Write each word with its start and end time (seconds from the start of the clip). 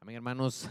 Amén, 0.00 0.14
hermanos. 0.14 0.70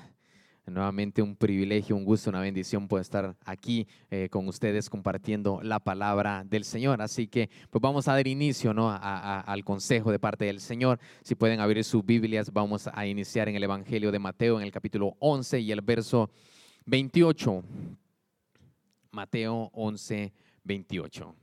Nuevamente 0.66 1.22
un 1.22 1.36
privilegio, 1.36 1.96
un 1.96 2.06
gusto, 2.06 2.30
una 2.30 2.40
bendición 2.40 2.88
poder 2.88 3.02
estar 3.02 3.36
aquí 3.46 3.88
eh, 4.10 4.30
con 4.30 4.48
ustedes 4.48 4.90
compartiendo 4.90 5.60
la 5.62 5.80
palabra 5.80 6.44
del 6.46 6.64
Señor. 6.64 7.02
Así 7.02 7.28
que 7.28 7.50
pues 7.70 7.82
vamos 7.82 8.08
a 8.08 8.14
dar 8.14 8.26
inicio 8.26 8.74
¿no? 8.74 8.90
al 8.90 9.64
consejo 9.64 10.12
de 10.12 10.20
parte 10.20 10.46
del 10.46 10.60
Señor. 10.60 11.00
Si 11.24 11.36
pueden 11.36 11.60
abrir 11.60 11.84
sus 11.84 12.06
Biblias, 12.06 12.52
vamos 12.52 12.90
a 12.92 13.06
iniciar 13.06 13.50
en 13.50 13.56
el 13.56 13.64
Evangelio 13.64 14.12
de 14.12 14.20
Mateo 14.20 14.60
en 14.60 14.66
el 14.66 14.72
capítulo 14.72 15.16
11 15.20 15.60
y 15.60 15.72
el 15.72 15.82
verso 15.82 16.30
28. 16.86 17.64
Mateo 19.12 19.70
11, 19.74 20.34
28. 20.64 21.36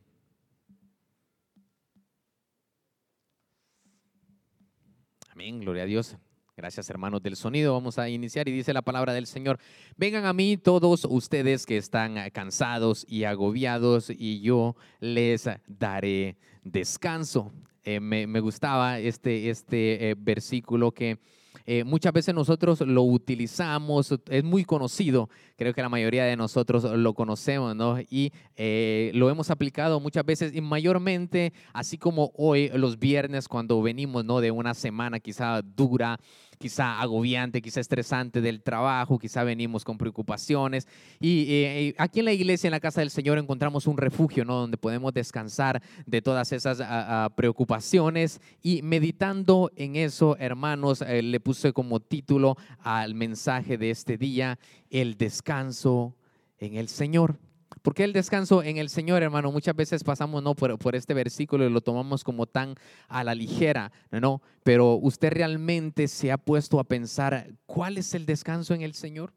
Amén, 5.30 5.60
gloria 5.60 5.82
a 5.82 5.86
Dios. 5.86 6.16
Gracias 6.56 6.88
hermanos 6.88 7.20
del 7.20 7.34
sonido. 7.34 7.72
Vamos 7.72 7.98
a 7.98 8.08
iniciar 8.08 8.48
y 8.48 8.52
dice 8.52 8.72
la 8.72 8.82
palabra 8.82 9.12
del 9.12 9.26
Señor. 9.26 9.58
Vengan 9.96 10.24
a 10.24 10.32
mí 10.32 10.56
todos 10.56 11.04
ustedes 11.04 11.66
que 11.66 11.76
están 11.76 12.30
cansados 12.30 13.04
y 13.08 13.24
agobiados 13.24 14.08
y 14.08 14.40
yo 14.40 14.76
les 15.00 15.50
daré 15.66 16.36
descanso. 16.62 17.52
Eh, 17.82 17.98
me, 17.98 18.38
gustaba 18.38 19.00
este, 19.00 19.50
este 19.50 20.10
eh, 20.10 20.14
versículo 20.16 20.92
que 20.92 21.18
eh, 21.66 21.84
muchas 21.84 22.12
veces 22.12 22.34
nosotros 22.34 22.80
lo 22.80 23.02
utilizamos, 23.02 24.14
es 24.28 24.44
muy 24.44 24.64
conocido, 24.64 25.28
creo 25.56 25.72
que 25.72 25.82
la 25.82 25.88
mayoría 25.88 26.24
de 26.24 26.36
nosotros 26.36 26.84
lo 26.84 27.14
conocemos, 27.14 27.74
¿no? 27.74 27.98
Y 28.10 28.32
eh, 28.56 29.10
lo 29.14 29.30
hemos 29.30 29.50
aplicado 29.50 30.00
muchas 30.00 30.24
veces 30.24 30.54
y 30.54 30.60
mayormente, 30.60 31.52
así 31.72 31.98
como 31.98 32.32
hoy, 32.36 32.70
los 32.74 32.98
viernes, 32.98 33.48
cuando 33.48 33.80
venimos, 33.82 34.24
¿no? 34.24 34.40
De 34.40 34.50
una 34.50 34.74
semana 34.74 35.20
quizá 35.20 35.62
dura, 35.62 36.18
quizá 36.58 37.00
agobiante, 37.00 37.62
quizá 37.62 37.80
estresante 37.80 38.40
del 38.40 38.62
trabajo, 38.62 39.18
quizá 39.18 39.44
venimos 39.44 39.84
con 39.84 39.98
preocupaciones. 39.98 40.86
Y 41.20 41.46
eh, 41.48 41.94
aquí 41.98 42.20
en 42.20 42.26
la 42.26 42.32
iglesia, 42.32 42.68
en 42.68 42.72
la 42.72 42.80
casa 42.80 43.00
del 43.00 43.10
Señor, 43.10 43.38
encontramos 43.38 43.86
un 43.86 43.96
refugio, 43.96 44.44
¿no? 44.44 44.56
Donde 44.56 44.76
podemos 44.76 45.12
descansar 45.12 45.82
de 46.06 46.22
todas 46.22 46.52
esas 46.52 46.80
ah, 46.80 47.24
ah, 47.24 47.30
preocupaciones. 47.34 48.40
Y 48.62 48.82
meditando 48.82 49.70
en 49.76 49.96
eso, 49.96 50.36
hermanos, 50.38 51.02
eh, 51.02 51.22
le 51.22 51.40
puse 51.40 51.72
como 51.72 52.00
título 52.00 52.56
al 52.80 53.14
mensaje 53.14 53.78
de 53.78 53.90
este 53.90 54.18
día, 54.18 54.58
el 54.90 55.16
descanso 55.16 56.16
en 56.58 56.76
el 56.76 56.88
Señor. 56.88 57.38
¿Por 57.82 57.94
qué 57.94 58.04
el 58.04 58.12
descanso 58.12 58.62
en 58.62 58.76
el 58.76 58.88
Señor, 58.88 59.22
hermano? 59.22 59.52
Muchas 59.52 59.76
veces 59.76 60.04
pasamos 60.04 60.42
¿no? 60.42 60.54
por, 60.54 60.94
este 60.94 61.14
versículo 61.14 61.66
y 61.66 61.70
lo 61.70 61.80
tomamos 61.80 62.24
como 62.24 62.46
tan 62.46 62.74
a 63.08 63.24
la 63.24 63.34
ligera, 63.34 63.92
¿no? 64.10 64.42
Pero 64.62 64.94
usted 64.94 65.32
realmente 65.32 66.08
se 66.08 66.32
ha 66.32 66.38
puesto 66.38 66.80
a 66.80 66.84
pensar, 66.84 67.52
¿cuál 67.66 67.98
es 67.98 68.14
el 68.14 68.26
descanso 68.26 68.74
en 68.74 68.82
el 68.82 68.94
Señor? 68.94 69.32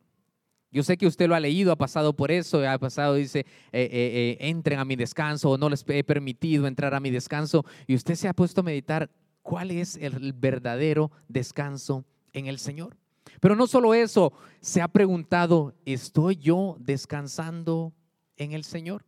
Yo 0.72 0.84
sé 0.84 0.98
que 0.98 1.08
usted 1.08 1.28
lo 1.28 1.36
ha 1.36 1.40
leído, 1.40 1.72
ha 1.72 1.78
pasado 1.78 2.14
por 2.14 2.32
eso, 2.32 2.68
ha 2.68 2.78
pasado, 2.78 3.16
dice, 3.16 3.40
eh, 3.40 3.46
eh, 3.72 3.88
eh, 3.92 4.38
entren 4.42 4.80
a 4.80 4.86
mi 4.86 4.96
descanso 4.96 5.52
o 5.52 5.58
no 5.58 5.70
les 5.70 5.84
he 5.88 6.04
permitido 6.04 6.68
entrar 6.68 6.94
a 6.94 7.00
mi 7.00 7.10
descanso. 7.10 7.66
Y 7.88 7.96
usted 7.96 8.16
se 8.16 8.28
ha 8.28 8.34
puesto 8.34 8.62
a 8.62 8.66
meditar, 8.66 9.10
¿cuál 9.42 9.72
es 9.72 9.96
el 9.96 10.34
verdadero 10.34 11.12
descanso 11.30 12.06
en 12.34 12.48
el 12.48 12.60
Señor? 12.60 12.98
Pero 13.40 13.56
no 13.56 13.68
solo 13.68 13.94
eso, 13.94 14.34
se 14.60 14.82
ha 14.82 14.88
preguntado, 14.88 15.74
¿estoy 15.86 16.36
yo 16.36 16.76
descansando 16.80 17.94
en 18.38 18.54
el 18.54 18.64
Señor. 18.64 19.06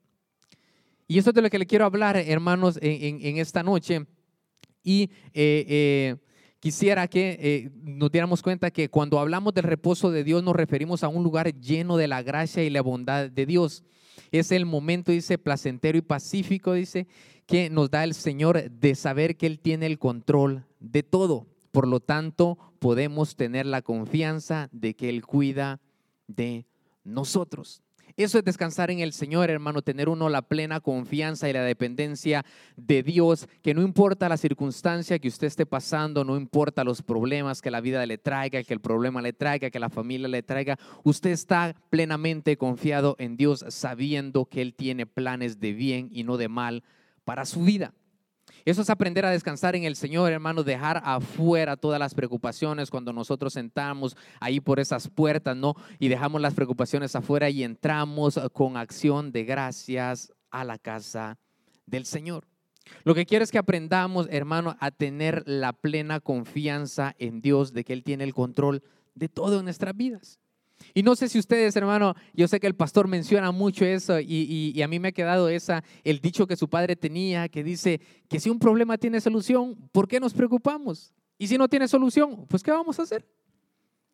Y 1.07 1.17
eso 1.17 1.31
es 1.31 1.35
de 1.35 1.41
lo 1.41 1.49
que 1.49 1.57
le 1.57 1.65
quiero 1.65 1.85
hablar, 1.85 2.17
hermanos, 2.17 2.77
en, 2.81 3.37
esta 3.37 3.63
noche. 3.63 4.05
Y 4.83 5.09
eh, 5.33 5.65
eh, 5.67 6.15
quisiera 6.59 7.07
que 7.07 7.37
eh, 7.41 7.71
nos 7.81 8.11
diéramos 8.11 8.43
cuenta 8.43 8.69
que 8.69 8.89
cuando 8.89 9.19
hablamos 9.19 9.55
del 9.55 9.63
reposo 9.63 10.11
de 10.11 10.23
Dios 10.23 10.43
nos 10.43 10.55
referimos 10.55 11.03
a 11.03 11.07
un 11.07 11.23
lugar 11.23 11.59
lleno 11.59 11.97
de 11.97 12.07
la 12.07 12.21
gracia 12.21 12.63
y 12.63 12.69
la 12.69 12.83
bondad 12.83 13.29
de 13.29 13.45
Dios. 13.47 13.83
Es 14.31 14.51
el 14.51 14.67
momento, 14.67 15.11
dice, 15.11 15.39
placentero 15.39 15.97
y 15.97 16.01
pacífico, 16.01 16.73
dice, 16.73 17.07
que 17.47 17.71
nos 17.71 17.89
da 17.89 18.03
el 18.03 18.13
Señor 18.13 18.69
de 18.69 18.93
saber 18.93 19.35
que 19.35 19.47
Él 19.47 19.59
tiene 19.59 19.87
el 19.87 19.97
control 19.97 20.65
de 20.79 21.01
todo. 21.01 21.47
Por 21.71 21.87
lo 21.87 21.99
tanto, 21.99 22.57
podemos 22.77 23.35
tener 23.35 23.65
la 23.65 23.81
confianza 23.81 24.69
de 24.71 24.93
que 24.93 25.09
Él 25.09 25.25
cuida 25.25 25.81
de 26.27 26.67
nosotros. 27.03 27.81
Eso 28.19 28.37
es 28.37 28.43
descansar 28.43 28.91
en 28.91 28.99
el 28.99 29.13
Señor, 29.13 29.49
hermano, 29.49 29.81
tener 29.81 30.09
uno 30.09 30.27
la 30.27 30.41
plena 30.41 30.81
confianza 30.81 31.49
y 31.49 31.53
la 31.53 31.63
dependencia 31.63 32.45
de 32.75 33.01
Dios, 33.01 33.47
que 33.61 33.73
no 33.73 33.81
importa 33.81 34.27
la 34.27 34.35
circunstancia 34.35 35.19
que 35.19 35.29
usted 35.29 35.47
esté 35.47 35.65
pasando, 35.65 36.25
no 36.25 36.35
importa 36.35 36.83
los 36.83 37.01
problemas 37.01 37.61
que 37.61 37.71
la 37.71 37.79
vida 37.79 38.05
le 38.05 38.17
traiga, 38.17 38.61
que 38.61 38.73
el 38.73 38.81
problema 38.81 39.21
le 39.21 39.31
traiga, 39.31 39.69
que 39.69 39.79
la 39.79 39.89
familia 39.89 40.27
le 40.27 40.43
traiga, 40.43 40.77
usted 41.05 41.29
está 41.29 41.77
plenamente 41.89 42.57
confiado 42.57 43.15
en 43.19 43.37
Dios, 43.37 43.63
sabiendo 43.69 44.43
que 44.43 44.63
Él 44.63 44.73
tiene 44.73 45.05
planes 45.05 45.61
de 45.61 45.71
bien 45.71 46.09
y 46.11 46.25
no 46.25 46.35
de 46.35 46.49
mal 46.49 46.83
para 47.23 47.45
su 47.45 47.61
vida. 47.63 47.93
Eso 48.65 48.81
es 48.81 48.89
aprender 48.89 49.25
a 49.25 49.31
descansar 49.31 49.75
en 49.75 49.83
el 49.83 49.95
Señor, 49.95 50.31
hermano, 50.31 50.63
dejar 50.63 51.01
afuera 51.03 51.77
todas 51.77 51.99
las 51.99 52.13
preocupaciones 52.13 52.89
cuando 52.89 53.13
nosotros 53.13 53.53
sentamos 53.53 54.15
ahí 54.39 54.59
por 54.59 54.79
esas 54.79 55.07
puertas, 55.07 55.55
¿no? 55.55 55.75
Y 55.99 56.07
dejamos 56.07 56.41
las 56.41 56.53
preocupaciones 56.53 57.15
afuera 57.15 57.49
y 57.49 57.63
entramos 57.63 58.39
con 58.53 58.77
acción 58.77 59.31
de 59.31 59.43
gracias 59.43 60.33
a 60.51 60.63
la 60.63 60.77
casa 60.77 61.37
del 61.85 62.05
Señor. 62.05 62.47
Lo 63.03 63.15
que 63.15 63.25
quiero 63.25 63.43
es 63.43 63.51
que 63.51 63.57
aprendamos, 63.57 64.27
hermano, 64.31 64.75
a 64.79 64.91
tener 64.91 65.43
la 65.45 65.73
plena 65.73 66.19
confianza 66.19 67.15
en 67.19 67.41
Dios 67.41 67.73
de 67.73 67.83
que 67.83 67.93
Él 67.93 68.03
tiene 68.03 68.23
el 68.23 68.33
control 68.33 68.83
de 69.15 69.29
todo 69.29 69.59
en 69.59 69.65
nuestras 69.65 69.95
vidas. 69.95 70.39
Y 70.93 71.03
no 71.03 71.15
sé 71.15 71.29
si 71.29 71.39
ustedes, 71.39 71.75
hermano, 71.75 72.15
yo 72.33 72.47
sé 72.47 72.59
que 72.59 72.67
el 72.67 72.75
pastor 72.75 73.07
menciona 73.07 73.51
mucho 73.51 73.85
eso 73.85 74.19
y, 74.19 74.81
a 74.81 74.87
mí 74.87 74.99
me 74.99 75.09
ha 75.09 75.11
quedado 75.11 75.49
esa, 75.49 75.83
el 76.03 76.19
dicho 76.19 76.47
que 76.47 76.55
su 76.55 76.69
padre 76.69 76.95
tenía, 76.95 77.49
que 77.49 77.63
dice 77.63 78.01
que 78.27 78.39
si 78.39 78.49
un 78.49 78.59
problema 78.59 78.97
tiene 78.97 79.21
solución, 79.21 79.75
¿por 79.91 80.07
qué 80.07 80.19
nos 80.19 80.33
preocupamos? 80.33 81.13
Y 81.37 81.47
si 81.47 81.57
no 81.57 81.67
tiene 81.67 81.87
solución, 81.87 82.45
pues 82.47 82.63
¿qué 82.63 82.71
vamos 82.71 82.99
a 82.99 83.03
hacer? 83.03 83.25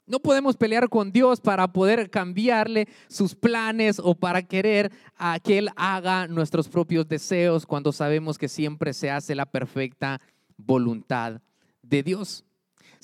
No 0.07 0.19
podemos 0.19 0.55
pelear 0.55 0.87
con 0.87 1.11
Dios 1.11 1.41
para 1.41 1.67
poder 1.67 2.11
cambiarle 2.11 2.87
sus 3.07 3.33
planes 3.33 3.99
o 4.03 4.13
para 4.13 4.43
querer 4.43 4.91
a 5.15 5.39
que 5.39 5.57
Él 5.57 5.69
haga 5.75 6.27
nuestros 6.27 6.69
propios 6.69 7.07
deseos 7.07 7.65
cuando 7.65 7.91
sabemos 7.91 8.37
que 8.37 8.47
siempre 8.47 8.93
se 8.93 9.09
hace 9.09 9.33
la 9.33 9.47
perfecta 9.47 10.21
voluntad 10.57 11.41
de 11.81 12.03
Dios. 12.03 12.45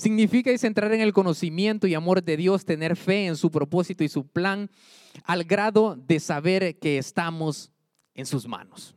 Significa 0.02 0.50
entrar 0.50 0.92
en 0.94 1.02
el 1.02 1.14
conocimiento 1.14 1.86
y 1.86 1.94
amor 1.94 2.24
de 2.24 2.36
Dios, 2.36 2.66
tener 2.66 2.96
fe 2.96 3.28
en 3.28 3.36
su 3.36 3.52
propósito 3.52 4.04
y 4.04 4.10
su 4.10 4.26
plan, 4.26 4.68
al 5.26 5.44
grado 5.44 5.96
de 5.96 6.20
saber 6.20 6.80
que 6.80 6.98
estamos 6.98 7.72
en 8.16 8.26
sus 8.26 8.48
manos. 8.48 8.96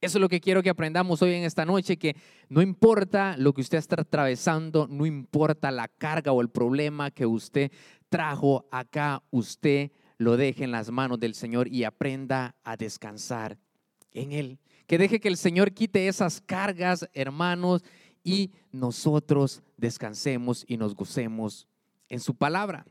Eso 0.00 0.18
es 0.18 0.20
lo 0.20 0.28
que 0.28 0.40
quiero 0.40 0.62
que 0.62 0.70
aprendamos 0.70 1.20
hoy 1.20 1.34
en 1.34 1.42
esta 1.42 1.64
noche, 1.64 1.96
que 1.96 2.14
no 2.48 2.62
importa 2.62 3.34
lo 3.38 3.52
que 3.52 3.62
usted 3.62 3.78
está 3.78 4.02
atravesando, 4.02 4.86
no 4.88 5.04
importa 5.04 5.72
la 5.72 5.88
carga 5.88 6.30
o 6.30 6.40
el 6.40 6.48
problema 6.48 7.10
que 7.10 7.26
usted 7.26 7.72
trajo 8.08 8.68
acá, 8.70 9.20
usted 9.32 9.90
lo 10.18 10.36
deje 10.36 10.62
en 10.62 10.70
las 10.70 10.92
manos 10.92 11.18
del 11.18 11.34
Señor 11.34 11.66
y 11.66 11.82
aprenda 11.82 12.54
a 12.62 12.76
descansar 12.76 13.58
en 14.12 14.30
Él. 14.30 14.60
Que 14.86 14.96
deje 14.96 15.18
que 15.18 15.26
el 15.26 15.36
Señor 15.36 15.72
quite 15.72 16.06
esas 16.06 16.40
cargas, 16.40 17.08
hermanos, 17.14 17.82
y 18.24 18.52
nosotros 18.72 19.62
descansemos 19.84 20.64
y 20.66 20.78
nos 20.78 20.94
gocemos 20.94 21.68
en 22.08 22.20
su 22.20 22.34
palabra. 22.34 22.86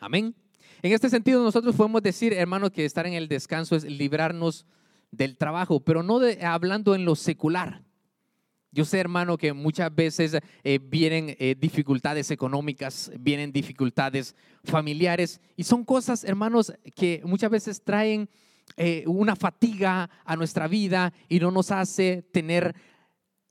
Amén. 0.00 0.34
En 0.82 0.92
este 0.92 1.08
sentido, 1.08 1.42
nosotros 1.42 1.76
podemos 1.76 2.02
decir, 2.02 2.32
hermanos, 2.32 2.72
que 2.72 2.84
estar 2.84 3.06
en 3.06 3.14
el 3.14 3.28
descanso 3.28 3.76
es 3.76 3.84
librarnos 3.84 4.66
del 5.12 5.36
trabajo, 5.36 5.80
pero 5.80 6.02
no 6.02 6.20
hablando 6.42 6.94
en 6.96 7.04
lo 7.04 7.14
secular. 7.14 7.84
Yo 8.72 8.84
sé, 8.84 8.98
hermano, 8.98 9.38
que 9.38 9.52
muchas 9.52 9.94
veces 9.94 10.36
eh, 10.64 10.78
vienen 10.82 11.36
eh, 11.38 11.54
dificultades 11.58 12.30
económicas, 12.32 13.10
vienen 13.20 13.52
dificultades 13.52 14.34
familiares 14.64 15.40
y 15.56 15.62
son 15.62 15.84
cosas, 15.84 16.24
hermanos, 16.24 16.72
que 16.94 17.22
muchas 17.24 17.50
veces 17.50 17.82
traen 17.82 18.28
eh, 18.76 19.04
una 19.06 19.36
fatiga 19.36 20.10
a 20.24 20.36
nuestra 20.36 20.66
vida 20.66 21.14
y 21.28 21.38
no 21.38 21.52
nos 21.52 21.70
hace 21.70 22.22
tener 22.32 22.74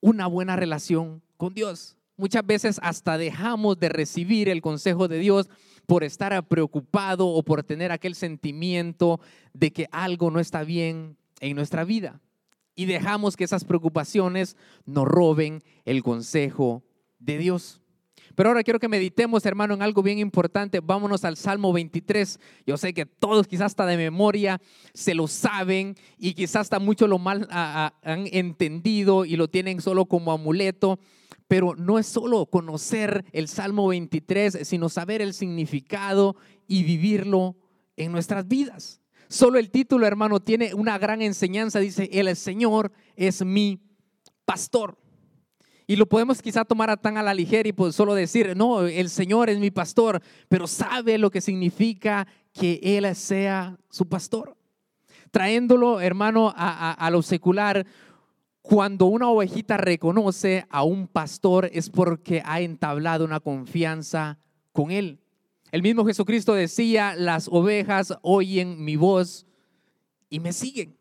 una 0.01 0.27
buena 0.27 0.57
relación 0.57 1.23
con 1.37 1.53
Dios. 1.53 1.97
Muchas 2.17 2.45
veces 2.45 2.79
hasta 2.81 3.17
dejamos 3.17 3.77
de 3.77 3.89
recibir 3.89 4.47
el 4.47 4.61
consejo 4.61 5.07
de 5.07 5.19
Dios 5.19 5.49
por 5.85 6.03
estar 6.03 6.47
preocupado 6.47 7.27
o 7.27 7.43
por 7.43 7.63
tener 7.63 7.91
aquel 7.91 8.15
sentimiento 8.15 9.19
de 9.53 9.71
que 9.71 9.87
algo 9.91 10.31
no 10.31 10.39
está 10.39 10.63
bien 10.63 11.17
en 11.41 11.55
nuestra 11.55 11.83
vida. 11.83 12.21
Y 12.75 12.85
dejamos 12.85 13.35
que 13.35 13.43
esas 13.43 13.65
preocupaciones 13.65 14.55
nos 14.85 15.05
roben 15.05 15.63
el 15.83 16.03
consejo 16.03 16.83
de 17.19 17.37
Dios. 17.37 17.81
Pero 18.35 18.49
ahora 18.49 18.63
quiero 18.63 18.79
que 18.79 18.89
meditemos, 18.89 19.45
hermano, 19.45 19.73
en 19.73 19.81
algo 19.81 20.03
bien 20.03 20.19
importante. 20.19 20.81
Vámonos 20.81 21.23
al 21.23 21.37
Salmo 21.37 21.71
23. 21.71 22.39
Yo 22.65 22.77
sé 22.77 22.93
que 22.93 23.05
todos 23.05 23.47
quizás 23.47 23.67
hasta 23.67 23.85
de 23.85 23.95
memoria 23.95 24.61
se 24.93 25.15
lo 25.15 25.27
saben 25.27 25.95
y 26.17 26.33
quizás 26.33 26.61
hasta 26.61 26.79
mucho 26.79 27.07
lo 27.07 27.17
mal 27.17 27.47
han 27.49 28.27
entendido 28.31 29.23
y 29.23 29.37
lo 29.37 29.47
tienen 29.47 29.81
solo 29.81 30.05
como 30.05 30.33
amuleto. 30.33 30.99
Pero 31.47 31.75
no 31.75 31.99
es 31.99 32.07
solo 32.07 32.45
conocer 32.47 33.25
el 33.31 33.47
Salmo 33.47 33.87
23, 33.87 34.59
sino 34.63 34.89
saber 34.89 35.21
el 35.21 35.33
significado 35.33 36.35
y 36.67 36.83
vivirlo 36.83 37.55
en 37.97 38.11
nuestras 38.11 38.47
vidas. 38.47 39.01
Solo 39.27 39.59
el 39.59 39.71
título, 39.71 40.05
hermano, 40.05 40.39
tiene 40.39 40.73
una 40.73 40.97
gran 40.97 41.21
enseñanza. 41.21 41.79
Dice, 41.79 42.09
el 42.11 42.35
Señor 42.35 42.91
es 43.15 43.43
mi 43.43 43.81
pastor. 44.45 44.97
Y 45.87 45.95
lo 45.97 46.07
podemos 46.07 46.41
quizá 46.41 46.65
tomar 46.65 46.99
tan 46.99 47.17
a 47.17 47.23
la 47.23 47.33
ligera 47.33 47.69
y 47.69 47.73
pues 47.73 47.95
solo 47.95 48.15
decir, 48.15 48.55
no, 48.57 48.81
el 48.81 49.09
Señor 49.09 49.49
es 49.49 49.59
mi 49.59 49.69
pastor, 49.69 50.21
pero 50.47 50.65
sabe 50.65 51.17
lo 51.19 51.29
que 51.29 51.41
significa 51.41 52.27
que 52.53 52.79
Él 52.81 53.15
sea 53.15 53.77
su 53.89 54.07
pastor. 54.07 54.57
Trayéndolo, 55.29 56.01
hermano, 56.01 56.51
a, 56.55 56.91
a 56.93 57.11
lo 57.11 57.21
secular, 57.21 57.85
cuando 58.67 59.05
una 59.05 59.29
ovejita 59.29 59.77
reconoce 59.77 60.65
a 60.71 60.83
un 60.83 61.07
pastor 61.07 61.69
es 61.71 61.91
porque 61.91 62.41
ha 62.43 62.61
entablado 62.61 63.23
una 63.23 63.39
confianza 63.39 64.39
con 64.71 64.89
Él. 64.89 65.19
El 65.71 65.83
mismo 65.83 66.03
Jesucristo 66.03 66.55
decía, 66.55 67.13
las 67.15 67.47
ovejas 67.47 68.17
oyen 68.23 68.83
mi 68.83 68.95
voz 68.95 69.45
y 70.31 70.39
me 70.39 70.51
siguen. 70.51 70.97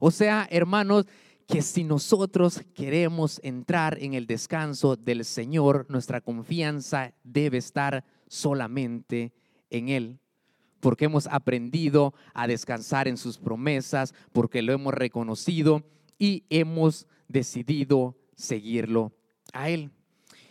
O 0.00 0.10
sea, 0.10 0.48
hermanos, 0.50 1.06
que 1.46 1.62
si 1.62 1.84
nosotros 1.84 2.60
queremos 2.74 3.40
entrar 3.44 3.96
en 4.02 4.14
el 4.14 4.26
descanso 4.26 4.96
del 4.96 5.24
Señor, 5.24 5.86
nuestra 5.88 6.20
confianza 6.20 7.14
debe 7.22 7.58
estar 7.58 8.04
solamente 8.26 9.32
en 9.70 9.90
Él. 9.90 10.18
Porque 10.80 11.04
hemos 11.04 11.28
aprendido 11.28 12.14
a 12.34 12.48
descansar 12.48 13.06
en 13.06 13.16
sus 13.16 13.38
promesas, 13.38 14.12
porque 14.32 14.60
lo 14.60 14.72
hemos 14.72 14.92
reconocido 14.92 15.84
y 16.18 16.44
hemos 16.50 17.06
decidido 17.28 18.16
seguirlo 18.36 19.12
a 19.52 19.70
Él. 19.70 19.90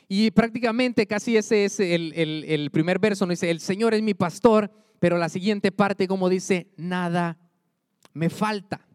Y 0.08 0.32
prácticamente 0.32 1.08
casi 1.08 1.38
ese 1.38 1.66
es 1.66 1.80
el, 1.80 2.14
el 2.16 2.72
primer 2.72 3.00
verso, 3.00 3.26
no 3.26 3.32
dice, 3.32 3.50
el 3.50 3.60
Señor 3.60 3.94
es 3.94 4.02
mi 4.02 4.14
pastor, 4.14 4.72
pero 5.00 5.18
la 5.18 5.30
siguiente 5.30 5.72
parte 5.72 6.08
como 6.08 6.30
dice, 6.30 6.72
nada 6.78 7.40
me 8.14 8.30
falta. 8.30 8.88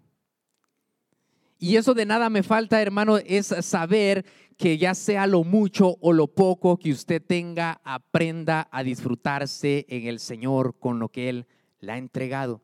Y 1.58 1.76
eso 1.76 1.92
de 1.92 2.06
nada 2.06 2.30
me 2.30 2.44
falta, 2.44 2.80
hermano, 2.80 3.18
es 3.18 3.46
saber 3.46 4.24
que 4.56 4.78
ya 4.78 4.94
sea 4.94 5.26
lo 5.26 5.42
mucho 5.44 5.96
o 6.00 6.12
lo 6.12 6.28
poco 6.28 6.76
que 6.78 6.92
usted 6.92 7.20
tenga, 7.20 7.80
aprenda 7.84 8.68
a 8.70 8.82
disfrutarse 8.82 9.84
en 9.88 10.06
el 10.06 10.20
Señor 10.20 10.78
con 10.78 10.98
lo 10.98 11.08
que 11.08 11.28
Él 11.28 11.46
le 11.80 11.92
ha 11.92 11.98
entregado. 11.98 12.62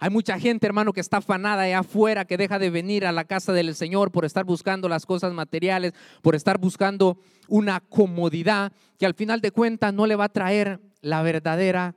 Hay 0.00 0.10
mucha 0.10 0.38
gente, 0.38 0.66
hermano, 0.66 0.92
que 0.92 1.00
está 1.00 1.16
afanada 1.16 1.62
allá 1.62 1.80
afuera, 1.80 2.24
que 2.24 2.36
deja 2.36 2.60
de 2.60 2.70
venir 2.70 3.04
a 3.04 3.10
la 3.10 3.24
casa 3.24 3.52
del 3.52 3.74
Señor 3.74 4.12
por 4.12 4.24
estar 4.24 4.44
buscando 4.44 4.88
las 4.88 5.04
cosas 5.04 5.32
materiales, 5.32 5.92
por 6.22 6.36
estar 6.36 6.58
buscando 6.58 7.18
una 7.48 7.80
comodidad 7.80 8.72
que 8.96 9.06
al 9.06 9.14
final 9.14 9.40
de 9.40 9.50
cuentas 9.50 9.92
no 9.92 10.06
le 10.06 10.14
va 10.14 10.24
a 10.24 10.32
traer 10.32 10.80
la 11.00 11.22
verdadera 11.22 11.96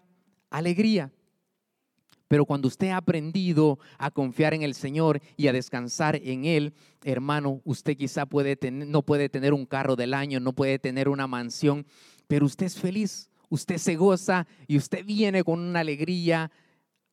alegría. 0.50 1.12
Pero 2.28 2.46
cuando 2.46 2.70
usted 2.70 2.90
ha 2.90 2.98
aprendido 2.98 3.78
a 4.00 4.10
confiar 4.10 4.54
en 4.54 4.64
el 4.64 4.74
Señor 4.74 5.22
y 5.38 5.48
a 5.48 5.54
descansar 5.54 6.16
en 6.16 6.46
Él, 6.46 6.74
hermano, 7.04 7.62
usted 7.66 7.98
quizá 7.98 8.26
puede 8.26 8.58
no 8.72 9.04
puede 9.04 9.30
tener 9.30 9.54
un 9.54 9.66
carro 9.66 9.96
del 9.96 10.14
año, 10.14 10.40
no 10.40 10.54
puede 10.54 10.80
tener 10.80 11.10
una 11.10 11.28
mansión, 11.28 11.86
pero 12.28 12.46
usted 12.46 12.68
es 12.68 12.80
feliz, 12.80 13.30
usted 13.50 13.78
se 13.78 13.96
goza 13.96 14.48
y 14.66 14.78
usted 14.78 15.06
viene 15.06 15.44
con 15.44 15.60
una 15.60 15.82
alegría 15.82 16.52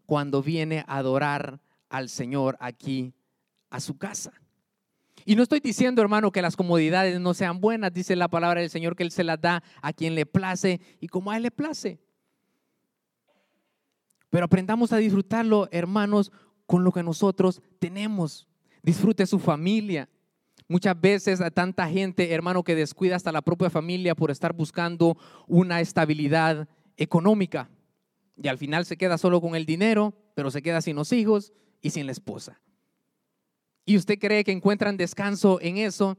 cuando 0.09 0.43
viene 0.43 0.85
a 0.87 0.97
adorar 0.97 1.61
al 1.91 2.09
Señor 2.09 2.57
aquí 2.61 3.13
a 3.69 3.79
su 3.79 3.99
casa. 3.99 4.33
Y 5.27 5.37
no 5.37 5.43
estoy 5.43 5.61
diciendo, 5.61 6.01
hermano, 6.01 6.33
que 6.33 6.41
las 6.41 6.57
comodidades 6.57 7.21
no 7.21 7.35
sean 7.35 7.61
buenas, 7.61 7.93
dice 7.93 8.17
la 8.17 8.29
palabra 8.29 8.63
del 8.63 8.71
Señor, 8.71 8.97
que 8.97 9.03
Él 9.03 9.11
se 9.11 9.23
las 9.23 9.39
da 9.39 9.63
a 9.83 9.93
quien 9.93 10.15
le 10.15 10.25
place 10.25 10.81
y 10.99 11.09
como 11.09 11.31
a 11.31 11.37
Él 11.37 11.43
le 11.43 11.51
place. 11.51 12.01
Pero 14.31 14.47
aprendamos 14.47 14.95
a 14.95 14.97
disfrutarlo, 14.97 15.69
hermanos, 15.73 16.33
con 16.65 16.85
lo 16.85 16.91
que 16.91 17.03
nosotros 17.03 17.61
tenemos. 17.79 18.49
Disfrute 18.83 19.27
su 19.27 19.39
familia. 19.39 20.09
Muchas 20.69 20.99
veces 20.99 21.43
a 21.43 21.51
tanta 21.51 21.87
gente, 21.87 22.33
hermano, 22.33 22.65
que 22.65 22.75
descuida 22.75 23.15
hasta 23.15 23.31
la 23.31 23.43
propia 23.43 23.69
familia 23.69 24.15
por 24.15 24.31
estar 24.31 24.55
buscando 24.55 25.19
una 25.47 25.83
estabilidad 25.83 26.67
económica. 26.97 27.69
Y 28.41 28.49
al 28.49 28.59
final 28.59 28.85
se 28.85 28.97
queda 28.97 29.19
solo 29.19 29.41
con 29.41 29.55
el 29.55 29.67
dinero, 29.67 30.15
pero 30.35 30.51
se 30.51 30.63
queda 30.63 30.81
sin 30.81 30.97
los 30.97 31.13
hijos 31.13 31.53
y 31.81 31.91
sin 31.91 32.07
la 32.07 32.13
esposa. 32.13 32.61
Y 33.85 33.97
usted 33.97 34.19
cree 34.19 34.45
que 34.45 34.53
encuentran 34.53 34.97
descanso 34.97 35.59
en 35.61 35.79
eso, 35.79 36.19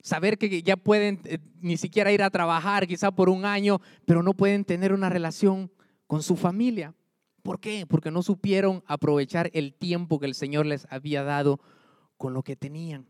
saber 0.00 0.38
que 0.38 0.62
ya 0.62 0.76
pueden 0.76 1.20
eh, 1.24 1.38
ni 1.60 1.76
siquiera 1.76 2.12
ir 2.12 2.22
a 2.22 2.30
trabajar 2.30 2.86
quizá 2.86 3.10
por 3.10 3.28
un 3.28 3.44
año, 3.44 3.80
pero 4.06 4.22
no 4.22 4.32
pueden 4.32 4.64
tener 4.64 4.92
una 4.92 5.08
relación 5.08 5.70
con 6.06 6.22
su 6.22 6.36
familia. 6.36 6.94
¿Por 7.42 7.60
qué? 7.60 7.86
Porque 7.86 8.10
no 8.10 8.22
supieron 8.22 8.82
aprovechar 8.86 9.50
el 9.54 9.74
tiempo 9.74 10.18
que 10.18 10.26
el 10.26 10.34
Señor 10.34 10.66
les 10.66 10.86
había 10.90 11.22
dado 11.22 11.60
con 12.16 12.34
lo 12.34 12.42
que 12.42 12.56
tenían. 12.56 13.06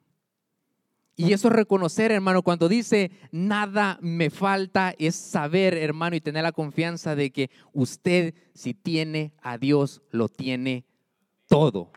Y 1.20 1.34
eso 1.34 1.48
es 1.48 1.54
reconocer, 1.54 2.12
hermano, 2.12 2.40
cuando 2.40 2.66
dice 2.66 3.10
nada 3.30 3.98
me 4.00 4.30
falta, 4.30 4.94
es 4.98 5.14
saber, 5.14 5.76
hermano, 5.76 6.16
y 6.16 6.22
tener 6.22 6.42
la 6.42 6.52
confianza 6.52 7.14
de 7.14 7.30
que 7.30 7.50
usted, 7.74 8.34
si 8.54 8.72
tiene 8.72 9.34
a 9.42 9.58
Dios, 9.58 10.00
lo 10.12 10.30
tiene 10.30 10.86
todo. 11.46 11.92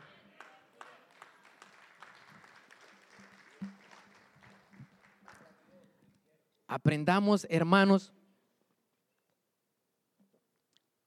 Aprendamos, 6.67 7.47
hermanos, 7.49 8.11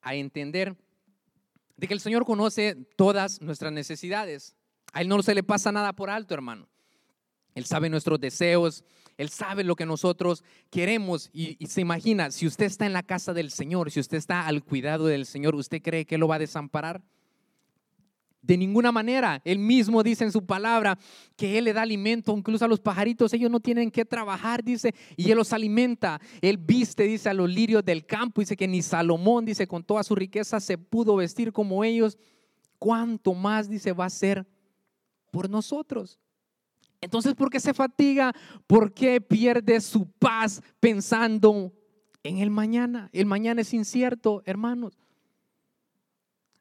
a 0.00 0.14
entender 0.14 0.74
de 1.76 1.86
que 1.86 1.92
el 1.92 2.00
Señor 2.00 2.24
conoce 2.24 2.76
todas 2.96 3.42
nuestras 3.42 3.74
necesidades. 3.74 4.56
A 4.94 5.02
Él 5.02 5.08
no 5.08 5.22
se 5.22 5.34
le 5.34 5.42
pasa 5.42 5.70
nada 5.70 5.92
por 5.92 6.08
alto, 6.08 6.32
hermano. 6.32 6.66
Él 7.56 7.64
sabe 7.64 7.88
nuestros 7.88 8.20
deseos, 8.20 8.84
Él 9.16 9.30
sabe 9.30 9.64
lo 9.64 9.76
que 9.76 9.86
nosotros 9.86 10.44
queremos. 10.70 11.30
Y, 11.32 11.56
se 11.66 11.80
imagina, 11.80 12.30
si 12.30 12.46
usted 12.46 12.66
está 12.66 12.84
en 12.84 12.92
la 12.92 13.02
casa 13.02 13.32
del 13.32 13.50
Señor, 13.50 13.90
si 13.90 13.98
usted 13.98 14.18
está 14.18 14.46
al 14.46 14.62
cuidado 14.62 15.06
del 15.06 15.24
Señor, 15.24 15.54
¿usted 15.54 15.80
cree 15.80 16.04
que 16.04 16.18
lo 16.18 16.28
va 16.28 16.34
a 16.34 16.38
desamparar? 16.38 17.02
De 18.42 18.58
ninguna 18.58 18.92
manera. 18.92 19.40
Él 19.42 19.58
mismo 19.58 20.02
dice 20.02 20.24
en 20.24 20.32
su 20.32 20.44
palabra 20.44 20.98
que 21.34 21.56
Él 21.56 21.64
le 21.64 21.72
da 21.72 21.80
alimento, 21.80 22.36
incluso 22.36 22.66
a 22.66 22.68
los 22.68 22.78
pajaritos, 22.78 23.32
ellos 23.32 23.50
no 23.50 23.60
tienen 23.60 23.90
que 23.90 24.04
trabajar, 24.04 24.62
dice, 24.62 24.94
y 25.16 25.30
Él 25.30 25.38
los 25.38 25.54
alimenta. 25.54 26.20
Él 26.42 26.58
viste, 26.58 27.04
dice, 27.04 27.30
a 27.30 27.34
los 27.34 27.48
lirios 27.48 27.82
del 27.86 28.04
campo, 28.04 28.42
dice 28.42 28.54
que 28.54 28.68
ni 28.68 28.82
Salomón, 28.82 29.46
dice, 29.46 29.66
con 29.66 29.82
toda 29.82 30.04
su 30.04 30.14
riqueza 30.14 30.60
se 30.60 30.76
pudo 30.76 31.16
vestir 31.16 31.54
como 31.54 31.84
ellos. 31.84 32.18
¿Cuánto 32.78 33.32
más, 33.32 33.66
dice, 33.70 33.94
va 33.94 34.04
a 34.04 34.10
ser 34.10 34.46
por 35.30 35.48
nosotros? 35.48 36.20
Entonces, 37.00 37.34
¿por 37.34 37.50
qué 37.50 37.60
se 37.60 37.74
fatiga? 37.74 38.32
¿Por 38.66 38.92
qué 38.92 39.20
pierde 39.20 39.80
su 39.80 40.08
paz 40.10 40.62
pensando 40.80 41.72
en 42.22 42.38
el 42.38 42.50
mañana? 42.50 43.10
El 43.12 43.26
mañana 43.26 43.60
es 43.60 43.74
incierto, 43.74 44.42
hermanos. 44.44 44.98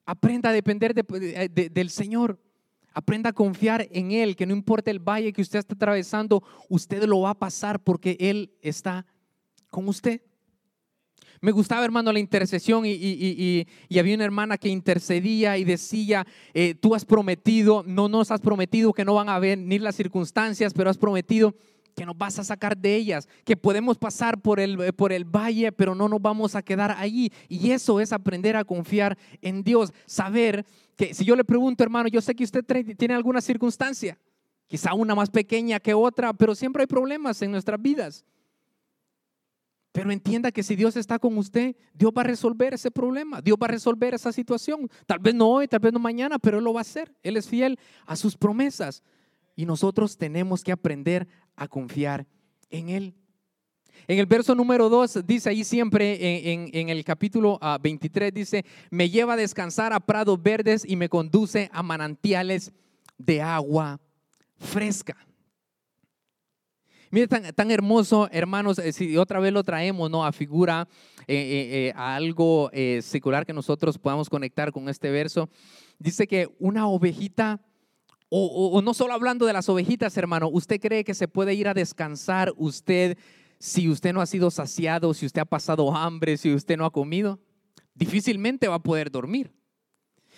Aprenda 0.05 0.49
a 0.49 0.53
depender 0.53 0.93
del 0.93 1.89
Señor. 1.89 2.39
Aprenda 2.93 3.31
a 3.31 3.33
confiar 3.33 3.87
en 3.91 4.11
Él, 4.11 4.35
que 4.35 4.45
no 4.45 4.53
importa 4.53 4.89
el 4.89 4.99
valle 4.99 5.33
que 5.33 5.41
usted 5.41 5.59
está 5.59 5.73
atravesando, 5.73 6.43
usted 6.69 7.03
lo 7.03 7.21
va 7.21 7.31
a 7.31 7.39
pasar 7.39 7.83
porque 7.83 8.15
Él 8.19 8.53
está 8.61 9.05
con 9.69 9.89
usted. 9.89 10.21
Me 11.41 11.51
gustaba, 11.51 11.85
hermano, 11.85 12.11
la 12.11 12.19
intercesión 12.19 12.85
y, 12.85 13.67
había 13.99 14.15
una 14.15 14.25
hermana 14.25 14.57
que 14.57 14.69
intercedía 14.69 15.57
y 15.57 15.63
decía, 15.63 16.25
eh, 16.53 16.75
tú 16.75 16.95
has 16.95 17.05
prometido, 17.05 17.83
no 17.85 18.07
nos 18.07 18.31
has 18.31 18.41
prometido 18.41 18.93
que 18.93 19.05
no 19.05 19.13
van 19.13 19.29
a 19.29 19.39
venir 19.39 19.81
las 19.81 19.95
circunstancias, 19.95 20.73
pero 20.73 20.89
has 20.89 20.97
prometido 20.97 21.53
que 21.95 22.05
nos 22.05 22.17
vas 22.17 22.39
a 22.39 22.43
sacar 22.43 22.77
de 22.77 22.95
ellas, 22.95 23.27
que 23.43 23.55
podemos 23.55 23.97
pasar 23.97 24.41
por 24.41 24.59
el, 24.59 24.79
eh, 24.81 24.93
por 24.93 25.13
el 25.13 25.23
valle, 25.23 25.71
pero 25.71 25.95
no 25.95 26.09
nos 26.09 26.21
vamos 26.21 26.55
a 26.55 26.61
quedar 26.61 26.95
allí. 26.97 27.31
Y 27.47 27.71
eso 27.71 27.99
es 27.99 28.11
aprender 28.11 28.55
a 28.57 28.65
confiar 28.65 29.17
en 29.41 29.63
Dios, 29.63 29.93
saber 30.05 30.65
que 30.95 31.13
si 31.13 31.25
yo 31.25 31.35
le 31.35 31.43
pregunto, 31.43 31.83
hermano, 31.83 32.09
yo 32.09 32.21
sé 32.21 32.35
que 32.35 32.43
usted 32.43 32.63
tiene 32.97 33.13
alguna 33.13 33.41
circunstancia, 33.41 34.17
quizá 34.67 34.93
una 34.93 35.15
más 35.15 35.29
pequeña 35.29 35.79
que 35.79 35.93
otra, 35.93 36.33
pero 36.33 36.55
siempre 36.55 36.83
hay 36.83 36.87
problemas 36.87 37.41
en 37.41 37.51
nuestras 37.51 37.81
vidas. 37.81 38.25
Pero 39.95 40.11
entienda 40.11 40.51
que 40.51 40.61
si 40.61 40.75
Dios 40.75 40.97
está 40.97 41.17
con 41.17 41.37
usted, 41.37 41.73
Dios 41.93 42.11
va 42.11 42.21
a 42.21 42.25
resolver 42.25 42.73
ese 42.73 42.91
problema, 42.91 43.39
Dios 43.41 43.57
va 43.57 43.67
a 43.67 43.69
resolver 43.69 44.13
esa 44.13 44.33
situación. 44.33 44.89
Tal 45.05 45.19
vez 45.19 45.33
no 45.33 45.47
hoy, 45.47 45.69
tal 45.69 45.79
vez 45.79 45.93
no 45.93 45.99
mañana, 45.99 46.37
pero 46.37 46.57
Él 46.57 46.65
lo 46.65 46.73
va 46.73 46.81
a 46.81 46.81
hacer. 46.81 47.15
Él 47.23 47.37
es 47.37 47.47
fiel 47.47 47.79
a 48.05 48.17
sus 48.17 48.35
promesas. 48.35 49.03
Y 49.55 49.65
nosotros 49.65 50.17
tenemos 50.17 50.65
que 50.65 50.73
aprender 50.73 51.29
a 51.55 51.69
confiar 51.69 52.27
en 52.69 52.89
Él. 52.89 53.15
En 54.05 54.19
el 54.19 54.25
verso 54.25 54.53
número 54.53 54.89
2 54.89 55.25
dice 55.25 55.49
ahí 55.49 55.63
siempre, 55.63 56.51
en, 56.51 56.89
el 56.89 57.05
capítulo 57.05 57.57
23, 57.81 58.27
ah, 58.27 58.31
dice, 58.35 58.65
me 58.89 59.09
lleva 59.09 59.35
a 59.35 59.37
descansar 59.37 59.93
a 59.93 60.01
prados 60.01 60.43
verdes 60.43 60.83
y 60.85 60.97
me 60.97 61.07
conduce 61.07 61.69
a 61.71 61.81
manantiales 61.81 62.73
de 63.17 63.41
agua 63.41 64.01
fresca. 64.57 65.15
Mire, 67.15 67.29
tan, 67.29 67.71
hermoso, 67.71 68.27
hermanos, 68.29 68.77
eh, 68.77 68.91
si 68.91 69.15
otra 69.15 69.39
vez 69.39 69.53
lo 69.53 69.63
traemos, 69.63 70.11
¿no? 70.11 70.25
A 70.25 70.33
figura, 70.33 70.85
eh, 71.27 71.93
a 71.95 72.13
algo 72.13 72.69
secular 73.01 73.45
que 73.45 73.53
nosotros 73.53 73.97
podamos 73.97 74.29
conectar 74.29 74.73
con 74.73 74.89
este 74.89 75.09
verso. 75.11 75.49
Dice 75.97 76.27
que 76.27 76.53
una 76.59 76.89
ovejita, 76.89 77.61
o, 78.27 78.67
o 78.67 78.81
no 78.81 78.93
solo 78.93 79.13
hablando 79.13 79.45
de 79.45 79.53
las 79.53 79.69
ovejitas, 79.69 80.17
hermano, 80.17 80.49
¿usted 80.49 80.77
cree 80.81 81.05
que 81.05 81.13
se 81.13 81.29
puede 81.29 81.53
ir 81.53 81.69
a 81.69 81.73
descansar 81.73 82.51
usted 82.57 83.17
si 83.59 83.87
usted 83.87 84.11
no 84.11 84.19
ha 84.19 84.25
sido 84.25 84.51
saciado, 84.51 85.13
si 85.13 85.25
usted 85.25 85.39
ha 85.39 85.45
pasado 85.45 85.95
hambre, 85.95 86.35
si 86.35 86.53
usted 86.53 86.75
no 86.75 86.83
ha 86.83 86.91
comido? 86.91 87.39
Difícilmente 87.93 88.67
va 88.67 88.75
a 88.75 88.83
poder 88.83 89.09
dormir. 89.09 89.53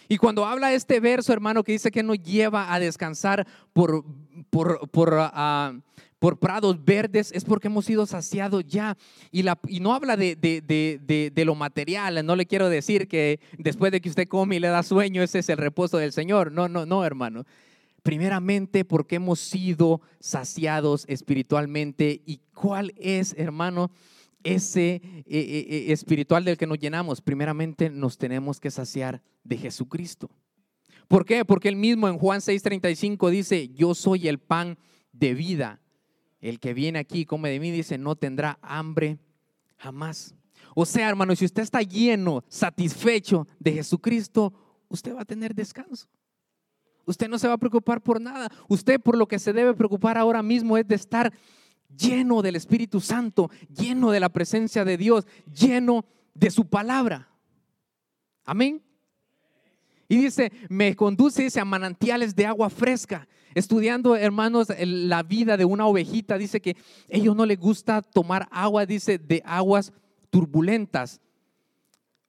Y 0.10 0.18
cuando 0.18 0.46
habla 0.46 0.74
este 0.74 1.00
verso, 1.00 1.34
hermano, 1.34 1.64
que 1.64 1.74
dice 1.74 1.92
que 1.92 2.04
nos 2.04 2.20
lleva 2.20 2.72
a 2.72 2.80
descansar 2.80 3.48
por, 3.74 4.06
por, 4.50 4.90
por, 4.90 5.18
ah, 5.20 5.74
por 6.20 6.40
prados 6.40 6.84
verdes, 6.84 7.32
es 7.32 7.46
porque 7.46 7.68
hemos 7.68 7.86
sido 7.86 8.06
saciados 8.06 8.64
ya. 8.66 8.98
Y, 9.32 9.44
no 9.80 9.94
habla 9.94 10.18
de, 10.18 11.44
lo 11.46 11.56
material, 11.56 12.26
no 12.26 12.36
le 12.36 12.46
quiero 12.46 12.70
decir 12.70 13.08
que 13.08 13.40
después 13.58 13.92
de 13.92 14.02
que 14.02 14.10
usted 14.10 14.28
come 14.28 14.56
y 14.56 14.60
le 14.60 14.68
da 14.68 14.84
sueño, 14.84 15.22
ese 15.22 15.40
es 15.40 15.50
el 15.50 15.58
reposo 15.58 15.98
del 15.98 16.14
Señor. 16.14 16.52
No, 16.52 16.68
no, 16.68 16.86
no, 16.86 17.06
hermano. 17.06 17.46
Primeramente 18.04 18.86
porque 18.86 19.18
hemos 19.18 19.40
sido 19.40 20.02
saciados 20.20 21.06
espiritualmente. 21.08 22.22
¿Y 22.26 22.40
cuál 22.54 22.94
es, 22.98 23.36
hermano? 23.38 23.92
ese 24.44 24.96
eh, 24.96 25.24
eh, 25.26 25.66
eh, 25.70 25.86
espiritual 25.92 26.46
del 26.46 26.58
que 26.58 26.68
nos 26.68 26.80
llenamos, 26.80 27.22
primeramente 27.22 27.90
nos 27.90 28.18
tenemos 28.18 28.60
que 28.60 28.72
saciar 28.72 29.22
de 29.44 29.58
Jesucristo. 29.58 30.30
¿Por 31.08 31.26
qué? 31.26 31.46
Porque 31.46 31.70
él 31.70 31.76
mismo 31.76 32.08
en 32.08 32.18
Juan 32.18 32.40
6:35 32.40 33.30
dice, 33.30 33.70
yo 33.70 33.96
soy 33.96 34.28
el 34.28 34.40
pan 34.40 34.78
de 35.12 35.34
vida. 35.34 35.82
El 36.40 36.60
que 36.60 36.74
viene 36.74 37.00
aquí 37.00 37.22
y 37.22 37.26
come 37.26 37.50
de 37.50 37.60
mí 37.60 37.72
dice, 37.72 37.98
no 37.98 38.16
tendrá 38.16 38.60
hambre 38.62 39.20
jamás. 39.78 40.36
O 40.76 40.86
sea, 40.86 41.10
hermano, 41.10 41.36
si 41.36 41.46
usted 41.46 41.64
está 41.64 41.82
lleno, 41.82 42.44
satisfecho 42.48 43.48
de 43.60 43.74
Jesucristo, 43.74 44.54
usted 44.90 45.16
va 45.16 45.22
a 45.22 45.26
tener 45.26 45.56
descanso. 45.56 46.08
Usted 47.06 47.30
no 47.30 47.40
se 47.40 47.48
va 47.48 47.54
a 47.54 47.58
preocupar 47.58 48.02
por 48.02 48.20
nada. 48.20 48.52
Usted 48.68 49.00
por 49.00 49.18
lo 49.18 49.28
que 49.28 49.40
se 49.40 49.54
debe 49.54 49.74
preocupar 49.74 50.18
ahora 50.18 50.44
mismo 50.44 50.78
es 50.78 50.88
de 50.88 50.96
estar 50.96 51.34
lleno 51.96 52.42
del 52.42 52.58
Espíritu 52.58 53.00
Santo, 53.00 53.50
lleno 53.70 54.12
de 54.12 54.20
la 54.20 54.30
presencia 54.30 54.84
de 54.84 54.98
Dios, 54.98 55.26
lleno 55.52 56.06
de 56.34 56.52
su 56.52 56.68
palabra. 56.68 57.30
Amén. 58.44 58.84
Y 60.10 60.18
dice, 60.18 60.52
me 60.70 60.96
conduce 60.96 61.48
a 61.60 61.66
manantiales 61.66 62.36
de 62.36 62.46
agua 62.46 62.70
fresca. 62.70 63.28
Estudiando, 63.58 64.16
hermanos, 64.16 64.68
la 64.78 65.24
vida 65.24 65.58
de 65.58 65.66
una 65.66 65.88
ovejita, 65.88 66.38
dice 66.38 66.62
que 66.62 66.78
ellos 67.10 67.36
no 67.36 67.44
les 67.44 67.60
gusta 67.60 68.04
tomar 68.04 68.48
agua, 68.52 68.86
dice, 68.86 69.18
de 69.18 69.42
aguas 69.44 69.94
turbulentas. 70.30 71.22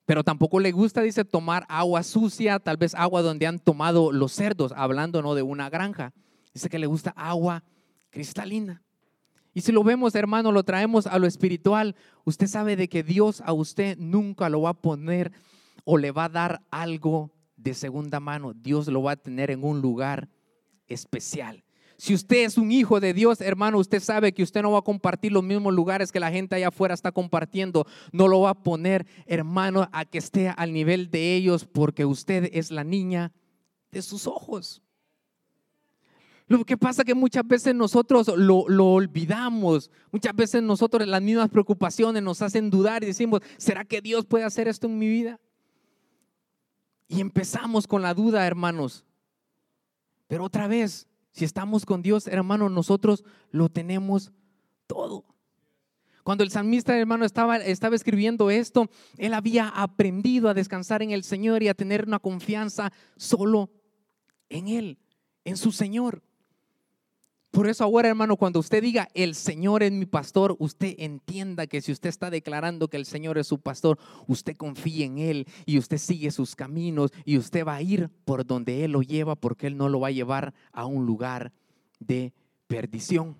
Pero 0.06 0.24
tampoco 0.24 0.58
le 0.58 0.72
gusta, 0.72 1.02
dice, 1.02 1.26
tomar 1.26 1.66
agua 1.68 2.02
sucia, 2.02 2.58
tal 2.58 2.78
vez 2.78 2.94
agua 2.94 3.20
donde 3.20 3.46
han 3.46 3.58
tomado 3.58 4.10
los 4.10 4.32
cerdos, 4.32 4.72
hablando 4.74 5.20
no 5.20 5.34
de 5.34 5.42
una 5.42 5.68
granja. 5.68 6.14
Dice 6.54 6.70
que 6.70 6.78
le 6.78 6.86
gusta 6.86 7.10
agua 7.10 7.62
cristalina. 8.08 8.82
Y 9.52 9.60
si 9.60 9.70
lo 9.70 9.84
vemos, 9.84 10.14
hermano, 10.14 10.50
lo 10.50 10.62
traemos 10.62 11.06
a 11.06 11.18
lo 11.18 11.26
espiritual, 11.26 11.94
usted 12.24 12.46
sabe 12.46 12.74
de 12.74 12.88
que 12.88 13.02
Dios 13.02 13.42
a 13.42 13.52
usted 13.52 13.98
nunca 13.98 14.48
lo 14.48 14.62
va 14.62 14.70
a 14.70 14.80
poner 14.80 15.32
o 15.84 15.98
le 15.98 16.10
va 16.10 16.24
a 16.24 16.30
dar 16.30 16.62
algo 16.70 17.34
de 17.58 17.74
segunda 17.74 18.18
mano. 18.18 18.54
Dios 18.54 18.88
lo 18.88 19.02
va 19.02 19.12
a 19.12 19.16
tener 19.16 19.50
en 19.50 19.62
un 19.62 19.82
lugar 19.82 20.30
especial. 20.88 21.64
Si 21.96 22.14
usted 22.14 22.44
es 22.44 22.56
un 22.56 22.70
hijo 22.70 23.00
de 23.00 23.12
Dios, 23.12 23.40
hermano, 23.40 23.78
usted 23.78 24.00
sabe 24.00 24.32
que 24.32 24.44
usted 24.44 24.62
no 24.62 24.70
va 24.70 24.78
a 24.78 24.82
compartir 24.82 25.32
los 25.32 25.42
mismos 25.42 25.74
lugares 25.74 26.12
que 26.12 26.20
la 26.20 26.30
gente 26.30 26.54
allá 26.54 26.68
afuera 26.68 26.94
está 26.94 27.10
compartiendo. 27.10 27.86
No 28.12 28.28
lo 28.28 28.42
va 28.42 28.50
a 28.50 28.62
poner, 28.62 29.04
hermano, 29.26 29.88
a 29.92 30.04
que 30.04 30.18
esté 30.18 30.48
al 30.48 30.72
nivel 30.72 31.10
de 31.10 31.34
ellos 31.34 31.64
porque 31.64 32.04
usted 32.04 32.50
es 32.52 32.70
la 32.70 32.84
niña 32.84 33.32
de 33.90 34.02
sus 34.02 34.28
ojos. 34.28 34.80
Lo 36.48 36.64
que 36.64 36.78
pasa 36.78 37.02
es 37.02 37.06
que 37.06 37.14
muchas 37.14 37.46
veces 37.46 37.74
nosotros 37.74 38.28
lo, 38.28 38.60
olvidamos, 38.60 39.90
muchas 40.12 40.34
veces 40.34 40.62
nosotros 40.62 41.06
las 41.06 41.20
mismas 41.20 41.50
preocupaciones 41.50 42.22
nos 42.22 42.40
hacen 42.42 42.70
dudar 42.70 43.02
y 43.02 43.06
decimos, 43.06 43.40
¿será 43.58 43.84
que 43.84 44.00
Dios 44.00 44.24
puede 44.24 44.44
hacer 44.44 44.66
esto 44.66 44.86
en 44.86 44.98
mi 44.98 45.08
vida? 45.08 45.40
Y 47.08 47.20
empezamos 47.20 47.86
con 47.86 48.02
la 48.02 48.14
duda, 48.14 48.46
hermanos. 48.46 49.04
Pero 50.28 50.44
otra 50.44 50.68
vez, 50.68 51.08
si 51.32 51.44
estamos 51.44 51.84
con 51.84 52.02
Dios, 52.02 52.28
hermanos, 52.28 52.70
nosotros 52.70 53.24
lo 53.50 53.68
tenemos 53.68 54.30
todo. 54.86 55.24
Cuando 56.22 56.44
el 56.44 56.50
salmista, 56.50 56.96
hermano, 56.96 57.24
estaba, 57.24 57.56
estaba 57.56 57.96
escribiendo 57.96 58.50
esto, 58.50 58.90
él 59.16 59.32
había 59.32 59.68
aprendido 59.68 60.50
a 60.50 60.54
descansar 60.54 61.02
en 61.02 61.10
el 61.10 61.24
Señor 61.24 61.62
y 61.62 61.68
a 61.68 61.74
tener 61.74 62.06
una 62.06 62.18
confianza 62.18 62.92
solo 63.16 63.70
en 64.50 64.68
Él, 64.68 64.98
en 65.44 65.56
su 65.56 65.72
Señor. 65.72 66.22
Por 67.50 67.66
eso 67.66 67.82
ahora, 67.82 68.08
hermano, 68.08 68.36
cuando 68.36 68.60
usted 68.60 68.82
diga, 68.82 69.08
el 69.14 69.34
Señor 69.34 69.82
es 69.82 69.90
mi 69.90 70.04
pastor, 70.04 70.54
usted 70.58 70.94
entienda 70.98 71.66
que 71.66 71.80
si 71.80 71.92
usted 71.92 72.10
está 72.10 72.28
declarando 72.28 72.88
que 72.88 72.98
el 72.98 73.06
Señor 73.06 73.38
es 73.38 73.46
su 73.46 73.58
pastor, 73.58 73.98
usted 74.26 74.54
confía 74.54 75.06
en 75.06 75.18
Él 75.18 75.46
y 75.64 75.78
usted 75.78 75.96
sigue 75.96 76.30
sus 76.30 76.54
caminos 76.54 77.10
y 77.24 77.38
usted 77.38 77.64
va 77.64 77.76
a 77.76 77.82
ir 77.82 78.10
por 78.26 78.44
donde 78.44 78.84
Él 78.84 78.92
lo 78.92 79.02
lleva 79.02 79.34
porque 79.34 79.66
Él 79.66 79.78
no 79.78 79.88
lo 79.88 80.00
va 80.00 80.08
a 80.08 80.12
llevar 80.12 80.52
a 80.72 80.84
un 80.84 81.06
lugar 81.06 81.52
de 81.98 82.34
perdición. 82.66 83.36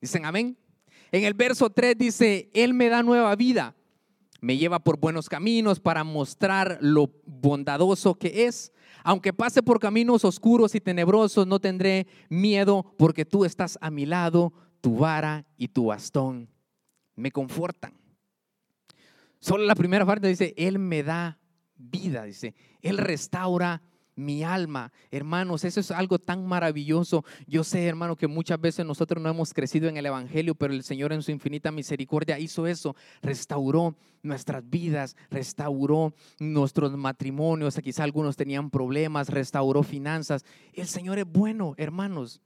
Dicen 0.00 0.24
amén. 0.24 0.56
En 1.10 1.24
el 1.24 1.34
verso 1.34 1.68
3 1.68 1.98
dice, 1.98 2.48
Él 2.54 2.74
me 2.74 2.88
da 2.88 3.02
nueva 3.02 3.34
vida, 3.34 3.74
me 4.40 4.56
lleva 4.56 4.78
por 4.78 4.98
buenos 4.98 5.28
caminos 5.28 5.80
para 5.80 6.04
mostrar 6.04 6.78
lo 6.80 7.10
bondadoso 7.26 8.14
que 8.14 8.46
es 8.46 8.72
aunque 9.04 9.32
pase 9.32 9.62
por 9.62 9.80
caminos 9.80 10.24
oscuros 10.24 10.74
y 10.74 10.80
tenebrosos, 10.80 11.46
no 11.46 11.60
tendré 11.60 12.06
miedo 12.28 12.94
porque 12.98 13.24
tú 13.24 13.44
estás 13.44 13.78
a 13.80 13.90
mi 13.90 14.06
lado, 14.06 14.52
tu 14.80 14.96
vara 14.96 15.46
y 15.56 15.68
tu 15.68 15.86
bastón 15.86 16.48
me 17.16 17.30
confortan. 17.30 17.94
Solo 19.40 19.64
la 19.64 19.74
primera 19.74 20.04
parte 20.04 20.28
dice, 20.28 20.54
Él 20.56 20.78
me 20.78 21.02
da 21.02 21.38
vida, 21.76 22.24
dice, 22.24 22.54
Él 22.82 22.98
restaura 22.98 23.82
mi 24.20 24.44
alma. 24.44 24.92
Hermanos, 25.10 25.64
eso 25.64 25.80
es 25.80 25.90
algo 25.90 26.18
tan 26.18 26.46
maravilloso. 26.46 27.24
Yo 27.46 27.64
sé, 27.64 27.86
hermano, 27.86 28.16
que 28.16 28.26
muchas 28.26 28.60
veces 28.60 28.86
nosotros 28.86 29.22
no 29.22 29.28
hemos 29.28 29.52
crecido 29.52 29.88
en 29.88 29.96
el 29.96 30.06
Evangelio, 30.06 30.54
pero 30.54 30.72
el 30.72 30.82
Señor 30.82 31.12
en 31.12 31.22
su 31.22 31.30
infinita 31.30 31.72
misericordia 31.72 32.38
hizo 32.38 32.66
eso, 32.66 32.94
restauró 33.22 33.96
nuestras 34.22 34.68
vidas, 34.68 35.16
restauró 35.30 36.14
nuestros 36.38 36.96
matrimonios, 36.96 37.78
quizá 37.82 38.04
algunos 38.04 38.36
tenían 38.36 38.70
problemas, 38.70 39.28
restauró 39.28 39.82
finanzas. 39.82 40.44
El 40.72 40.86
Señor 40.86 41.18
es 41.18 41.26
bueno, 41.26 41.74
hermanos. 41.76 42.40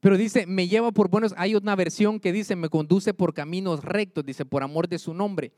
Pero 0.00 0.16
dice, 0.16 0.46
me 0.46 0.68
lleva 0.68 0.92
por 0.92 1.08
buenos. 1.08 1.34
Hay 1.36 1.54
una 1.54 1.74
versión 1.74 2.20
que 2.20 2.32
dice, 2.32 2.56
me 2.56 2.68
conduce 2.68 3.14
por 3.14 3.34
caminos 3.34 3.82
rectos, 3.82 4.24
dice, 4.24 4.44
por 4.44 4.62
amor 4.62 4.88
de 4.88 4.98
su 4.98 5.14
nombre. 5.14 5.52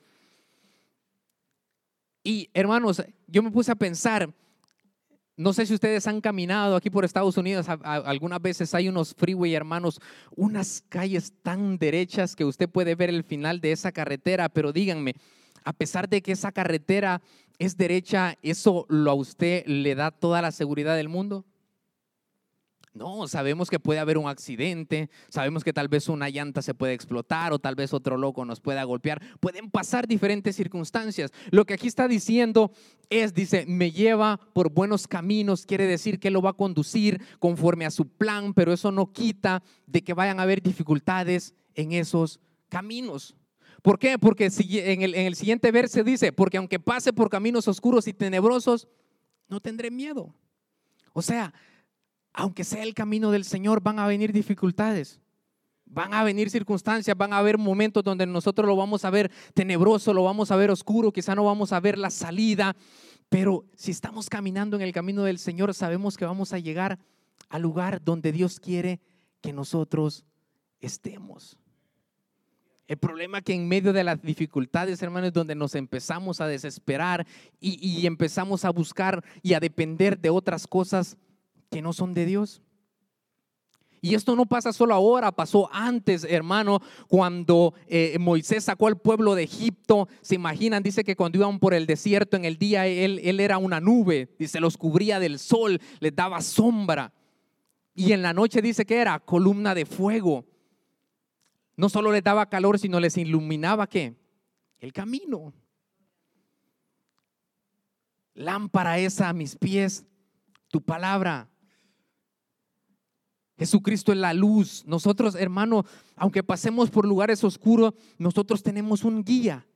Y 2.23 2.51
hermanos, 2.53 3.03
yo 3.27 3.43
me 3.43 3.51
puse 3.51 3.73
a 3.73 3.77
pensar, 3.77 4.33
no 5.39 5.53
sé 5.53 5.67
si 5.67 5.73
ustedes 5.73 6.07
han 6.09 6.21
caminado 6.21 6.75
aquí 6.75 6.91
por 6.91 7.05
Estados 7.05 7.37
Unidos, 7.37 7.67
algunas 7.69 8.43
veces 8.43 8.75
hay 8.75 8.89
unos 8.89 9.15
freeway, 9.15 9.55
hermanos, 9.55 10.01
unas 10.35 10.85
calles 10.89 11.33
tan 11.43 11.79
derechas 11.79 12.35
que 12.35 12.45
usted 12.45 12.69
puede 12.69 12.97
ver 12.97 13.09
el 13.09 13.23
final 13.23 13.61
de 13.61 13.71
esa 13.71 13.93
carretera, 13.93 14.49
pero 14.49 14.73
díganme, 14.73 15.15
a 15.63 15.73
pesar 15.73 16.09
de 16.09 16.23
que 16.23 16.33
esa 16.33 16.51
carretera 16.51 17.23
es 17.59 17.77
derecha, 17.77 18.37
¿eso 18.43 18.85
lo 18.89 19.13
a 19.13 19.15
usted 19.15 19.65
le 19.67 19.95
da 19.95 20.11
toda 20.11 20.43
la 20.43 20.51
seguridad 20.51 20.97
del 20.97 21.09
mundo? 21.09 21.45
No, 22.95 23.29
sabemos 23.29 23.71
que 23.71 23.79
puede 23.79 24.01
haber 24.01 24.19
un 24.19 24.29
accidente, 24.29 25.11
sabemos 25.29 25.63
que 25.63 25.73
tal 25.73 25.89
vez 25.89 26.09
una 26.09 26.29
llanta 26.29 26.63
se 26.63 26.75
puede 26.75 26.95
explotar 26.95 27.53
o 27.53 27.59
tal 27.59 27.75
vez 27.75 27.93
otro 27.93 28.17
loco 28.17 28.45
nos 28.45 28.61
pueda 28.61 28.83
golpear. 28.85 29.21
Pueden 29.41 29.71
pasar 29.71 30.07
diferentes 30.09 30.57
circunstancias. 30.57 31.31
Lo 31.51 31.65
que 31.65 31.75
aquí 31.75 31.87
está 31.87 32.09
diciendo 32.09 32.73
es, 33.11 33.35
dice, 33.35 33.67
me 33.67 33.93
lleva 33.93 34.41
por 34.53 34.73
buenos 34.73 35.07
caminos, 35.07 35.67
quiere 35.67 35.87
decir 35.87 36.19
que 36.19 36.31
lo 36.31 36.43
va 36.43 36.51
a 36.51 36.55
conducir 36.55 37.21
conforme 37.39 37.87
a 37.87 37.91
su 37.91 38.09
plan, 38.09 38.55
pero 38.55 38.73
eso 38.73 38.91
no 38.91 39.13
quita 39.13 39.63
de 39.87 40.03
que 40.03 40.15
vayan 40.15 40.41
a 40.41 40.45
haber 40.45 40.63
dificultades 40.63 41.55
en 41.75 41.93
esos 41.93 42.41
caminos. 42.69 43.37
¿Por 43.83 43.99
qué? 43.99 44.19
Porque 44.19 44.51
en 44.59 45.03
el, 45.03 45.15
en 45.15 45.27
el 45.27 45.37
siguiente 45.37 45.71
verso 45.71 46.03
dice, 46.03 46.33
porque 46.33 46.57
aunque 46.57 46.81
pase 46.81 47.13
por 47.13 47.31
caminos 47.31 47.69
oscuros 47.69 48.09
y 48.09 48.13
tenebrosos, 48.13 48.89
no 49.49 49.61
tendré 49.61 49.91
miedo. 49.91 50.35
O 51.13 51.23
sea, 51.23 51.55
aunque 52.39 52.63
sea 52.63 52.85
el 52.85 52.95
camino 52.95 53.33
del 53.33 53.45
Señor, 53.45 53.83
van 53.83 53.99
a 53.99 54.07
venir 54.07 54.33
dificultades. 54.33 55.21
Van 55.85 56.15
a 56.15 56.23
venir 56.23 56.51
circunstancias, 56.51 57.17
van 57.17 57.33
a 57.33 57.39
haber 57.39 57.59
momentos 57.59 58.05
donde 58.05 58.27
nosotros 58.27 58.65
lo 58.69 58.77
vamos 58.77 59.05
a 59.05 59.11
ver 59.11 59.33
tenebroso, 59.55 60.15
lo 60.15 60.23
vamos 60.23 60.53
a 60.53 60.57
ver 60.57 60.71
oscuro, 60.71 61.13
quizá 61.13 61.35
no 61.35 61.43
vamos 61.43 61.73
a 61.73 61.81
ver 61.81 61.99
la 61.99 62.11
salida, 62.11 62.77
pero 63.29 63.65
si 63.75 63.91
estamos 63.91 64.31
caminando 64.31 64.77
en 64.77 64.83
el 64.83 64.93
camino 64.93 65.25
del 65.25 65.41
Señor, 65.41 65.75
sabemos 65.75 66.17
que 66.17 66.27
vamos 66.27 66.53
a 66.53 66.61
llegar 66.61 67.01
al 67.49 67.63
lugar 67.63 68.05
donde 68.05 68.31
Dios 68.31 68.61
quiere 68.61 69.01
que 69.41 69.53
nosotros 69.53 70.25
estemos. 70.79 71.59
El 72.87 72.99
problema 72.99 73.43
que 73.43 73.55
en 73.55 73.67
medio 73.67 73.93
de 73.93 74.05
las 74.05 74.23
dificultades, 74.23 75.03
hermanos, 75.03 75.33
donde 75.33 75.57
nos 75.57 75.75
empezamos 75.75 76.41
a 76.41 76.47
desesperar 76.47 77.27
y, 77.59 77.85
y, 77.85 78.07
empezamos 78.07 78.65
a 78.65 78.71
buscar 78.71 79.25
y 79.43 79.55
a 79.55 79.61
depender 79.61 80.21
de 80.21 80.31
otras 80.31 80.69
cosas 80.69 81.17
que 81.71 81.83
no 81.83 81.93
son 81.93 82.15
de 82.15 82.27
Dios. 82.27 82.63
Y 84.01 84.15
esto 84.15 84.37
no 84.37 84.47
pasa 84.47 84.73
solo 84.73 84.95
ahora, 84.95 85.33
pasó 85.33 85.69
antes, 85.73 86.25
hermano, 86.25 86.81
cuando 87.09 87.75
eh, 87.89 88.17
Moisés 88.21 88.65
sacó 88.65 88.87
al 88.87 88.99
pueblo 88.99 89.35
de 89.35 89.43
Egipto. 89.43 90.09
Se 90.21 90.37
imaginan, 90.37 90.83
dice 90.83 91.03
que 91.03 91.17
cuando 91.17 91.39
iban 91.39 91.59
por 91.59 91.75
el 91.75 91.87
desierto 91.87 92.37
en 92.37 92.45
el 92.45 92.59
día, 92.59 92.87
él, 92.87 93.21
él 93.25 93.41
era 93.41 93.59
una 93.59 93.81
nube 93.81 94.35
y 94.39 94.47
se 94.47 94.61
los 94.61 94.77
cubría 94.77 95.19
del 95.19 95.39
sol, 95.39 95.81
les 96.01 96.15
daba 96.15 96.41
sombra. 96.43 97.13
Y 97.95 98.13
en 98.13 98.23
la 98.23 98.33
noche 98.33 98.63
dice 98.63 98.87
que 98.87 98.99
era 98.99 99.19
columna 99.19 99.75
de 99.75 99.85
fuego. 99.85 100.47
No 101.77 101.89
solo 101.89 102.13
les 102.13 102.23
daba 102.23 102.49
calor, 102.49 102.79
sino 102.79 103.01
les 103.01 103.17
iluminaba 103.17 103.89
qué? 103.89 104.15
El 104.79 104.93
camino. 104.93 105.53
Lámpara 108.35 108.99
esa 108.99 109.29
a 109.29 109.33
mis 109.33 109.57
pies, 109.57 110.05
tu 110.69 110.81
palabra 110.81 111.49
Jesucristo 113.59 114.13
es 114.13 114.19
la 114.19 114.33
luz. 114.33 114.85
Nosotros, 114.87 115.35
hermano, 115.35 115.85
aunque 116.17 116.43
pasemos 116.43 116.91
por 116.91 117.05
lugares 117.05 117.43
oscuros, 117.43 117.95
nosotros 118.17 118.63
tenemos 118.63 119.05
un 119.05 119.25
guía 119.25 119.67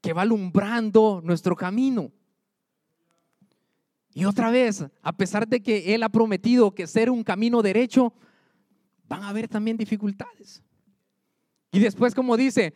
que 0.00 0.12
va 0.12 0.22
alumbrando 0.22 1.20
nuestro 1.22 1.54
camino. 1.54 2.10
Y 4.12 4.24
otra 4.24 4.50
vez, 4.50 4.84
a 5.02 5.12
pesar 5.12 5.46
de 5.46 5.62
que 5.62 5.94
Él 5.94 6.02
ha 6.02 6.08
prometido 6.08 6.74
que 6.74 6.86
ser 6.86 7.10
un 7.10 7.22
camino 7.22 7.62
derecho, 7.62 8.12
van 9.08 9.22
a 9.22 9.28
haber 9.28 9.46
también 9.46 9.76
dificultades. 9.76 10.62
Y 11.70 11.78
después, 11.78 12.14
como 12.14 12.36
dice, 12.36 12.74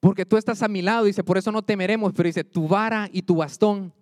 porque 0.00 0.24
tú 0.24 0.36
estás 0.36 0.62
a 0.62 0.68
mi 0.68 0.82
lado, 0.82 1.04
dice, 1.04 1.22
por 1.22 1.38
eso 1.38 1.52
no 1.52 1.62
temeremos, 1.62 2.12
pero 2.12 2.26
dice, 2.26 2.44
tu 2.44 2.66
vara 2.66 3.08
y 3.12 3.22
tu 3.22 3.36
bastón 3.36 3.92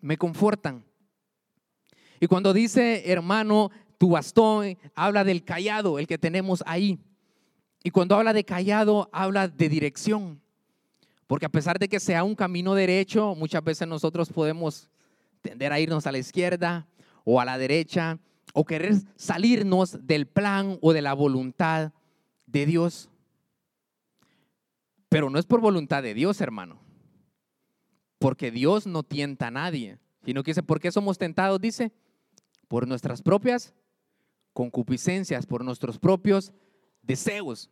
me 0.00 0.16
confortan. 0.16 0.84
Y 2.20 2.26
cuando 2.26 2.52
dice, 2.52 3.10
hermano, 3.10 3.70
tu 3.98 4.10
bastón, 4.10 4.78
habla 4.94 5.24
del 5.24 5.44
callado, 5.44 5.98
el 5.98 6.06
que 6.06 6.18
tenemos 6.18 6.62
ahí. 6.66 6.98
Y 7.82 7.90
cuando 7.90 8.14
habla 8.16 8.32
de 8.32 8.44
callado, 8.44 9.10
habla 9.12 9.48
de 9.48 9.68
dirección. 9.68 10.40
Porque 11.26 11.46
a 11.46 11.50
pesar 11.50 11.78
de 11.78 11.88
que 11.88 12.00
sea 12.00 12.24
un 12.24 12.34
camino 12.34 12.74
derecho, 12.74 13.34
muchas 13.34 13.62
veces 13.62 13.86
nosotros 13.86 14.30
podemos 14.30 14.88
tender 15.42 15.72
a 15.72 15.80
irnos 15.80 16.06
a 16.06 16.12
la 16.12 16.18
izquierda 16.18 16.86
o 17.24 17.40
a 17.40 17.44
la 17.44 17.58
derecha 17.58 18.18
o 18.54 18.64
querer 18.64 18.94
salirnos 19.16 20.06
del 20.06 20.26
plan 20.26 20.78
o 20.80 20.92
de 20.92 21.02
la 21.02 21.12
voluntad 21.12 21.92
de 22.46 22.66
Dios. 22.66 23.10
Pero 25.08 25.28
no 25.28 25.38
es 25.38 25.46
por 25.46 25.60
voluntad 25.60 26.02
de 26.02 26.14
Dios, 26.14 26.40
hermano. 26.40 26.80
Porque 28.18 28.50
Dios 28.50 28.86
no 28.86 29.02
tienta 29.02 29.48
a 29.48 29.50
nadie, 29.50 29.98
sino 30.24 30.42
que 30.42 30.52
dice, 30.52 30.62
¿por 30.62 30.80
qué 30.80 30.90
somos 30.90 31.18
tentados? 31.18 31.60
Dice, 31.60 31.92
por 32.68 32.88
nuestras 32.88 33.22
propias 33.22 33.74
concupiscencias, 34.58 35.46
por 35.46 35.64
nuestros 35.64 36.00
propios 36.00 36.52
deseos. 37.00 37.70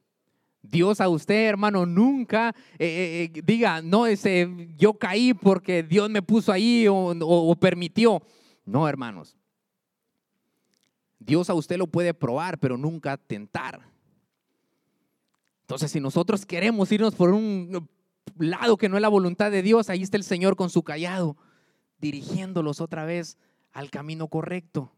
Dios 0.62 1.00
a 1.00 1.08
usted, 1.08 1.48
hermano, 1.48 1.84
nunca 1.84 2.54
eh, 2.78 2.86
eh, 2.86 3.32
eh, 3.34 3.42
diga, 3.44 3.82
no, 3.82 4.06
ese, 4.06 4.68
yo 4.78 4.94
caí 4.94 5.34
porque 5.34 5.82
Dios 5.82 6.08
me 6.10 6.22
puso 6.22 6.52
ahí 6.52 6.86
o, 6.88 7.56
permitió. 7.58 8.22
No, 8.64 8.88
hermanos. 8.88 9.36
Dios 11.18 11.50
a 11.50 11.54
usted 11.54 11.76
lo 11.76 11.88
puede 11.88 12.14
probar, 12.14 12.56
pero 12.60 12.78
nunca 12.78 13.16
tentar. 13.16 13.80
Entonces, 15.62 15.90
si 15.90 15.98
nosotros 15.98 16.46
queremos 16.46 16.92
irnos 16.92 17.16
por 17.16 17.30
un 17.30 17.88
lado 18.38 18.76
que 18.76 18.88
no 18.88 18.94
es 18.94 19.02
la 19.02 19.08
voluntad 19.08 19.50
de 19.50 19.62
Dios, 19.62 19.90
ahí 19.90 20.04
está 20.04 20.16
el 20.16 20.22
Señor 20.22 20.54
con 20.54 20.70
su 20.70 20.84
callado, 20.84 21.36
dirigiéndolos 21.98 22.80
otra 22.80 23.04
vez 23.04 23.38
al 23.72 23.90
camino 23.90 24.28
correcto. 24.28 24.92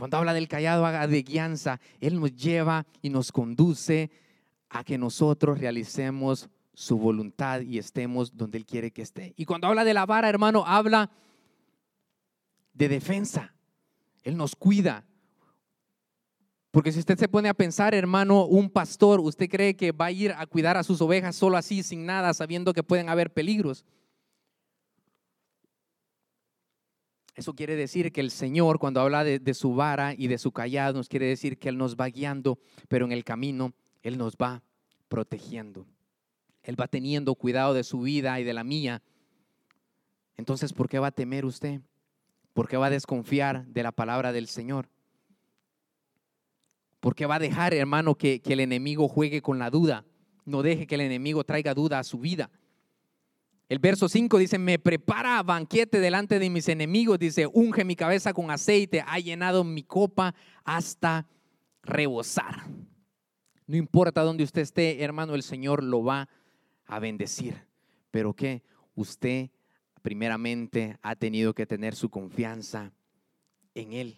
Cuando 0.00 0.16
habla 0.16 0.32
del 0.32 0.48
callado, 0.48 0.86
haga 0.86 1.06
de 1.06 1.22
guianza. 1.22 1.78
Él 2.00 2.18
nos 2.18 2.34
lleva 2.34 2.86
y 3.02 3.10
nos 3.10 3.30
conduce 3.30 4.10
a 4.70 4.82
que 4.82 4.96
nosotros 4.96 5.58
realicemos 5.58 6.48
su 6.72 6.96
voluntad 6.96 7.60
y 7.60 7.76
estemos 7.76 8.34
donde 8.34 8.56
Él 8.56 8.64
quiere 8.64 8.92
que 8.92 9.02
esté. 9.02 9.34
Y 9.36 9.44
cuando 9.44 9.66
habla 9.66 9.84
de 9.84 9.92
la 9.92 10.06
vara, 10.06 10.30
hermano, 10.30 10.64
habla 10.66 11.10
de 12.72 12.88
defensa. 12.88 13.54
Él 14.22 14.38
nos 14.38 14.56
cuida. 14.56 15.04
Porque 16.70 16.92
si 16.92 17.00
usted 17.00 17.18
se 17.18 17.28
pone 17.28 17.50
a 17.50 17.54
pensar, 17.54 17.94
hermano, 17.94 18.46
un 18.46 18.70
pastor, 18.70 19.20
¿usted 19.20 19.50
cree 19.50 19.76
que 19.76 19.92
va 19.92 20.06
a 20.06 20.12
ir 20.12 20.32
a 20.32 20.46
cuidar 20.46 20.78
a 20.78 20.82
sus 20.82 21.02
ovejas 21.02 21.36
solo 21.36 21.58
así, 21.58 21.82
sin 21.82 22.06
nada, 22.06 22.32
sabiendo 22.32 22.72
que 22.72 22.82
pueden 22.82 23.10
haber 23.10 23.34
peligros? 23.34 23.84
Eso 27.40 27.54
quiere 27.54 27.74
decir 27.74 28.12
que 28.12 28.20
el 28.20 28.30
Señor, 28.30 28.78
cuando 28.78 29.00
habla 29.00 29.24
de, 29.24 29.54
su 29.54 29.74
vara 29.74 30.12
y 30.12 30.26
de 30.26 30.36
su 30.36 30.52
callado, 30.52 30.92
nos 30.92 31.08
quiere 31.08 31.24
decir 31.24 31.58
que 31.58 31.70
Él 31.70 31.78
nos 31.78 31.96
va 31.96 32.10
guiando, 32.10 32.58
pero 32.86 33.06
en 33.06 33.12
el 33.12 33.24
camino 33.24 33.72
Él 34.02 34.18
nos 34.18 34.36
va 34.36 34.62
protegiendo. 35.08 35.86
Él 36.62 36.78
va 36.78 36.86
teniendo 36.86 37.34
cuidado 37.34 37.72
de 37.72 37.82
su 37.82 38.02
vida 38.02 38.38
y 38.40 38.44
de 38.44 38.52
la 38.52 38.62
mía. 38.62 39.02
Entonces, 40.36 40.74
¿por 40.74 40.90
qué 40.90 40.98
va 40.98 41.06
a 41.06 41.12
temer 41.12 41.46
usted? 41.46 41.80
¿Por 42.52 42.68
qué 42.68 42.76
va 42.76 42.88
a 42.88 42.90
desconfiar 42.90 43.64
de 43.68 43.84
la 43.84 43.92
palabra 43.92 44.32
del 44.32 44.46
Señor? 44.46 44.90
¿Por 47.00 47.14
qué 47.14 47.24
va 47.24 47.36
a 47.36 47.38
dejar, 47.38 47.72
hermano, 47.72 48.16
que, 48.16 48.42
el 48.44 48.60
enemigo 48.60 49.08
juegue 49.08 49.40
con 49.40 49.58
la 49.58 49.70
duda? 49.70 50.04
No 50.44 50.60
deje 50.60 50.86
que 50.86 50.96
el 50.96 51.00
enemigo 51.00 51.42
traiga 51.42 51.72
duda 51.72 52.00
a 52.00 52.04
su 52.04 52.18
vida. 52.18 52.50
El 53.70 53.78
verso 53.78 54.08
5 54.08 54.36
dice, 54.38 54.58
me 54.58 54.80
prepara 54.80 55.40
banquete 55.44 56.00
delante 56.00 56.40
de 56.40 56.50
mis 56.50 56.68
enemigos, 56.68 57.20
dice, 57.20 57.46
unge 57.46 57.84
mi 57.84 57.94
cabeza 57.94 58.32
con 58.34 58.50
aceite, 58.50 59.04
ha 59.06 59.20
llenado 59.20 59.62
mi 59.62 59.84
copa 59.84 60.34
hasta 60.64 61.28
rebosar. 61.84 62.64
No 63.68 63.76
importa 63.76 64.22
dónde 64.22 64.42
usted 64.42 64.62
esté, 64.62 65.04
hermano, 65.04 65.36
el 65.36 65.44
Señor 65.44 65.84
lo 65.84 66.02
va 66.02 66.28
a 66.84 66.98
bendecir. 66.98 67.62
Pero 68.10 68.34
que 68.34 68.64
usted 68.96 69.50
primeramente 70.02 70.98
ha 71.00 71.14
tenido 71.14 71.54
que 71.54 71.64
tener 71.64 71.94
su 71.94 72.10
confianza 72.10 72.92
en 73.76 73.92
Él. 73.92 74.16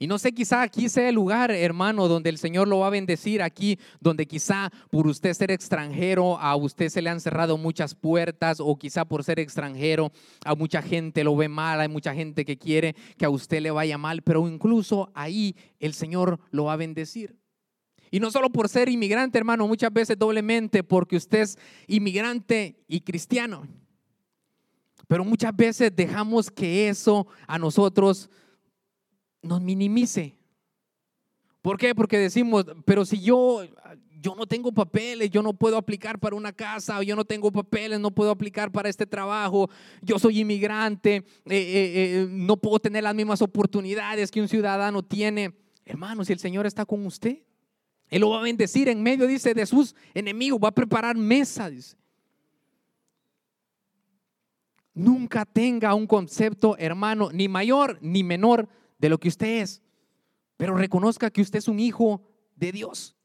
Y 0.00 0.06
no 0.06 0.18
sé, 0.18 0.32
quizá 0.32 0.62
aquí 0.62 0.88
sea 0.88 1.08
el 1.08 1.16
lugar, 1.16 1.50
hermano, 1.50 2.06
donde 2.06 2.30
el 2.30 2.38
Señor 2.38 2.68
lo 2.68 2.78
va 2.78 2.86
a 2.86 2.90
bendecir, 2.90 3.42
aquí 3.42 3.80
donde 4.00 4.26
quizá 4.26 4.70
por 4.90 5.08
usted 5.08 5.34
ser 5.34 5.50
extranjero, 5.50 6.38
a 6.38 6.54
usted 6.54 6.88
se 6.88 7.02
le 7.02 7.10
han 7.10 7.20
cerrado 7.20 7.58
muchas 7.58 7.96
puertas, 7.96 8.60
o 8.60 8.76
quizá 8.76 9.04
por 9.04 9.24
ser 9.24 9.40
extranjero, 9.40 10.12
a 10.44 10.54
mucha 10.54 10.82
gente 10.82 11.24
lo 11.24 11.34
ve 11.34 11.48
mal, 11.48 11.80
hay 11.80 11.88
mucha 11.88 12.14
gente 12.14 12.44
que 12.44 12.56
quiere 12.56 12.94
que 13.16 13.24
a 13.24 13.30
usted 13.30 13.60
le 13.60 13.72
vaya 13.72 13.98
mal, 13.98 14.22
pero 14.22 14.46
incluso 14.48 15.10
ahí 15.14 15.56
el 15.80 15.94
Señor 15.94 16.38
lo 16.52 16.64
va 16.64 16.74
a 16.74 16.76
bendecir. 16.76 17.36
Y 18.10 18.20
no 18.20 18.30
solo 18.30 18.50
por 18.50 18.68
ser 18.68 18.88
inmigrante, 18.88 19.36
hermano, 19.36 19.66
muchas 19.66 19.92
veces 19.92 20.16
doblemente 20.16 20.84
porque 20.84 21.16
usted 21.16 21.40
es 21.40 21.58
inmigrante 21.88 22.76
y 22.86 23.00
cristiano. 23.00 23.66
Pero 25.08 25.24
muchas 25.24 25.54
veces 25.56 25.94
dejamos 25.94 26.50
que 26.50 26.88
eso 26.88 27.26
a 27.46 27.58
nosotros 27.58 28.30
nos 29.48 29.60
minimice. 29.62 30.38
¿Por 31.62 31.76
qué? 31.76 31.94
Porque 31.94 32.18
decimos, 32.18 32.64
pero 32.84 33.04
si 33.04 33.20
yo, 33.20 33.62
yo 34.20 34.34
no 34.36 34.46
tengo 34.46 34.72
papeles, 34.72 35.30
yo 35.30 35.42
no 35.42 35.52
puedo 35.52 35.76
aplicar 35.76 36.18
para 36.18 36.36
una 36.36 36.52
casa, 36.52 37.02
yo 37.02 37.16
no 37.16 37.24
tengo 37.24 37.50
papeles, 37.50 37.98
no 37.98 38.10
puedo 38.12 38.30
aplicar 38.30 38.70
para 38.70 38.88
este 38.88 39.06
trabajo, 39.06 39.68
yo 40.00 40.18
soy 40.18 40.40
inmigrante, 40.40 41.16
eh, 41.16 41.24
eh, 41.46 42.22
eh, 42.22 42.26
no 42.30 42.56
puedo 42.56 42.78
tener 42.78 43.02
las 43.02 43.14
mismas 43.14 43.42
oportunidades 43.42 44.30
que 44.30 44.40
un 44.40 44.48
ciudadano 44.48 45.02
tiene. 45.02 45.52
Hermano, 45.84 46.24
si 46.24 46.32
el 46.32 46.38
Señor 46.38 46.66
está 46.66 46.84
con 46.84 47.04
usted, 47.04 47.42
Él 48.08 48.20
lo 48.20 48.30
va 48.30 48.40
a 48.40 48.42
bendecir 48.42 48.88
en 48.88 49.02
medio, 49.02 49.26
dice, 49.26 49.52
de 49.52 49.66
sus 49.66 49.94
enemigos, 50.14 50.60
va 50.62 50.68
a 50.68 50.74
preparar 50.74 51.16
mesa, 51.16 51.68
dice. 51.68 51.96
Nunca 54.94 55.44
tenga 55.44 55.94
un 55.94 56.06
concepto, 56.06 56.76
hermano, 56.78 57.30
ni 57.32 57.48
mayor 57.48 57.98
ni 58.00 58.24
menor 58.24 58.68
de 58.98 59.08
lo 59.08 59.18
que 59.18 59.28
usted 59.28 59.62
es, 59.62 59.82
pero 60.56 60.76
reconozca 60.76 61.30
que 61.30 61.40
usted 61.40 61.58
es 61.58 61.68
un 61.68 61.80
hijo 61.80 62.22
de 62.56 62.72
Dios. 62.72 63.16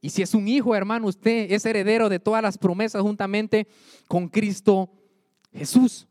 Y 0.00 0.10
si 0.10 0.22
es 0.22 0.34
un 0.34 0.48
hijo, 0.48 0.74
hermano, 0.74 1.06
usted 1.06 1.52
es 1.52 1.64
heredero 1.64 2.08
de 2.08 2.18
todas 2.18 2.42
las 2.42 2.58
promesas 2.58 3.02
juntamente 3.02 3.68
con 4.08 4.28
Cristo 4.28 4.90
Jesús. 5.52 6.08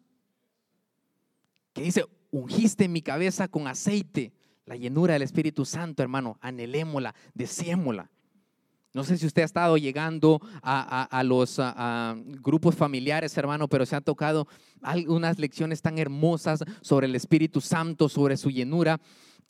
Que 1.73 1.81
dice, 1.81 2.05
ungiste 2.31 2.87
mi 2.87 3.01
cabeza 3.01 3.49
con 3.49 3.67
aceite, 3.67 4.33
la 4.65 4.77
llenura 4.77 5.13
del 5.13 5.23
Espíritu 5.23 5.65
Santo, 5.65 6.01
hermano, 6.01 6.37
anhelémosla, 6.39 7.13
deseémosla. 7.33 8.09
No 8.93 9.05
sé 9.05 9.17
si 9.17 9.25
usted 9.25 9.43
ha 9.43 9.45
estado 9.45 9.77
llegando 9.77 10.41
a, 10.61 11.23
los 11.23 11.59
grupos 12.41 12.75
familiares, 12.75 13.37
hermano, 13.37 13.69
pero 13.69 13.85
se 13.85 13.95
han 13.95 14.03
tocado 14.03 14.47
algunas 14.81 15.39
lecciones 15.39 15.81
tan 15.81 15.97
hermosas 15.97 16.59
sobre 16.81 17.07
el 17.07 17.15
Espíritu 17.15 17.61
Santo, 17.61 18.09
sobre 18.09 18.35
su 18.35 18.49
llenura. 18.49 18.99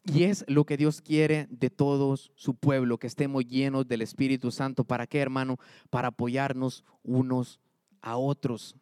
Y 0.06 0.24
es 0.24 0.44
lo 0.48 0.66
que 0.66 0.78
Dios 0.78 1.02
quiere 1.02 1.48
de 1.50 1.70
todos 1.70 2.32
su 2.36 2.56
pueblo, 2.56 2.98
que 2.98 3.08
estemos 3.08 3.46
llenos 3.46 3.88
del 3.88 4.02
Espíritu 4.02 4.52
Santo. 4.52 4.84
¿Para 4.84 5.08
qué, 5.08 5.20
hermano? 5.20 5.58
Para 5.90 6.10
apoyarnos 6.10 6.84
unos 7.04 7.60
a 8.02 8.18
otros. 8.18 8.76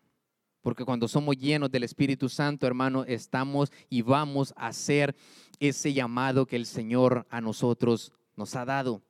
Porque 0.61 0.85
cuando 0.85 1.07
somos 1.07 1.37
llenos 1.37 1.71
del 1.71 1.83
Espíritu 1.83 2.27
Santo, 2.27 2.67
hermano, 2.67 3.05
estamos 3.05 3.71
y 3.89 4.01
vamos 4.01 4.53
a 4.57 4.67
hacer 4.67 5.15
ese 5.59 5.93
llamado 5.93 6.45
que 6.45 6.57
el 6.57 6.65
Señor 6.65 7.25
a 7.29 7.39
nosotros 7.39 8.11
nos 8.35 8.55
ha 8.55 8.65
dado. 8.65 9.01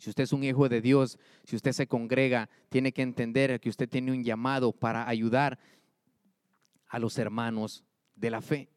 Si 0.00 0.08
usted 0.08 0.24
es 0.24 0.32
un 0.32 0.42
hijo 0.42 0.66
de 0.70 0.80
Dios, 0.80 1.18
si 1.44 1.56
usted 1.56 1.72
se 1.72 1.86
congrega, 1.86 2.48
tiene 2.70 2.90
que 2.90 3.02
entender 3.02 3.60
que 3.60 3.68
usted 3.68 3.86
tiene 3.86 4.12
un 4.12 4.24
llamado 4.24 4.72
para 4.72 5.06
ayudar 5.06 5.58
a 6.88 6.98
los 6.98 7.18
hermanos 7.18 7.84
de 8.16 8.30
la 8.30 8.40
fe. 8.40 8.70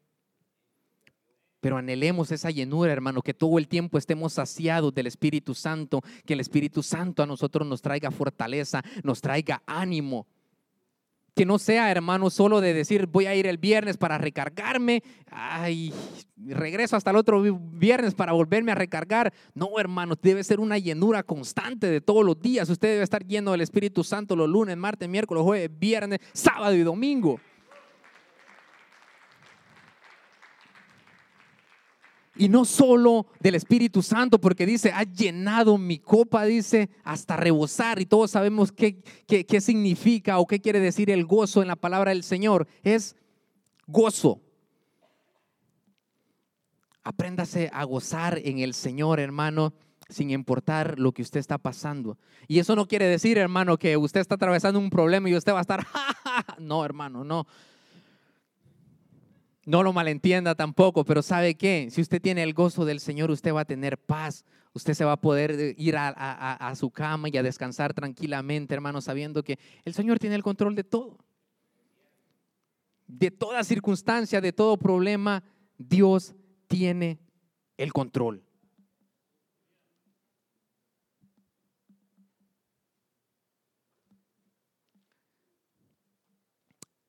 Pero 1.60 1.78
anhelemos 1.78 2.30
esa 2.30 2.50
llenura, 2.50 2.92
hermano, 2.92 3.22
que 3.22 3.32
todo 3.32 3.58
el 3.58 3.68
tiempo 3.68 3.96
estemos 3.96 4.34
saciados 4.34 4.94
del 4.94 5.06
Espíritu 5.06 5.54
Santo, 5.54 6.02
que 6.26 6.34
el 6.34 6.40
Espíritu 6.40 6.82
Santo 6.82 7.22
a 7.22 7.26
nosotros 7.26 7.66
nos 7.66 7.80
traiga 7.80 8.10
fortaleza, 8.10 8.82
nos 9.02 9.22
traiga 9.22 9.62
ánimo. 9.64 10.26
Que 11.34 11.44
no 11.44 11.58
sea, 11.58 11.90
hermano, 11.90 12.30
solo 12.30 12.60
de 12.60 12.72
decir 12.72 13.06
voy 13.06 13.26
a 13.26 13.34
ir 13.34 13.46
el 13.46 13.58
viernes 13.58 13.96
para 13.96 14.18
recargarme, 14.18 15.02
ay, 15.30 15.92
regreso 16.46 16.96
hasta 16.96 17.10
el 17.10 17.16
otro 17.16 17.42
viernes 17.42 18.14
para 18.14 18.32
volverme 18.32 18.72
a 18.72 18.76
recargar. 18.76 19.32
No, 19.52 19.78
hermano, 19.78 20.14
debe 20.20 20.44
ser 20.44 20.60
una 20.60 20.78
llenura 20.78 21.22
constante 21.22 21.88
de 21.88 22.00
todos 22.00 22.24
los 22.24 22.40
días. 22.40 22.70
Usted 22.70 22.88
debe 22.88 23.02
estar 23.02 23.26
lleno 23.26 23.52
del 23.52 23.62
Espíritu 23.62 24.04
Santo 24.04 24.36
los 24.36 24.48
lunes, 24.48 24.76
martes, 24.76 25.08
miércoles, 25.08 25.42
jueves, 25.42 25.70
viernes, 25.76 26.20
sábado 26.32 26.74
y 26.74 26.82
domingo. 26.82 27.40
Y 32.36 32.48
no 32.48 32.64
solo 32.64 33.26
del 33.40 33.54
Espíritu 33.54 34.02
Santo, 34.02 34.40
porque 34.40 34.66
dice, 34.66 34.90
ha 34.92 35.04
llenado 35.04 35.78
mi 35.78 35.98
copa, 35.98 36.44
dice, 36.44 36.90
hasta 37.04 37.36
rebosar. 37.36 38.00
Y 38.00 38.06
todos 38.06 38.32
sabemos 38.32 38.72
qué, 38.72 39.02
qué, 39.26 39.60
significa 39.60 40.38
o 40.38 40.46
qué 40.46 40.60
quiere 40.60 40.80
decir 40.80 41.10
el 41.10 41.26
gozo 41.26 41.62
en 41.62 41.68
la 41.68 41.76
palabra 41.76 42.10
del 42.10 42.24
Señor. 42.24 42.66
Es 42.82 43.16
gozo. 43.86 44.40
Apréndase 47.04 47.70
a 47.72 47.84
gozar 47.84 48.40
en 48.44 48.58
el 48.58 48.74
Señor, 48.74 49.20
hermano, 49.20 49.74
sin 50.08 50.30
importar 50.30 50.98
lo 50.98 51.12
que 51.12 51.22
usted 51.22 51.38
está 51.38 51.58
pasando. 51.58 52.18
Y 52.48 52.58
eso 52.58 52.74
no 52.74 52.88
quiere 52.88 53.06
decir, 53.06 53.38
hermano, 53.38 53.76
que 53.76 53.96
usted 53.96 54.20
está 54.20 54.34
atravesando 54.34 54.80
un 54.80 54.90
problema 54.90 55.28
y 55.28 55.36
usted 55.36 55.52
va 55.52 55.58
a 55.58 55.62
estar, 55.62 55.86
no, 56.58 56.84
hermano, 56.84 57.22
no. 57.22 57.46
No 59.66 59.82
lo 59.82 59.92
malentienda 59.92 60.54
tampoco, 60.54 61.04
pero 61.04 61.22
¿sabe 61.22 61.54
qué? 61.54 61.88
Si 61.90 62.00
usted 62.00 62.20
tiene 62.20 62.42
el 62.42 62.52
gozo 62.52 62.84
del 62.84 63.00
Señor, 63.00 63.30
usted 63.30 63.54
va 63.54 63.62
a 63.62 63.64
tener 63.64 63.98
paz. 63.98 64.44
Usted 64.74 64.92
se 64.92 65.04
va 65.04 65.12
a 65.12 65.20
poder 65.20 65.52
eh, 65.52 65.74
ir 65.78 65.96
a, 65.96 66.74
su 66.76 66.90
cama 66.90 67.28
y 67.28 67.36
a 67.36 67.42
descansar 67.42 67.94
tranquilamente, 67.94 68.74
hermano, 68.74 69.00
sabiendo 69.00 69.42
que 69.42 69.58
el 69.84 69.94
Señor 69.94 70.18
tiene 70.18 70.36
el 70.36 70.42
control 70.42 70.74
de 70.74 70.84
todo. 70.84 71.18
De 73.06 73.30
toda 73.30 73.64
circunstancia, 73.64 74.40
de 74.40 74.52
todo 74.52 74.76
problema, 74.76 75.42
Dios 75.78 76.34
tiene 76.66 77.20
el 77.76 77.92
control. 77.92 78.42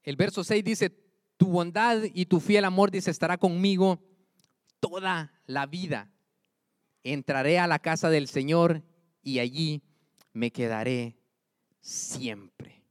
El 0.04 0.16
verso 0.16 0.44
6 0.44 0.64
dice, 0.64 1.05
tu 1.38 1.48
bondad 1.48 2.04
y 2.14 2.26
tu 2.26 2.40
fiel 2.40 2.66
amor, 2.66 2.92
dice, 2.92 3.12
estará 3.12 3.38
conmigo 3.38 4.00
toda 4.80 5.34
la 5.46 5.66
vida. 5.66 6.12
Entraré 7.04 7.60
a 7.60 7.68
la 7.68 7.80
casa 7.80 8.10
del 8.10 8.28
Señor 8.28 8.84
y 9.22 9.40
allí 9.40 9.84
me 10.34 10.52
quedaré 10.52 11.18
siempre. 11.80 12.84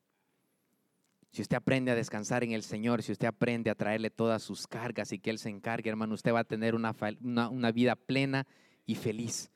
Si 1.35 1.43
usted 1.43 1.57
aprende 1.57 1.91
a 1.91 1.97
descansar 1.97 2.45
en 2.45 2.53
el 2.53 2.63
Señor, 2.63 3.03
si 3.03 3.11
usted 3.11 3.27
aprende 3.27 3.69
a 3.69 3.75
traerle 3.75 4.09
todas 4.09 4.41
sus 4.41 4.69
cargas 4.69 5.11
y 5.11 5.19
que 5.19 5.31
Él 5.31 5.41
se 5.41 5.49
encargue, 5.49 5.91
hermano, 5.91 6.15
usted 6.15 6.33
va 6.33 6.39
a 6.39 6.45
tener 6.45 6.77
una, 6.77 6.95
una, 7.21 7.73
vida 7.73 7.97
plena 7.97 8.47
y 8.87 8.95
feliz. 8.95 9.51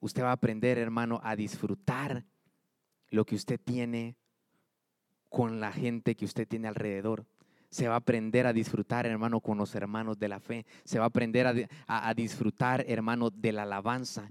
Usted 0.00 0.22
va 0.22 0.28
a 0.28 0.32
aprender, 0.32 0.76
hermano, 0.76 1.18
a 1.24 1.34
disfrutar 1.34 2.26
lo 3.08 3.24
que 3.24 3.36
usted 3.36 3.58
tiene 3.58 4.17
con 5.28 5.60
la 5.60 5.72
gente 5.72 6.14
que 6.14 6.24
usted 6.24 6.46
tiene 6.46 6.68
alrededor. 6.68 7.26
Se 7.70 7.86
va 7.86 7.94
a 7.94 7.98
aprender 7.98 8.46
a 8.46 8.52
disfrutar, 8.52 9.06
hermano, 9.06 9.40
con 9.40 9.58
los 9.58 9.74
hermanos 9.74 10.18
de 10.18 10.28
la 10.28 10.40
fe. 10.40 10.64
Se 10.84 10.98
va 10.98 11.04
a 11.04 11.08
aprender 11.08 11.68
a, 11.86 12.14
disfrutar, 12.14 12.84
hermano, 12.88 13.30
de 13.30 13.52
la 13.52 13.64
alabanza. 13.64 14.30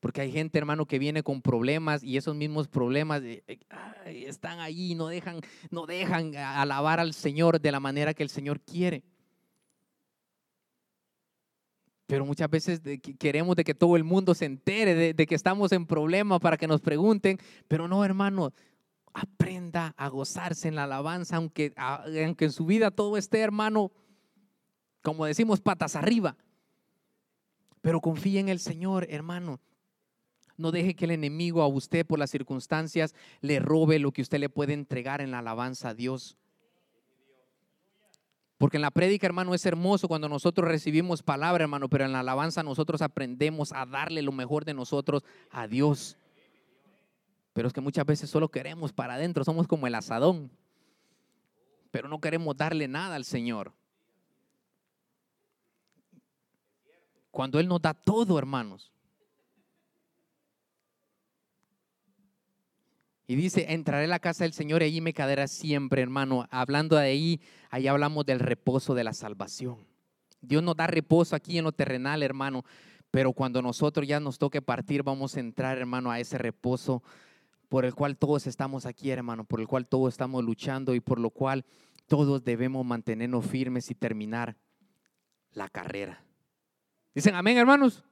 Porque 0.00 0.20
hay 0.20 0.32
gente, 0.32 0.58
hermano, 0.58 0.86
que 0.86 0.98
viene 0.98 1.22
con 1.22 1.42
problemas 1.42 2.02
y 2.02 2.16
esos 2.16 2.34
mismos 2.34 2.66
problemas 2.66 3.22
eh, 3.22 3.44
eh, 3.46 4.24
están 4.26 4.58
ahí, 4.58 4.96
no 4.96 5.06
dejan, 5.06 5.40
no 5.70 5.86
dejan 5.86 6.34
alabar 6.34 6.98
al 6.98 7.14
Señor 7.14 7.60
de 7.60 7.70
la 7.70 7.78
manera 7.78 8.12
que 8.12 8.24
el 8.24 8.28
Señor 8.28 8.60
quiere. 8.60 9.04
Pero 12.06 12.26
muchas 12.26 12.50
veces 12.50 12.82
queremos 13.16 13.54
de 13.54 13.62
que 13.62 13.74
todo 13.74 13.96
el 13.96 14.02
mundo 14.02 14.34
se 14.34 14.44
entere 14.44 15.14
de 15.14 15.26
que 15.26 15.34
estamos 15.36 15.70
en 15.70 15.86
problemas 15.86 16.40
para 16.40 16.56
que 16.56 16.66
nos 16.66 16.80
pregunten. 16.80 17.38
Pero 17.68 17.86
no, 17.86 18.04
hermano, 18.04 18.52
aprenda 19.14 19.94
a 19.96 20.08
gozarse 20.08 20.68
en 20.68 20.74
la 20.74 20.84
alabanza, 20.84 21.36
aunque, 21.36 21.72
aunque 21.76 22.46
en 22.46 22.52
su 22.52 22.66
vida 22.66 22.90
todo 22.90 23.16
esté, 23.16 23.40
hermano, 23.40 23.92
como 25.02 25.26
decimos, 25.26 25.60
patas 25.60 25.96
arriba. 25.96 26.36
Pero 27.80 28.00
confíe 28.00 28.40
en 28.40 28.48
el 28.48 28.60
Señor, 28.60 29.06
hermano. 29.10 29.60
No 30.56 30.70
deje 30.70 30.94
que 30.94 31.06
el 31.06 31.10
enemigo 31.10 31.62
a 31.62 31.66
usted 31.66 32.06
por 32.06 32.18
las 32.18 32.30
circunstancias 32.30 33.14
le 33.40 33.58
robe 33.58 33.98
lo 33.98 34.12
que 34.12 34.22
usted 34.22 34.38
le 34.38 34.48
puede 34.48 34.74
entregar 34.74 35.20
en 35.20 35.32
la 35.32 35.40
alabanza 35.40 35.88
a 35.88 35.94
Dios. 35.94 36.36
Porque 38.58 38.76
en 38.76 38.82
la 38.82 38.92
prédica, 38.92 39.26
hermano, 39.26 39.54
es 39.54 39.66
hermoso 39.66 40.06
cuando 40.06 40.28
nosotros 40.28 40.68
recibimos 40.68 41.24
palabra, 41.24 41.64
hermano, 41.64 41.88
pero 41.88 42.04
en 42.04 42.12
la 42.12 42.20
alabanza 42.20 42.62
nosotros 42.62 43.02
aprendemos 43.02 43.72
a 43.72 43.86
darle 43.86 44.22
lo 44.22 44.30
mejor 44.30 44.64
de 44.64 44.72
nosotros 44.72 45.24
a 45.50 45.66
Dios. 45.66 46.16
Pero 47.52 47.68
es 47.68 47.74
que 47.74 47.80
muchas 47.80 48.06
veces 48.06 48.30
solo 48.30 48.48
queremos 48.48 48.92
para 48.92 49.14
adentro, 49.14 49.44
somos 49.44 49.66
como 49.66 49.86
el 49.86 49.94
asadón, 49.94 50.50
pero 51.90 52.08
no 52.08 52.20
queremos 52.20 52.56
darle 52.56 52.88
nada 52.88 53.16
al 53.16 53.24
Señor. 53.24 53.72
Cuando 57.30 57.60
Él 57.60 57.68
nos 57.68 57.80
da 57.80 57.94
todo, 57.94 58.38
hermanos. 58.38 58.90
Y 63.26 63.36
dice, 63.36 63.66
entraré 63.72 64.04
a 64.04 64.08
la 64.08 64.18
casa 64.18 64.44
del 64.44 64.52
Señor 64.52 64.82
y 64.82 64.86
allí 64.86 65.00
me 65.00 65.14
quedaré 65.14 65.48
siempre, 65.48 66.02
hermano. 66.02 66.46
Hablando 66.50 66.96
de 66.96 67.04
ahí, 67.04 67.40
ahí 67.70 67.86
hablamos 67.86 68.26
del 68.26 68.40
reposo 68.40 68.94
de 68.94 69.04
la 69.04 69.14
salvación. 69.14 69.86
Dios 70.42 70.62
nos 70.62 70.76
da 70.76 70.86
reposo 70.86 71.36
aquí 71.36 71.56
en 71.56 71.64
lo 71.64 71.72
terrenal, 71.72 72.22
hermano. 72.22 72.64
Pero 73.10 73.32
cuando 73.32 73.62
nosotros 73.62 74.06
ya 74.06 74.20
nos 74.20 74.38
toque 74.38 74.60
partir, 74.60 75.02
vamos 75.02 75.36
a 75.36 75.40
entrar, 75.40 75.78
hermano, 75.78 76.10
a 76.10 76.18
ese 76.20 76.36
reposo 76.36 77.02
por 77.72 77.86
el 77.86 77.94
cual 77.94 78.18
todos 78.18 78.46
estamos 78.46 78.84
aquí, 78.84 79.10
hermano, 79.10 79.44
por 79.44 79.58
el 79.58 79.66
cual 79.66 79.86
todos 79.86 80.12
estamos 80.12 80.44
luchando 80.44 80.94
y 80.94 81.00
por 81.00 81.18
lo 81.18 81.30
cual 81.30 81.64
todos 82.06 82.44
debemos 82.44 82.84
mantenernos 82.84 83.46
firmes 83.46 83.90
y 83.90 83.94
terminar 83.94 84.58
la 85.52 85.70
carrera. 85.70 86.22
Dicen 87.14 87.34
amén, 87.34 87.56
hermanos. 87.56 88.04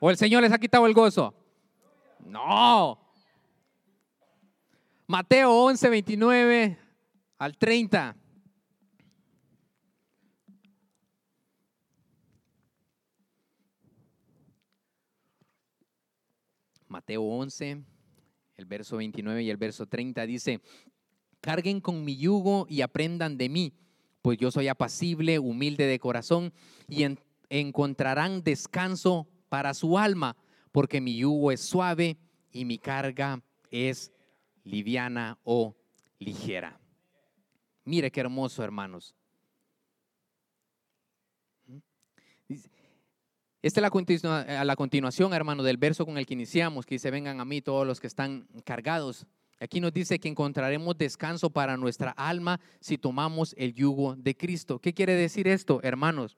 ¿O 0.00 0.10
el 0.10 0.16
Señor 0.16 0.42
les 0.42 0.50
ha 0.50 0.58
quitado 0.58 0.84
el 0.88 0.94
gozo? 0.94 1.32
No. 2.26 2.98
Mateo 5.06 5.52
11, 5.52 5.88
29 5.90 6.78
al 7.38 7.56
30. 7.56 8.16
Mateo 16.88 17.22
11, 17.22 17.93
el 18.56 18.66
verso 18.66 18.96
29 18.96 19.42
y 19.42 19.50
el 19.50 19.56
verso 19.56 19.86
30 19.86 20.26
dice, 20.26 20.60
carguen 21.40 21.80
con 21.80 22.04
mi 22.04 22.16
yugo 22.16 22.66
y 22.68 22.80
aprendan 22.80 23.36
de 23.36 23.48
mí, 23.48 23.72
pues 24.22 24.38
yo 24.38 24.50
soy 24.50 24.68
apacible, 24.68 25.38
humilde 25.38 25.86
de 25.86 25.98
corazón, 25.98 26.52
y 26.88 27.06
encontrarán 27.50 28.42
descanso 28.42 29.28
para 29.48 29.74
su 29.74 29.98
alma, 29.98 30.36
porque 30.72 31.00
mi 31.00 31.16
yugo 31.16 31.52
es 31.52 31.60
suave 31.60 32.16
y 32.50 32.64
mi 32.64 32.78
carga 32.78 33.42
es 33.70 34.12
liviana 34.64 35.38
o 35.44 35.76
ligera. 36.18 36.80
Mire 37.84 38.10
qué 38.10 38.20
hermoso, 38.20 38.64
hermanos. 38.64 39.14
Esta 43.64 43.80
es 43.80 44.22
la, 44.22 44.62
la 44.62 44.76
continuación, 44.76 45.32
hermano, 45.32 45.62
del 45.62 45.78
verso 45.78 46.04
con 46.04 46.18
el 46.18 46.26
que 46.26 46.34
iniciamos, 46.34 46.84
que 46.84 46.96
dice, 46.96 47.10
vengan 47.10 47.40
a 47.40 47.46
mí 47.46 47.62
todos 47.62 47.86
los 47.86 47.98
que 47.98 48.06
están 48.06 48.46
cargados. 48.62 49.26
Aquí 49.58 49.80
nos 49.80 49.94
dice 49.94 50.18
que 50.18 50.28
encontraremos 50.28 50.98
descanso 50.98 51.48
para 51.48 51.78
nuestra 51.78 52.10
alma 52.10 52.60
si 52.80 52.98
tomamos 52.98 53.54
el 53.56 53.72
yugo 53.72 54.16
de 54.16 54.36
Cristo. 54.36 54.80
¿Qué 54.80 54.92
quiere 54.92 55.14
decir 55.14 55.48
esto, 55.48 55.80
hermanos? 55.82 56.36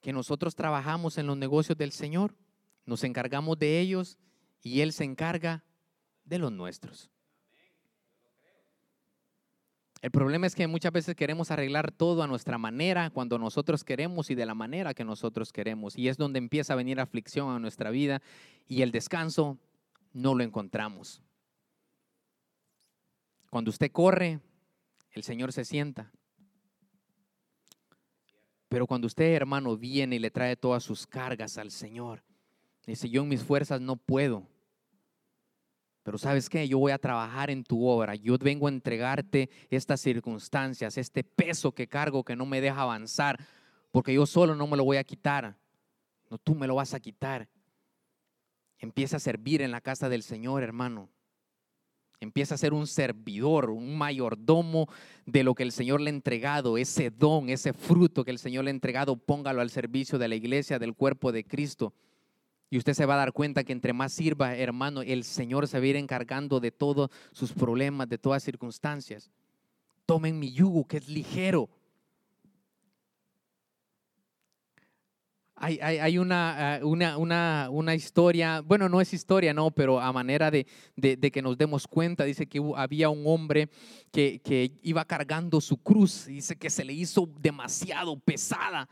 Que 0.00 0.12
nosotros 0.12 0.54
trabajamos 0.54 1.18
en 1.18 1.26
los 1.26 1.36
negocios 1.36 1.76
del 1.76 1.90
Señor, 1.90 2.36
nos 2.86 3.02
encargamos 3.02 3.58
de 3.58 3.80
ellos 3.80 4.16
y 4.62 4.80
Él 4.80 4.92
se 4.92 5.02
encarga 5.02 5.64
de 6.24 6.38
los 6.38 6.52
nuestros. 6.52 7.10
El 10.02 10.10
problema 10.10 10.46
es 10.46 10.54
que 10.54 10.66
muchas 10.66 10.92
veces 10.92 11.14
queremos 11.14 11.50
arreglar 11.50 11.92
todo 11.92 12.22
a 12.22 12.26
nuestra 12.26 12.56
manera, 12.56 13.10
cuando 13.10 13.38
nosotros 13.38 13.84
queremos 13.84 14.30
y 14.30 14.34
de 14.34 14.46
la 14.46 14.54
manera 14.54 14.94
que 14.94 15.04
nosotros 15.04 15.52
queremos. 15.52 15.96
Y 15.96 16.08
es 16.08 16.16
donde 16.16 16.38
empieza 16.38 16.72
a 16.72 16.76
venir 16.76 17.00
aflicción 17.00 17.50
a 17.50 17.58
nuestra 17.58 17.90
vida 17.90 18.22
y 18.66 18.80
el 18.80 18.92
descanso 18.92 19.58
no 20.14 20.34
lo 20.34 20.42
encontramos. 20.42 21.20
Cuando 23.50 23.70
usted 23.70 23.92
corre, 23.92 24.40
el 25.12 25.22
Señor 25.22 25.52
se 25.52 25.64
sienta. 25.64 26.10
Pero 28.70 28.86
cuando 28.86 29.06
usted, 29.06 29.34
hermano, 29.34 29.76
viene 29.76 30.16
y 30.16 30.20
le 30.20 30.30
trae 30.30 30.56
todas 30.56 30.82
sus 30.82 31.06
cargas 31.06 31.58
al 31.58 31.72
Señor, 31.72 32.22
dice, 32.86 33.10
yo 33.10 33.22
en 33.22 33.28
mis 33.28 33.42
fuerzas 33.42 33.80
no 33.80 33.96
puedo. 33.96 34.46
Pero 36.02 36.16
sabes 36.16 36.48
qué, 36.48 36.66
yo 36.66 36.78
voy 36.78 36.92
a 36.92 36.98
trabajar 36.98 37.50
en 37.50 37.62
tu 37.62 37.86
obra. 37.86 38.14
Yo 38.14 38.36
vengo 38.38 38.66
a 38.66 38.70
entregarte 38.70 39.50
estas 39.68 40.00
circunstancias, 40.00 40.96
este 40.96 41.22
peso 41.24 41.72
que 41.72 41.86
cargo 41.86 42.24
que 42.24 42.36
no 42.36 42.46
me 42.46 42.60
deja 42.60 42.82
avanzar, 42.82 43.38
porque 43.90 44.14
yo 44.14 44.24
solo 44.26 44.54
no 44.54 44.66
me 44.66 44.76
lo 44.76 44.84
voy 44.84 44.96
a 44.96 45.04
quitar. 45.04 45.56
No, 46.30 46.38
tú 46.38 46.54
me 46.54 46.66
lo 46.66 46.76
vas 46.76 46.94
a 46.94 47.00
quitar. 47.00 47.48
Empieza 48.78 49.18
a 49.18 49.20
servir 49.20 49.60
en 49.60 49.70
la 49.70 49.80
casa 49.80 50.08
del 50.08 50.22
Señor, 50.22 50.62
hermano. 50.62 51.10
Empieza 52.20 52.54
a 52.54 52.58
ser 52.58 52.72
un 52.72 52.86
servidor, 52.86 53.70
un 53.70 53.96
mayordomo 53.96 54.88
de 55.26 55.42
lo 55.42 55.54
que 55.54 55.62
el 55.62 55.72
Señor 55.72 56.00
le 56.00 56.10
ha 56.10 56.14
entregado, 56.14 56.76
ese 56.76 57.10
don, 57.10 57.48
ese 57.48 57.72
fruto 57.72 58.24
que 58.24 58.30
el 58.30 58.38
Señor 58.38 58.64
le 58.64 58.70
ha 58.70 58.74
entregado, 58.74 59.16
póngalo 59.16 59.60
al 59.60 59.70
servicio 59.70 60.18
de 60.18 60.28
la 60.28 60.34
iglesia, 60.34 60.78
del 60.78 60.94
cuerpo 60.94 61.32
de 61.32 61.44
Cristo. 61.44 61.94
Y 62.70 62.78
usted 62.78 62.94
se 62.94 63.04
va 63.04 63.14
a 63.14 63.18
dar 63.18 63.32
cuenta 63.32 63.64
que 63.64 63.72
entre 63.72 63.92
más 63.92 64.12
sirva, 64.12 64.56
hermano, 64.56 65.02
el 65.02 65.24
Señor 65.24 65.66
se 65.66 65.78
va 65.78 65.84
a 65.84 65.88
ir 65.88 65.96
encargando 65.96 66.60
de 66.60 66.70
todos 66.70 67.10
sus 67.32 67.52
problemas, 67.52 68.08
de 68.08 68.16
todas 68.16 68.44
circunstancias. 68.44 69.28
Tomen 70.06 70.38
mi 70.38 70.52
yugo, 70.52 70.86
que 70.86 70.98
es 70.98 71.08
ligero. 71.08 71.68
Hay, 75.62 75.78
ah, 75.82 76.80
una, 76.82 77.94
historia, 77.94 78.60
bueno, 78.60 78.88
no 78.88 79.00
es 79.00 79.12
historia, 79.12 79.52
no, 79.52 79.72
pero 79.72 80.00
a 80.00 80.10
manera 80.10 80.50
de, 80.50 80.64
de, 80.96 81.30
que 81.30 81.42
nos 81.42 81.58
demos 81.58 81.86
cuenta, 81.86 82.24
dice 82.24 82.46
que 82.46 82.62
había 82.76 83.10
un 83.10 83.24
hombre 83.26 83.68
que, 84.10 84.40
que 84.42 84.72
iba 84.82 85.04
cargando 85.04 85.60
su 85.60 85.76
cruz, 85.76 86.26
dice 86.26 86.56
que 86.56 86.70
se 86.70 86.84
le 86.84 86.94
hizo 86.94 87.28
demasiado 87.40 88.18
pesada 88.18 88.88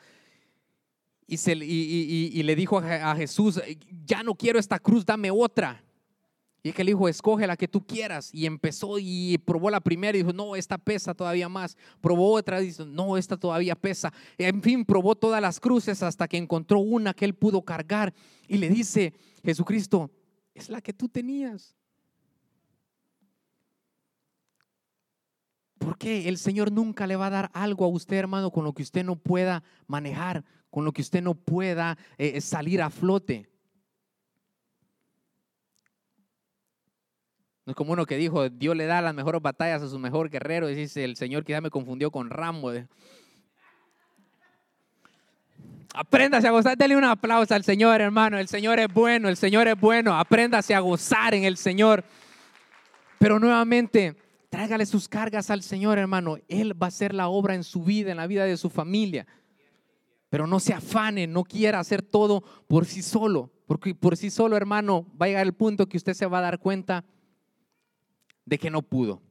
y, 1.30 1.36
se, 1.36 1.52
y, 1.52 2.42
le 2.42 2.56
dijo 2.56 2.78
a, 2.78 3.14
Jesús, 3.14 3.60
ya 4.06 4.22
no 4.22 4.34
quiero 4.34 4.58
esta 4.58 4.78
cruz, 4.78 5.04
dame 5.04 5.30
otra. 5.30 5.84
Y 6.62 6.72
que 6.72 6.82
le 6.82 6.92
dijo, 6.92 7.06
escoge 7.06 7.46
la 7.46 7.54
que 7.54 7.68
tú 7.68 7.86
quieras. 7.86 8.30
Y 8.32 8.46
empezó 8.46 8.98
y 8.98 9.36
probó 9.36 9.70
la 9.70 9.80
primera 9.80 10.16
y 10.16 10.22
dijo, 10.22 10.32
no, 10.32 10.56
esta 10.56 10.78
pesa 10.78 11.12
todavía 11.12 11.50
más. 11.50 11.76
Probó 12.00 12.32
otra 12.32 12.62
y 12.62 12.68
dijo, 12.68 12.86
no, 12.86 13.18
esta 13.18 13.36
todavía 13.36 13.76
pesa. 13.76 14.10
En 14.38 14.62
fin, 14.62 14.86
probó 14.86 15.14
todas 15.14 15.42
las 15.42 15.60
cruces 15.60 16.02
hasta 16.02 16.26
que 16.26 16.38
encontró 16.38 16.80
una 16.80 17.12
que 17.12 17.26
él 17.26 17.34
pudo 17.34 17.60
cargar. 17.62 18.14
Y 18.48 18.56
le 18.56 18.70
dice, 18.70 19.12
Jesucristo, 19.44 20.10
es 20.54 20.70
la 20.70 20.80
que 20.80 20.94
tú 20.94 21.10
tenías. 21.10 21.76
Porque 25.78 26.26
el 26.28 26.38
Señor 26.38 26.72
nunca 26.72 27.06
le 27.06 27.16
va 27.16 27.26
a 27.26 27.30
dar 27.30 27.50
algo 27.52 27.84
a 27.84 27.88
usted, 27.88 28.16
hermano, 28.16 28.50
con 28.50 28.64
lo 28.64 28.72
que 28.72 28.82
usted 28.82 29.04
no 29.04 29.16
pueda 29.16 29.62
manejar, 29.86 30.44
con 30.70 30.84
lo 30.84 30.92
que 30.92 31.02
usted 31.02 31.22
no 31.22 31.34
pueda 31.34 31.98
eh, 32.16 32.40
salir 32.40 32.82
a 32.82 32.90
flote. 32.90 33.48
No 37.68 37.72
es 37.72 37.76
como 37.76 37.92
uno 37.92 38.06
que 38.06 38.16
dijo, 38.16 38.48
Dios 38.48 38.74
le 38.74 38.86
da 38.86 39.02
las 39.02 39.14
mejores 39.14 39.42
batallas 39.42 39.82
a 39.82 39.88
su 39.90 39.98
mejor 39.98 40.30
guerrero. 40.30 40.70
Y 40.70 40.74
dice, 40.74 41.04
el 41.04 41.16
Señor 41.16 41.44
quizá 41.44 41.60
me 41.60 41.68
confundió 41.68 42.10
con 42.10 42.30
Rambo. 42.30 42.72
Apréndase 45.92 46.48
a 46.48 46.50
gozar. 46.50 46.78
Dele 46.78 46.96
un 46.96 47.04
aplauso 47.04 47.54
al 47.54 47.64
Señor, 47.64 48.00
hermano. 48.00 48.38
El 48.38 48.48
Señor 48.48 48.78
es 48.78 48.88
bueno, 48.90 49.28
el 49.28 49.36
Señor 49.36 49.68
es 49.68 49.78
bueno. 49.78 50.18
Apréndase 50.18 50.74
a 50.74 50.80
gozar 50.80 51.34
en 51.34 51.44
el 51.44 51.58
Señor. 51.58 52.04
Pero 53.18 53.38
nuevamente, 53.38 54.16
tráigale 54.48 54.86
sus 54.86 55.06
cargas 55.06 55.50
al 55.50 55.62
Señor, 55.62 55.98
hermano. 55.98 56.38
Él 56.48 56.80
va 56.80 56.86
a 56.86 56.88
hacer 56.88 57.12
la 57.12 57.28
obra 57.28 57.54
en 57.54 57.64
su 57.64 57.84
vida, 57.84 58.10
en 58.10 58.16
la 58.16 58.26
vida 58.26 58.44
de 58.44 58.56
su 58.56 58.70
familia. 58.70 59.26
Pero 60.28 60.46
no 60.46 60.60
se 60.60 60.74
afane, 60.74 61.26
no 61.26 61.44
quiera 61.44 61.80
hacer 61.80 62.02
todo 62.02 62.42
por 62.66 62.84
sí 62.84 63.02
solo, 63.02 63.50
porque 63.66 63.94
por 63.94 64.16
sí 64.16 64.30
solo, 64.30 64.56
hermano, 64.56 65.06
va 65.20 65.26
a 65.26 65.28
llegar 65.28 65.46
el 65.46 65.54
punto 65.54 65.88
que 65.88 65.96
usted 65.96 66.14
se 66.14 66.26
va 66.26 66.38
a 66.38 66.42
dar 66.42 66.58
cuenta 66.58 67.04
de 68.44 68.58
que 68.58 68.70
no 68.70 68.82
pudo. 68.82 69.22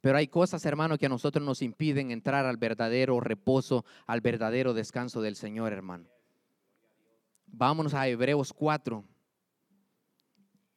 Pero 0.00 0.16
hay 0.16 0.28
cosas, 0.28 0.64
hermano, 0.64 0.96
que 0.96 1.06
a 1.06 1.10
nosotros 1.10 1.44
nos 1.44 1.60
impiden 1.60 2.10
entrar 2.10 2.46
al 2.46 2.56
verdadero 2.56 3.20
reposo, 3.20 3.84
al 4.06 4.20
verdadero 4.22 4.72
descanso 4.72 5.20
del 5.20 5.36
Señor, 5.36 5.72
hermano. 5.72 6.06
Vámonos 7.46 7.92
a 7.92 8.08
Hebreos 8.08 8.52
4. 8.52 9.04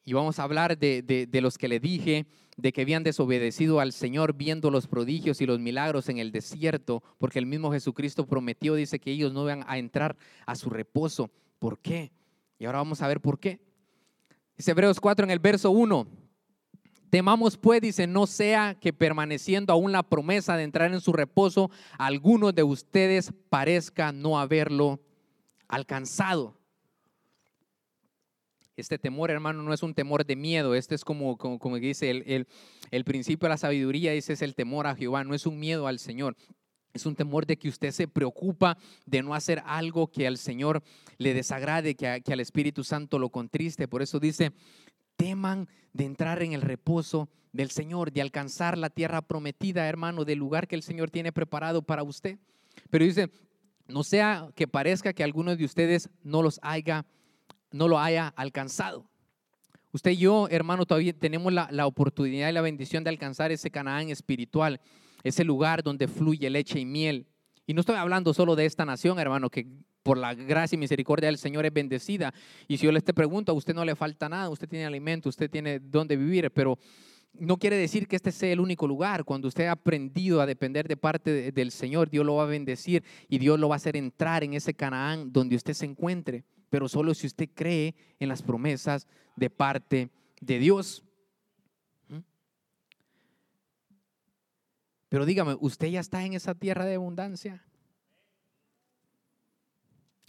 Y 0.05 0.13
vamos 0.13 0.39
a 0.39 0.43
hablar 0.43 0.77
de, 0.77 1.01
de, 1.01 1.41
los 1.41 1.57
que 1.57 1.67
le 1.67 1.79
dije, 1.79 2.25
de 2.57 2.73
que 2.73 2.81
habían 2.81 3.03
desobedecido 3.03 3.79
al 3.79 3.93
Señor 3.93 4.33
viendo 4.33 4.69
los 4.69 4.87
prodigios 4.87 5.39
y 5.39 5.45
los 5.45 5.59
milagros 5.59 6.09
en 6.09 6.17
el 6.17 6.31
desierto, 6.31 7.01
porque 7.17 7.39
el 7.39 7.45
mismo 7.45 7.71
Jesucristo 7.71 8.27
prometió, 8.27 8.75
dice 8.75 8.99
que 8.99 9.11
ellos 9.11 9.31
no 9.31 9.43
iban 9.43 9.63
a 9.67 9.77
entrar 9.77 10.17
a 10.45 10.55
su 10.55 10.69
reposo. 10.69 11.31
¿Por 11.57 11.79
qué? 11.79 12.11
Y 12.59 12.65
ahora 12.65 12.79
vamos 12.79 13.01
a 13.01 13.07
ver 13.07 13.21
por 13.21 13.39
qué. 13.39 13.61
Dice 14.57 14.71
Hebreos 14.71 14.99
4 14.99 15.23
en 15.23 15.31
el 15.31 15.39
verso 15.39 15.71
1. 15.71 16.07
Temamos 17.09 17.57
pues, 17.57 17.79
dice, 17.79 18.07
no 18.07 18.25
sea 18.25 18.75
que 18.79 18.91
permaneciendo 18.91 19.71
aún 19.71 19.91
la 19.91 20.03
promesa 20.03 20.57
de 20.57 20.63
entrar 20.63 20.91
en 20.91 20.99
su 20.99 21.13
reposo, 21.13 21.69
alguno 21.97 22.51
de 22.51 22.63
ustedes 22.63 23.31
parezca 23.49 24.11
no 24.11 24.39
haberlo 24.39 24.99
alcanzado. 25.67 26.57
Este 28.75 28.97
temor, 28.97 29.29
hermano, 29.29 29.61
no 29.61 29.73
es 29.73 29.83
un 29.83 29.93
temor 29.93 30.25
de 30.25 30.35
miedo. 30.35 30.73
Este 30.73 30.95
es 30.95 31.05
como, 31.05 31.37
como, 31.37 31.77
dice 31.77 32.09
el, 32.09 32.47
el, 32.89 33.03
principio 33.03 33.45
de 33.45 33.49
la 33.49 33.57
sabiduría, 33.57 34.13
ese 34.13 34.33
es 34.33 34.41
el 34.41 34.55
temor 34.55 34.87
a 34.87 34.95
Jehová. 34.95 35.23
No 35.23 35.35
es 35.35 35.45
un 35.45 35.59
miedo 35.59 35.87
al 35.87 35.99
Señor. 35.99 36.35
Es 36.93 37.05
un 37.05 37.15
temor 37.15 37.45
de 37.45 37.57
que 37.57 37.69
usted 37.69 37.91
se 37.91 38.07
preocupa 38.07 38.77
de 39.05 39.21
no 39.21 39.35
hacer 39.35 39.61
algo 39.65 40.07
que 40.07 40.25
al 40.25 40.37
Señor 40.37 40.83
le 41.17 41.33
desagrade, 41.33 41.95
que, 41.95 42.21
que 42.23 42.33
al 42.33 42.39
Espíritu 42.39 42.83
Santo 42.83 43.19
lo 43.19 43.29
contriste. 43.29 43.87
Por 43.87 44.01
eso 44.01 44.19
dice, 44.19 44.51
teman 45.15 45.67
de 45.93 46.05
entrar 46.05 46.41
en 46.41 46.53
el 46.53 46.61
reposo 46.61 47.29
del 47.51 47.69
Señor, 47.69 48.11
de 48.11 48.21
alcanzar 48.21 48.77
la 48.77 48.89
tierra 48.89 49.21
prometida, 49.21 49.87
hermano, 49.87 50.25
del 50.25 50.39
lugar 50.39 50.67
que 50.67 50.75
el 50.75 50.83
Señor 50.83 51.11
tiene 51.11 51.31
preparado 51.31 51.83
para 51.83 52.03
usted. 52.03 52.39
Pero 52.89 53.05
dice, 53.05 53.29
no 53.87 54.03
sea 54.03 54.49
que 54.55 54.67
parezca 54.67 55.13
que 55.13 55.23
alguno 55.23 55.55
de 55.55 55.65
ustedes 55.65 56.09
no 56.23 56.41
los 56.41 56.59
haya 56.63 57.05
no 57.73 57.89
lo 57.89 57.99
haya 57.99 58.29
alcanzado. 58.29 59.05
Usted 59.91 60.11
y 60.11 60.17
yo, 60.17 60.47
hermano, 60.49 60.85
todavía 60.85 61.13
tenemos 61.13 61.51
la, 61.53 61.85
oportunidad 61.85 62.49
y 62.49 62.53
la 62.53 62.61
bendición 62.61 63.03
de 63.03 63.09
alcanzar 63.09 63.51
ese 63.51 63.69
Canaán 63.69 64.09
espiritual, 64.09 64.79
ese 65.23 65.43
lugar 65.43 65.83
donde 65.83 66.07
fluye 66.07 66.49
leche 66.49 66.79
y 66.79 66.85
miel. 66.85 67.27
Y 67.67 67.73
no 67.73 67.81
estoy 67.81 67.95
hablando 67.95 68.33
solo 68.33 68.55
de 68.55 68.65
esta 68.65 68.85
nación, 68.85 69.19
hermano, 69.19 69.49
que 69.49 69.67
por 70.01 70.17
la 70.17 70.33
gracia 70.33 70.75
y 70.75 70.79
misericordia 70.79 71.27
del 71.27 71.37
Señor 71.37 71.65
es 71.65 71.73
bendecida. 71.73 72.33
Y 72.67 72.77
si 72.77 72.85
yo 72.85 72.91
le 72.91 73.01
te 73.01 73.13
pregunto, 73.13 73.51
a 73.51 73.55
usted 73.55 73.75
no 73.75 73.85
le 73.85 73.95
falta 73.95 74.27
nada, 74.27 74.49
usted 74.49 74.67
tiene 74.67 74.85
alimento, 74.85 75.29
usted 75.29 75.49
tiene 75.49 75.79
dónde 75.79 76.17
vivir, 76.17 76.49
pero 76.51 76.77
no 77.33 77.57
quiere 77.57 77.77
decir 77.77 78.07
que 78.07 78.15
este 78.15 78.31
sea 78.31 78.51
el 78.51 78.59
único 78.59 78.87
lugar. 78.87 79.23
Cuando 79.23 79.47
usted 79.47 79.67
ha 79.67 79.73
aprendido 79.73 80.41
a 80.41 80.45
depender 80.45 80.87
de 80.87 80.97
parte 80.97 81.51
del 81.51 81.71
Señor, 81.71 82.09
Dios 82.09 82.25
lo 82.25 82.35
va 82.35 82.43
a 82.43 82.47
bendecir 82.47 83.03
y 83.29 83.37
Dios 83.37 83.59
lo 83.59 83.69
va 83.69 83.75
a 83.75 83.77
hacer 83.77 83.95
entrar 83.95 84.43
en 84.43 84.55
ese 84.55 84.73
Canaán 84.73 85.31
donde 85.31 85.55
usted 85.55 85.73
se 85.73 85.85
encuentre 85.85 86.43
pero 86.73 86.89
solo 86.89 87.13
si 87.13 87.27
usted 87.27 87.47
cree 87.53 87.93
en 88.17 88.29
las 88.29 88.41
promesas 88.41 89.07
de 89.35 89.51
parte 89.51 90.09
de 90.41 90.57
Dios. 90.57 91.03
¿Mm? 92.07 92.17
Pero 95.07 95.23
dígame, 95.27 95.55
¿usted 95.59 95.89
ya 95.89 95.99
está 95.99 96.25
en 96.25 96.33
esa 96.33 96.55
tierra 96.55 96.85
de 96.85 96.95
abundancia? 96.95 97.63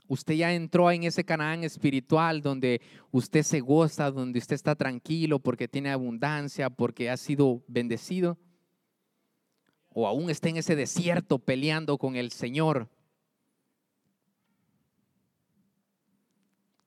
Usted 0.06 0.34
ya 0.34 0.52
entró 0.52 0.90
en 0.90 1.04
ese 1.04 1.24
Canaán 1.24 1.64
espiritual 1.64 2.42
donde 2.42 2.82
usted 3.10 3.42
se 3.42 3.60
goza, 3.60 4.10
donde 4.10 4.38
usted 4.38 4.56
está 4.56 4.74
tranquilo 4.74 5.38
porque 5.38 5.66
tiene 5.66 5.92
abundancia, 5.92 6.68
porque 6.68 7.08
ha 7.08 7.16
sido 7.16 7.64
bendecido. 7.68 8.36
O 9.88 10.06
aún 10.06 10.28
está 10.28 10.50
en 10.50 10.58
ese 10.58 10.76
desierto 10.76 11.38
peleando 11.38 11.96
con 11.96 12.16
el 12.16 12.30
Señor 12.30 12.90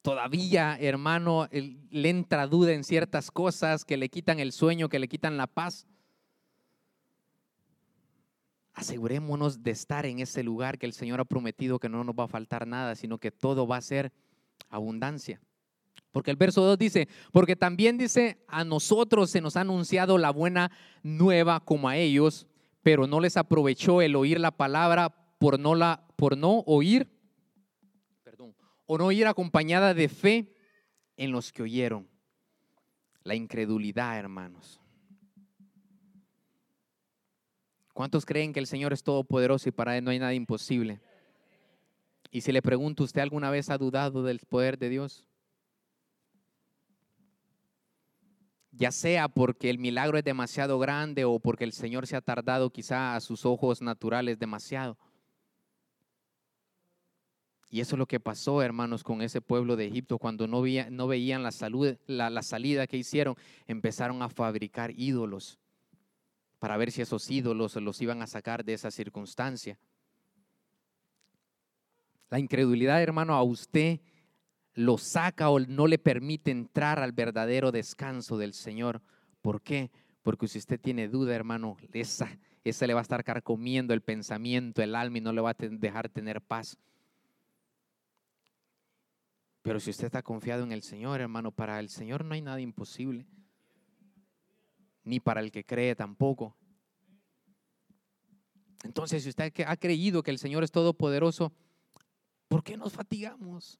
todavía, 0.07 0.77
hermano, 0.79 1.49
le 1.51 2.09
entra 2.09 2.47
duda 2.47 2.71
en 2.71 2.85
ciertas 2.85 3.29
cosas 3.29 3.83
que 3.83 3.97
le 3.97 4.07
quitan 4.07 4.39
el 4.39 4.53
sueño, 4.53 4.87
que 4.87 4.99
le 4.99 5.09
quitan 5.09 5.35
la 5.35 5.47
paz. 5.47 5.85
Asegurémonos 8.71 9.63
de 9.63 9.71
estar 9.71 10.05
en 10.05 10.19
ese 10.19 10.43
lugar 10.43 10.77
que 10.77 10.85
el 10.85 10.93
Señor 10.93 11.19
ha 11.19 11.25
prometido 11.25 11.77
que 11.77 11.89
no 11.89 12.05
nos 12.05 12.15
va 12.15 12.23
a 12.23 12.29
faltar 12.29 12.65
nada, 12.65 12.95
sino 12.95 13.17
que 13.17 13.31
todo 13.31 13.67
va 13.67 13.75
a 13.75 13.81
ser 13.81 14.13
abundancia. 14.69 15.41
Porque 16.13 16.31
el 16.31 16.37
verso 16.37 16.61
2 16.61 16.77
dice, 16.77 17.09
porque 17.33 17.57
también 17.57 17.97
dice, 17.97 18.41
a 18.47 18.63
nosotros 18.63 19.29
se 19.29 19.41
nos 19.41 19.57
ha 19.57 19.61
anunciado 19.61 20.17
la 20.17 20.31
buena 20.31 20.71
nueva 21.03 21.59
como 21.59 21.89
a 21.89 21.97
ellos, 21.97 22.47
pero 22.81 23.07
no 23.07 23.19
les 23.19 23.35
aprovechó 23.35 24.01
el 24.01 24.15
oír 24.15 24.39
la 24.39 24.51
palabra 24.51 25.13
por 25.37 25.59
no, 25.59 25.75
la, 25.75 26.07
por 26.15 26.37
no 26.37 26.59
oír 26.59 27.16
o 28.87 28.97
no 28.97 29.11
ir 29.11 29.27
acompañada 29.27 29.93
de 29.93 30.09
fe 30.09 30.55
en 31.17 31.31
los 31.31 31.51
que 31.51 31.61
oyeron. 31.61 32.07
La 33.23 33.35
incredulidad, 33.35 34.17
hermanos. 34.17 34.81
¿Cuántos 37.93 38.25
creen 38.25 38.53
que 38.53 38.59
el 38.59 38.67
Señor 38.67 38.93
es 38.93 39.03
todopoderoso 39.03 39.69
y 39.69 39.71
para 39.71 39.97
Él 39.97 40.03
no 40.03 40.11
hay 40.11 40.19
nada 40.19 40.33
imposible? 40.33 41.01
Y 42.31 42.41
si 42.41 42.51
le 42.51 42.61
pregunto, 42.61 43.03
¿usted 43.03 43.21
alguna 43.21 43.49
vez 43.49 43.69
ha 43.69 43.77
dudado 43.77 44.23
del 44.23 44.39
poder 44.39 44.77
de 44.77 44.89
Dios? 44.89 45.27
Ya 48.71 48.91
sea 48.91 49.27
porque 49.27 49.69
el 49.69 49.79
milagro 49.79 50.17
es 50.17 50.23
demasiado 50.23 50.77
grande 50.77 51.25
o 51.25 51.39
porque 51.39 51.63
el 51.63 51.73
Señor 51.73 52.05
se 52.05 52.15
ha 52.15 52.21
tardado 52.21 52.69
quizá 52.69 53.15
a 53.15 53.19
sus 53.19 53.45
ojos 53.45 53.81
naturales 53.81 54.37
demasiado. 54.37 54.97
Y 57.69 57.81
eso 57.81 57.95
es 57.95 57.99
lo 57.99 58.05
que 58.05 58.19
pasó, 58.19 58.61
hermanos, 58.61 59.03
con 59.03 59.21
ese 59.21 59.41
pueblo 59.41 59.75
de 59.75 59.87
Egipto. 59.87 60.17
Cuando 60.17 60.47
no, 60.47 60.61
veían 60.61 61.43
la, 61.43 61.51
salida 62.41 62.87
que 62.87 62.97
hicieron, 62.97 63.35
empezaron 63.67 64.21
a 64.21 64.29
fabricar 64.29 64.91
ídolos 64.97 65.59
para 66.59 66.77
ver 66.77 66.91
si 66.91 67.01
esos 67.01 67.29
ídolos 67.29 67.75
los 67.75 68.01
iban 68.01 68.21
a 68.21 68.27
sacar 68.27 68.63
de 68.63 68.73
esa 68.73 68.89
circunstancia. 68.89 69.77
La 72.29 72.39
incredulidad, 72.39 73.01
hermano, 73.01 73.35
a 73.35 73.43
usted 73.43 73.99
lo 74.73 74.97
saca 74.97 75.49
o 75.49 75.59
no 75.59 75.87
le 75.87 75.97
permite 75.97 76.51
entrar 76.51 76.99
al 76.99 77.11
verdadero 77.11 77.71
descanso 77.71 78.37
del 78.37 78.53
Señor. 78.53 79.01
¿Por 79.41 79.61
qué? 79.61 79.91
Porque 80.23 80.47
si 80.47 80.57
usted 80.57 80.79
tiene 80.79 81.09
duda, 81.09 81.35
hermano, 81.35 81.77
esa, 81.93 82.29
esa 82.63 82.87
le 82.87 82.93
va 82.93 83.01
a 83.01 83.03
estar 83.03 83.23
carcomiendo 83.23 83.93
el 83.93 84.01
pensamiento, 84.01 84.81
el 84.81 84.95
alma 84.95 85.17
y 85.17 85.21
no 85.21 85.33
le 85.33 85.41
va 85.41 85.51
a 85.51 85.55
dejar 85.57 86.09
tener 86.09 86.41
paz. 86.41 86.77
Pero 89.67 89.81
si 89.81 89.89
usted 89.89 90.05
está 90.05 90.23
confiado 90.23 90.63
en 90.63 90.71
el 90.71 90.81
Señor, 90.81 91.19
hermano, 91.19 91.51
para 91.51 91.77
el 91.81 91.89
Señor 91.89 92.23
no 92.23 92.33
hay 92.33 92.41
nada 92.41 92.61
imposible. 92.61 93.27
Ni 95.03 95.19
para 95.19 95.41
el 95.41 95.51
que 95.51 95.65
cree 95.65 95.93
tampoco. 95.93 96.55
Entonces, 98.85 99.23
si 99.23 99.27
usted 99.27 99.51
ha 99.67 99.75
creído 99.75 100.23
que 100.23 100.31
el 100.31 100.39
Señor 100.39 100.63
es 100.63 100.71
todopoderoso, 100.71 101.51
¿por 102.47 102.63
qué 102.63 102.77
nos 102.77 102.93
fatigamos? 102.93 103.77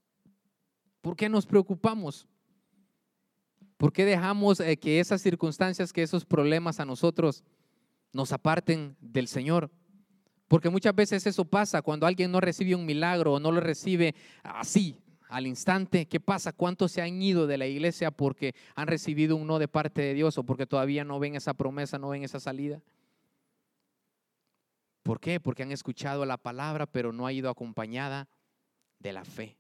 ¿Por 1.00 1.16
qué 1.16 1.30
nos 1.30 1.46
preocupamos? 1.46 2.28
¿Por 3.78 3.94
qué 3.94 4.04
dejamos 4.04 4.60
eh, 4.60 4.76
que 4.76 5.00
esas 5.00 5.22
circunstancias, 5.22 5.94
que 5.94 6.04
esos 6.04 6.26
problemas 6.26 6.82
a 6.82 6.86
nosotros 6.86 7.46
nos 8.12 8.34
aparten 8.34 8.98
del 9.00 9.30
Señor? 9.30 9.72
Porque 10.50 10.70
muchas 10.70 10.94
veces 10.94 11.26
eso 11.26 11.46
pasa 11.46 11.82
cuando 11.82 12.06
alguien 12.06 12.30
no 12.30 12.42
recibe 12.42 12.76
un 12.76 12.86
milagro 12.86 13.36
o 13.36 13.40
no 13.40 13.54
lo 13.54 13.62
recibe 13.62 14.16
así, 14.44 14.98
al 15.30 15.48
instante. 15.48 16.08
¿Qué 16.08 16.20
pasa? 16.20 16.54
¿Cuántos 16.54 16.92
se 16.92 17.02
han 17.02 17.22
ido 17.22 17.48
de 17.48 17.58
la 17.58 17.68
iglesia 17.68 18.12
porque 18.12 18.56
han 18.76 18.88
recibido 18.88 19.36
un 19.36 19.48
no 19.48 19.60
de 19.60 19.68
parte 19.68 20.02
de 20.02 20.14
Dios 20.14 20.38
o 20.38 20.44
porque 20.44 20.66
todavía 20.66 21.04
no 21.04 21.20
ven 21.20 21.36
esa 21.36 21.54
promesa, 21.54 21.98
no 21.98 22.10
ven 22.10 22.24
esa 22.24 22.40
salida? 22.40 22.82
¿Por 25.04 25.20
qué? 25.20 25.40
Porque 25.40 25.64
han 25.64 25.72
escuchado 25.72 26.26
la 26.26 26.38
palabra, 26.38 26.86
pero 26.86 27.14
no 27.14 27.26
ha 27.26 27.34
ido 27.34 27.50
acompañada 27.50 28.28
de 29.00 29.14
la 29.14 29.24
fe. 29.24 29.58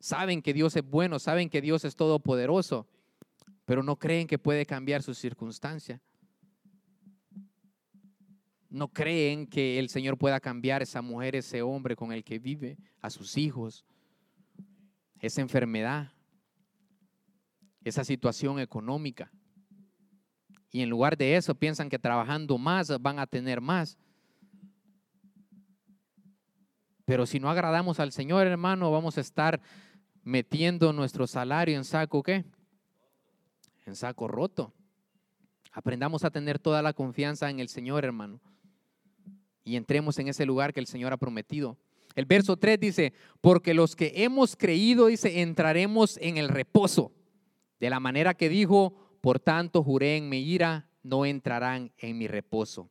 Saben 0.00 0.42
que 0.42 0.54
Dios 0.54 0.76
es 0.76 0.84
bueno, 0.84 1.18
saben 1.18 1.50
que 1.50 1.60
Dios 1.60 1.84
es 1.84 1.96
todopoderoso, 1.96 2.86
pero 3.64 3.82
no 3.82 3.96
creen 3.96 4.26
que 4.26 4.38
puede 4.38 4.64
cambiar 4.64 5.02
su 5.02 5.12
circunstancia 5.12 6.00
no 8.70 8.88
creen 8.88 9.46
que 9.46 9.78
el 9.78 9.88
Señor 9.88 10.18
pueda 10.18 10.40
cambiar 10.40 10.82
esa 10.82 11.00
mujer, 11.00 11.36
ese 11.36 11.62
hombre 11.62 11.96
con 11.96 12.12
el 12.12 12.22
que 12.22 12.38
vive, 12.38 12.76
a 13.00 13.10
sus 13.10 13.36
hijos, 13.36 13.84
esa 15.20 15.40
enfermedad, 15.40 16.12
esa 17.82 18.04
situación 18.04 18.58
económica. 18.60 19.32
Y 20.70 20.82
en 20.82 20.90
lugar 20.90 21.16
de 21.16 21.36
eso 21.36 21.54
piensan 21.54 21.88
que 21.88 21.98
trabajando 21.98 22.58
más 22.58 23.00
van 23.00 23.18
a 23.18 23.26
tener 23.26 23.60
más. 23.60 23.96
Pero 27.06 27.24
si 27.24 27.40
no 27.40 27.48
agradamos 27.48 28.00
al 28.00 28.12
Señor, 28.12 28.46
hermano, 28.46 28.90
vamos 28.90 29.16
a 29.16 29.22
estar 29.22 29.62
metiendo 30.22 30.92
nuestro 30.92 31.26
salario 31.26 31.74
en 31.74 31.84
saco, 31.84 32.22
¿qué? 32.22 32.44
En 33.86 33.96
saco 33.96 34.28
roto. 34.28 34.74
Aprendamos 35.72 36.22
a 36.24 36.30
tener 36.30 36.58
toda 36.58 36.82
la 36.82 36.92
confianza 36.92 37.48
en 37.48 37.60
el 37.60 37.70
Señor, 37.70 38.04
hermano 38.04 38.42
y 39.68 39.76
entremos 39.76 40.18
en 40.18 40.28
ese 40.28 40.46
lugar 40.46 40.72
que 40.72 40.80
el 40.80 40.86
Señor 40.86 41.12
ha 41.12 41.18
prometido. 41.18 41.76
El 42.14 42.24
verso 42.24 42.56
3 42.56 42.80
dice, 42.80 43.12
porque 43.42 43.74
los 43.74 43.94
que 43.94 44.12
hemos 44.16 44.56
creído, 44.56 45.08
dice, 45.08 45.42
entraremos 45.42 46.16
en 46.22 46.38
el 46.38 46.48
reposo. 46.48 47.12
De 47.78 47.90
la 47.90 48.00
manera 48.00 48.32
que 48.32 48.48
dijo, 48.48 48.94
por 49.20 49.38
tanto 49.38 49.84
juré 49.84 50.16
en 50.16 50.30
mi 50.30 50.38
ira, 50.38 50.88
no 51.02 51.26
entrarán 51.26 51.92
en 51.98 52.16
mi 52.16 52.28
reposo. 52.28 52.90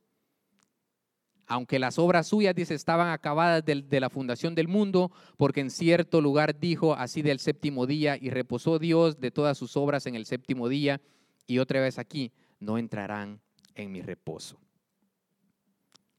Aunque 1.48 1.80
las 1.80 1.98
obras 1.98 2.28
suyas, 2.28 2.54
dice, 2.54 2.74
estaban 2.74 3.08
acabadas 3.08 3.64
de, 3.64 3.82
de 3.82 4.00
la 4.00 4.08
fundación 4.08 4.54
del 4.54 4.68
mundo, 4.68 5.10
porque 5.36 5.60
en 5.60 5.70
cierto 5.70 6.20
lugar 6.20 6.60
dijo 6.60 6.94
así 6.94 7.22
del 7.22 7.40
séptimo 7.40 7.86
día, 7.86 8.16
y 8.16 8.30
reposó 8.30 8.78
Dios 8.78 9.18
de 9.18 9.32
todas 9.32 9.58
sus 9.58 9.76
obras 9.76 10.06
en 10.06 10.14
el 10.14 10.26
séptimo 10.26 10.68
día, 10.68 11.00
y 11.44 11.58
otra 11.58 11.80
vez 11.80 11.98
aquí, 11.98 12.30
no 12.60 12.78
entrarán 12.78 13.40
en 13.74 13.90
mi 13.90 14.00
reposo. 14.00 14.60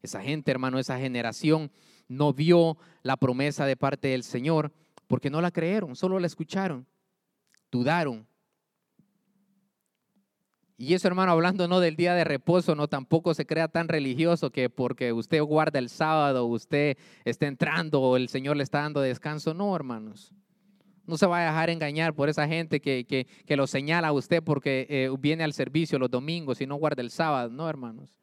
Esa 0.01 0.21
gente, 0.21 0.51
hermano, 0.51 0.79
esa 0.79 0.97
generación 0.97 1.71
no 2.07 2.33
vio 2.33 2.77
la 3.03 3.17
promesa 3.17 3.65
de 3.65 3.77
parte 3.77 4.09
del 4.09 4.23
Señor 4.23 4.71
porque 5.07 5.29
no 5.29 5.41
la 5.41 5.51
creyeron, 5.51 5.95
solo 5.95 6.19
la 6.19 6.27
escucharon, 6.27 6.85
dudaron. 7.71 8.27
Y 10.77 10.93
eso, 10.93 11.07
hermano, 11.09 11.33
hablando 11.33 11.67
no 11.67 11.81
del 11.81 11.97
día 11.97 12.13
de 12.13 12.23
reposo, 12.23 12.73
no 12.73 12.87
tampoco 12.87 13.33
se 13.33 13.45
crea 13.45 13.67
tan 13.67 13.89
religioso 13.89 14.49
que 14.49 14.69
porque 14.69 15.11
usted 15.11 15.41
guarda 15.41 15.77
el 15.77 15.89
sábado, 15.89 16.45
usted 16.45 16.97
está 17.25 17.47
entrando 17.47 18.01
o 18.01 18.15
el 18.15 18.29
Señor 18.29 18.55
le 18.55 18.63
está 18.63 18.81
dando 18.81 19.01
descanso. 19.01 19.53
No, 19.53 19.75
hermanos. 19.75 20.31
No 21.05 21.17
se 21.17 21.25
va 21.25 21.39
a 21.39 21.45
dejar 21.47 21.69
engañar 21.69 22.13
por 22.13 22.29
esa 22.29 22.47
gente 22.47 22.79
que, 22.79 23.05
que, 23.05 23.57
lo 23.57 23.67
señala 23.67 24.09
a 24.09 24.13
usted 24.13 24.43
porque 24.43 24.85
eh, 24.89 25.09
viene 25.19 25.43
al 25.43 25.53
servicio 25.53 25.99
los 25.99 26.11
domingos 26.11 26.61
y 26.61 26.67
no 26.67 26.75
guarda 26.75 27.01
el 27.01 27.09
sábado. 27.09 27.49
No, 27.49 27.67
hermanos. 27.67 28.18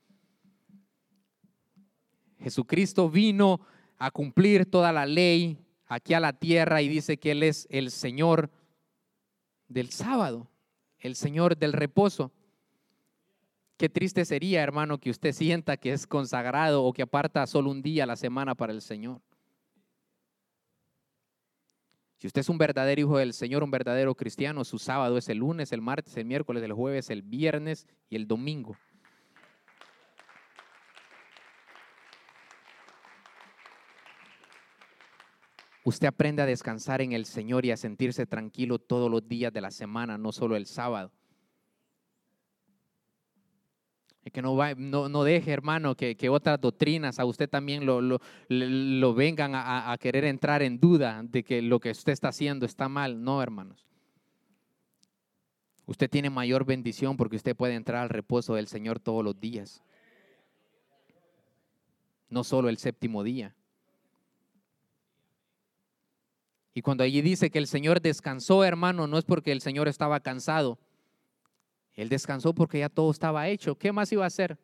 Jesucristo 2.47 3.11
vino 3.11 3.61
a 3.99 4.13
cumplir 4.13 4.67
toda 4.67 4.93
la 4.93 5.05
ley 5.05 5.59
aquí 5.87 6.15
a 6.15 6.21
la 6.21 6.33
tierra 6.33 6.81
y 6.81 6.87
dice 6.87 7.17
que 7.17 7.33
Él 7.33 7.43
es 7.43 7.67
el 7.71 7.91
Señor 7.91 8.53
del 9.67 9.91
sábado, 9.91 10.49
el 11.01 11.17
Señor 11.17 11.57
del 11.57 11.73
reposo. 11.73 12.31
Qué 13.77 13.89
triste 13.89 14.25
sería, 14.25 14.63
hermano, 14.63 14.99
que 14.99 15.11
usted 15.11 15.33
sienta 15.33 15.77
que 15.77 15.93
es 15.93 16.07
consagrado 16.07 16.85
o 16.85 16.93
que 16.93 17.03
aparta 17.03 17.45
solo 17.49 17.69
un 17.69 17.83
día 17.83 18.05
a 18.05 18.07
la 18.07 18.15
semana 18.15 18.55
para 18.55 18.73
el 18.73 18.81
Señor. 18.81 19.21
Si 22.19 22.29
usted 22.29 22.43
es 22.43 22.49
un 22.49 22.59
verdadero 22.59 23.01
hijo 23.01 23.19
del 23.19 23.33
Señor, 23.33 23.65
un 23.65 23.73
verdadero 23.73 24.15
cristiano, 24.15 24.63
su 24.63 24.79
sábado 24.79 25.19
es 25.19 25.29
el 25.29 25.39
lunes, 25.39 25.73
el 25.73 25.83
martes, 25.83 26.17
el 26.17 26.27
miércoles, 26.27 26.63
el 26.63 26.75
jueves, 26.75 27.11
el 27.11 27.23
viernes 27.23 27.89
y 28.09 28.15
el 28.15 28.29
domingo. 28.29 28.77
Usted 35.87 36.09
aprende 36.09 36.43
a 36.43 36.47
descansar 36.47 37.01
en 37.01 37.13
el 37.13 37.27
Señor 37.27 37.65
y 37.65 37.71
a 37.71 37.77
sentirse 37.77 38.27
tranquilo 38.27 38.81
todos 38.81 39.09
los 39.09 39.29
días 39.29 39.53
de 39.53 39.61
la 39.61 39.71
semana, 39.71 40.19
no 40.19 40.33
solo 40.33 40.57
el 40.57 40.67
sábado. 40.67 41.13
Que 44.33 44.43
no, 44.43 44.57
va, 44.57 44.75
no, 44.75 45.23
deje, 45.23 45.53
hermano, 45.53 45.95
que, 45.95 46.17
otras 46.29 46.61
doctrinas 46.61 47.21
a 47.21 47.25
usted 47.25 47.49
también 47.49 47.87
lo, 47.87 48.01
lo, 48.01 49.15
vengan 49.15 49.55
a, 49.55 49.93
a 49.93 49.97
querer 49.99 50.25
entrar 50.25 50.61
en 50.63 50.81
duda 50.81 51.23
de 51.23 51.45
que 51.45 51.63
lo 51.63 51.79
que 51.79 51.93
usted 51.93 52.13
está 52.13 52.29
haciendo 52.29 52.67
está 52.67 52.89
mal. 52.89 53.23
No, 53.23 53.41
hermanos. 53.41 53.87
Usted 55.87 56.11
tiene 56.11 56.31
mayor 56.31 56.65
bendición 56.65 57.17
porque 57.17 57.37
usted 57.37 57.55
puede 57.55 57.75
entrar 57.75 58.03
al 58.03 58.09
reposo 58.09 58.57
del 58.57 58.67
Señor 58.67 58.99
todos 58.99 59.23
los 59.23 59.39
días. 59.39 59.85
No 62.29 62.43
solo 62.43 62.69
el 62.69 62.79
séptimo 62.79 63.23
día. 63.23 63.55
Y 66.77 66.83
cuando 66.83 67.04
allí 67.04 67.22
dice 67.22 67.50
que 67.50 67.58
el 67.58 67.68
Señor 67.68 68.02
descansó, 68.02 68.62
hermano, 68.62 69.06
no 69.06 69.16
es 69.16 69.24
porque 69.24 69.50
el 69.50 69.62
Señor 69.62 69.88
estaba 69.88 70.20
cansado. 70.20 70.79
Él 71.94 72.10
descansó 72.10 72.54
porque 72.54 72.81
ya 72.81 72.90
todo 72.90 73.10
estaba 73.10 73.48
hecho. 73.48 73.79
¿Qué 73.79 73.92
más 73.92 74.12
iba 74.12 74.24
a 74.24 74.27
hacer? 74.27 74.58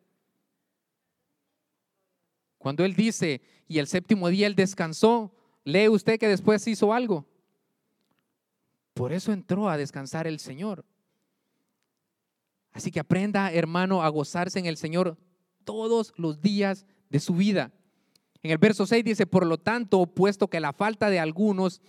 Cuando 2.58 2.84
Él 2.84 2.94
dice, 2.94 3.40
y 3.66 3.78
el 3.78 3.86
séptimo 3.86 4.28
día 4.28 4.46
Él 4.46 4.54
descansó, 4.54 5.34
lee 5.64 5.88
usted 5.88 6.20
que 6.20 6.28
después 6.28 6.68
hizo 6.68 6.92
algo. 6.92 7.26
Por 8.92 9.14
eso 9.14 9.32
entró 9.32 9.70
a 9.70 9.78
descansar 9.78 10.26
el 10.26 10.38
Señor. 10.38 10.84
Así 12.72 12.90
que 12.90 13.00
aprenda, 13.00 13.50
hermano, 13.54 14.02
a 14.02 14.10
gozarse 14.10 14.58
en 14.58 14.66
el 14.66 14.76
Señor 14.76 15.16
todos 15.64 16.12
los 16.18 16.42
días 16.42 16.84
de 17.08 17.20
su 17.20 17.36
vida. 17.36 17.72
En 18.42 18.50
el 18.50 18.58
verso 18.58 18.86
6 18.86 19.04
dice, 19.04 19.26
por 19.26 19.46
lo 19.46 19.58
tanto, 19.58 20.04
puesto 20.06 20.48
que 20.48 20.60
la 20.60 20.72
falta 20.72 21.10
de 21.10 21.20
algunos 21.20 21.80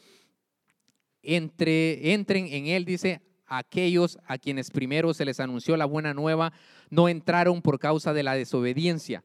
entre, 1.23 2.13
entren 2.13 2.47
en 2.47 2.67
él, 2.67 2.85
dice, 2.85 3.21
aquellos 3.47 4.19
a 4.25 4.37
quienes 4.37 4.69
primero 4.69 5.13
se 5.13 5.25
les 5.25 5.39
anunció 5.39 5.77
la 5.77 5.85
buena 5.85 6.13
nueva, 6.13 6.53
no 6.89 7.09
entraron 7.09 7.61
por 7.61 7.79
causa 7.79 8.13
de 8.13 8.23
la 8.23 8.35
desobediencia. 8.35 9.23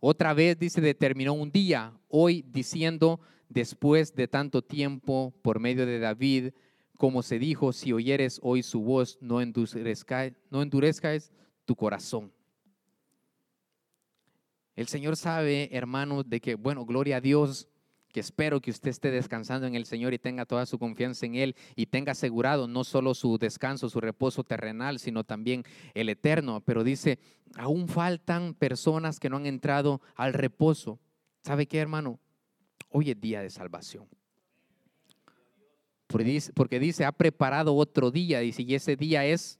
Otra 0.00 0.34
vez, 0.34 0.58
dice, 0.58 0.80
determinó 0.80 1.32
un 1.32 1.50
día, 1.50 1.92
hoy 2.08 2.44
diciendo, 2.48 3.20
después 3.48 4.14
de 4.14 4.28
tanto 4.28 4.62
tiempo, 4.62 5.34
por 5.42 5.58
medio 5.58 5.84
de 5.84 5.98
David, 5.98 6.52
como 6.96 7.22
se 7.22 7.38
dijo, 7.38 7.72
si 7.72 7.92
oyeres 7.92 8.38
hoy 8.42 8.62
su 8.62 8.82
voz, 8.82 9.18
no 9.20 9.40
endurezcáis, 9.40 10.34
no 10.50 10.62
endurezcáis 10.62 11.32
tu 11.64 11.74
corazón. 11.74 12.32
El 14.78 14.86
Señor 14.86 15.16
sabe, 15.16 15.70
hermanos, 15.72 16.30
de 16.30 16.40
que, 16.40 16.54
bueno, 16.54 16.86
gloria 16.86 17.16
a 17.16 17.20
Dios, 17.20 17.66
que 18.12 18.20
espero 18.20 18.60
que 18.60 18.70
usted 18.70 18.90
esté 18.90 19.10
descansando 19.10 19.66
en 19.66 19.74
el 19.74 19.86
Señor 19.86 20.14
y 20.14 20.20
tenga 20.20 20.46
toda 20.46 20.66
su 20.66 20.78
confianza 20.78 21.26
en 21.26 21.34
Él 21.34 21.56
y 21.74 21.86
tenga 21.86 22.12
asegurado 22.12 22.68
no 22.68 22.84
solo 22.84 23.12
su 23.14 23.38
descanso, 23.38 23.88
su 23.88 24.00
reposo 24.00 24.44
terrenal, 24.44 25.00
sino 25.00 25.24
también 25.24 25.64
el 25.94 26.08
eterno. 26.08 26.60
Pero 26.60 26.84
dice, 26.84 27.18
aún 27.56 27.88
faltan 27.88 28.54
personas 28.54 29.18
que 29.18 29.28
no 29.28 29.38
han 29.38 29.46
entrado 29.46 30.00
al 30.14 30.32
reposo. 30.32 31.00
¿Sabe 31.42 31.66
qué, 31.66 31.80
hermano? 31.80 32.20
Hoy 32.88 33.10
es 33.10 33.20
día 33.20 33.42
de 33.42 33.50
salvación. 33.50 34.06
Porque 36.06 36.78
dice, 36.78 37.04
ha 37.04 37.10
preparado 37.10 37.74
otro 37.74 38.12
día, 38.12 38.38
dice, 38.38 38.62
y 38.62 38.76
ese 38.76 38.94
día 38.94 39.26
es 39.26 39.58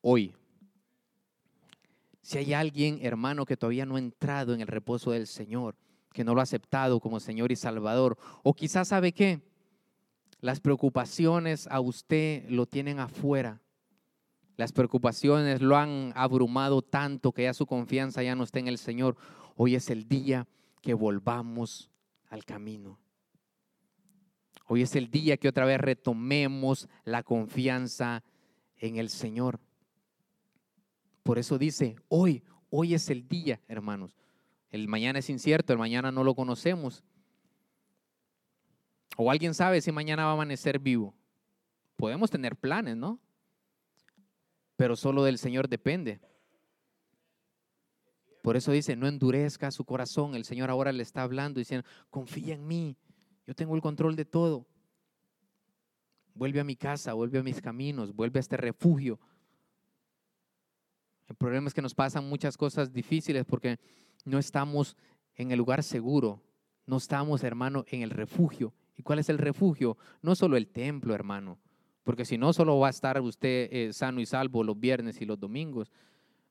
hoy. 0.00 0.34
Si 2.22 2.38
hay 2.38 2.54
alguien, 2.54 3.00
hermano, 3.02 3.44
que 3.44 3.56
todavía 3.56 3.84
no 3.84 3.96
ha 3.96 3.98
entrado 3.98 4.54
en 4.54 4.60
el 4.60 4.68
reposo 4.68 5.10
del 5.10 5.26
Señor, 5.26 5.76
que 6.12 6.24
no 6.24 6.34
lo 6.34 6.40
ha 6.40 6.44
aceptado 6.44 7.00
como 7.00 7.18
Señor 7.18 7.50
y 7.50 7.56
Salvador, 7.56 8.16
o 8.44 8.54
quizás 8.54 8.88
sabe 8.88 9.12
qué, 9.12 9.40
las 10.40 10.60
preocupaciones 10.60 11.66
a 11.68 11.80
usted 11.80 12.48
lo 12.48 12.66
tienen 12.66 13.00
afuera. 13.00 13.60
Las 14.56 14.72
preocupaciones 14.72 15.60
lo 15.62 15.76
han 15.76 16.12
abrumado 16.14 16.82
tanto 16.82 17.32
que 17.32 17.44
ya 17.44 17.54
su 17.54 17.66
confianza 17.66 18.22
ya 18.22 18.34
no 18.34 18.44
está 18.44 18.58
en 18.60 18.68
el 18.68 18.78
Señor. 18.78 19.16
Hoy 19.56 19.74
es 19.74 19.90
el 19.90 20.08
día 20.08 20.46
que 20.80 20.94
volvamos 20.94 21.90
al 22.28 22.44
camino. 22.44 22.98
Hoy 24.66 24.82
es 24.82 24.94
el 24.94 25.10
día 25.10 25.36
que 25.36 25.48
otra 25.48 25.64
vez 25.64 25.80
retomemos 25.80 26.88
la 27.04 27.22
confianza 27.22 28.22
en 28.76 28.96
el 28.96 29.10
Señor. 29.10 29.60
Por 31.22 31.38
eso 31.38 31.58
dice, 31.58 31.96
hoy, 32.08 32.42
hoy 32.70 32.94
es 32.94 33.08
el 33.10 33.28
día, 33.28 33.60
hermanos. 33.68 34.16
El 34.70 34.88
mañana 34.88 35.18
es 35.18 35.30
incierto, 35.30 35.72
el 35.72 35.78
mañana 35.78 36.10
no 36.10 36.24
lo 36.24 36.34
conocemos. 36.34 37.04
O 39.16 39.30
alguien 39.30 39.54
sabe 39.54 39.80
si 39.80 39.92
mañana 39.92 40.24
va 40.24 40.30
a 40.30 40.34
amanecer 40.34 40.78
vivo. 40.78 41.14
Podemos 41.96 42.30
tener 42.30 42.56
planes, 42.56 42.96
¿no? 42.96 43.20
Pero 44.76 44.96
solo 44.96 45.22
del 45.22 45.38
Señor 45.38 45.68
depende. 45.68 46.20
Por 48.42 48.56
eso 48.56 48.72
dice, 48.72 48.96
no 48.96 49.06
endurezca 49.06 49.70
su 49.70 49.84
corazón. 49.84 50.34
El 50.34 50.44
Señor 50.44 50.70
ahora 50.70 50.90
le 50.90 51.02
está 51.02 51.22
hablando 51.22 51.58
diciendo, 51.58 51.86
confía 52.10 52.54
en 52.54 52.66
mí. 52.66 52.96
Yo 53.46 53.54
tengo 53.54 53.76
el 53.76 53.82
control 53.82 54.16
de 54.16 54.24
todo. 54.24 54.66
Vuelve 56.34 56.58
a 56.58 56.64
mi 56.64 56.74
casa, 56.74 57.12
vuelve 57.12 57.38
a 57.38 57.42
mis 57.42 57.60
caminos, 57.60 58.14
vuelve 58.14 58.38
a 58.38 58.40
este 58.40 58.56
refugio 58.56 59.20
el 61.32 61.36
problema 61.36 61.66
es 61.66 61.72
que 61.72 61.80
nos 61.80 61.94
pasan 61.94 62.28
muchas 62.28 62.58
cosas 62.58 62.92
difíciles 62.92 63.46
porque 63.46 63.80
no 64.26 64.38
estamos 64.38 64.98
en 65.34 65.50
el 65.50 65.56
lugar 65.56 65.82
seguro, 65.82 66.42
no 66.84 66.98
estamos, 66.98 67.42
hermano, 67.42 67.86
en 67.88 68.02
el 68.02 68.10
refugio. 68.10 68.74
¿Y 68.98 69.02
cuál 69.02 69.18
es 69.18 69.30
el 69.30 69.38
refugio? 69.38 69.96
No 70.20 70.34
solo 70.34 70.58
el 70.58 70.68
templo, 70.68 71.14
hermano, 71.14 71.58
porque 72.04 72.26
si 72.26 72.36
no, 72.36 72.52
solo 72.52 72.78
va 72.78 72.88
a 72.88 72.90
estar 72.90 73.18
usted 73.22 73.70
eh, 73.72 73.94
sano 73.94 74.20
y 74.20 74.26
salvo 74.26 74.62
los 74.62 74.78
viernes 74.78 75.22
y 75.22 75.24
los 75.24 75.40
domingos. 75.40 75.90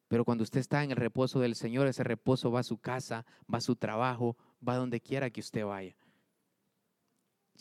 Pero 0.07 0.25
cuando 0.25 0.43
usted 0.43 0.59
está 0.59 0.83
en 0.83 0.89
el 0.89 0.97
reposo 0.97 1.39
del 1.39 1.53
Señor, 1.53 1.85
ese 1.85 2.03
reposo 2.03 2.51
va 2.51 2.61
a 2.61 2.63
su 2.63 2.79
casa, 2.79 3.23
va 3.53 3.59
a 3.59 3.61
su 3.61 3.75
trabajo, 3.75 4.35
va 4.67 4.73
a 4.73 4.77
donde 4.77 4.99
quiera 4.99 5.29
que 5.29 5.41
usted 5.41 5.63
vaya. 5.63 5.95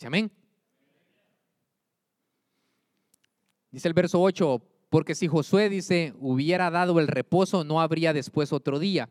Amén. 0.03 0.31
Dice 3.69 3.87
el 3.87 3.93
verso 3.93 4.19
8, 4.19 4.70
porque 4.91 5.15
si 5.15 5.29
Josué 5.29 5.69
dice, 5.69 6.13
hubiera 6.19 6.69
dado 6.69 6.99
el 6.99 7.07
reposo, 7.07 7.63
no 7.63 7.79
habría 7.79 8.11
después 8.11 8.51
otro 8.51 8.77
día. 8.77 9.07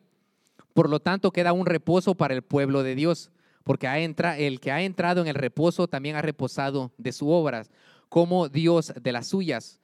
Por 0.75 0.87
lo 0.87 0.99
tanto, 0.99 1.31
queda 1.31 1.53
un 1.53 1.65
reposo 1.65 2.13
para 2.13 2.35
el 2.35 2.43
pueblo 2.43 2.83
de 2.83 2.93
Dios, 2.93 3.31
porque 3.63 3.87
el 3.87 4.59
que 4.59 4.71
ha 4.71 4.83
entrado 4.83 5.21
en 5.21 5.27
el 5.27 5.33
reposo 5.33 5.87
también 5.87 6.15
ha 6.15 6.21
reposado 6.21 6.91
de 6.99 7.11
sus 7.11 7.29
obras, 7.31 7.71
como 8.09 8.47
Dios 8.47 8.93
de 9.01 9.11
las 9.11 9.29
suyas. 9.29 9.79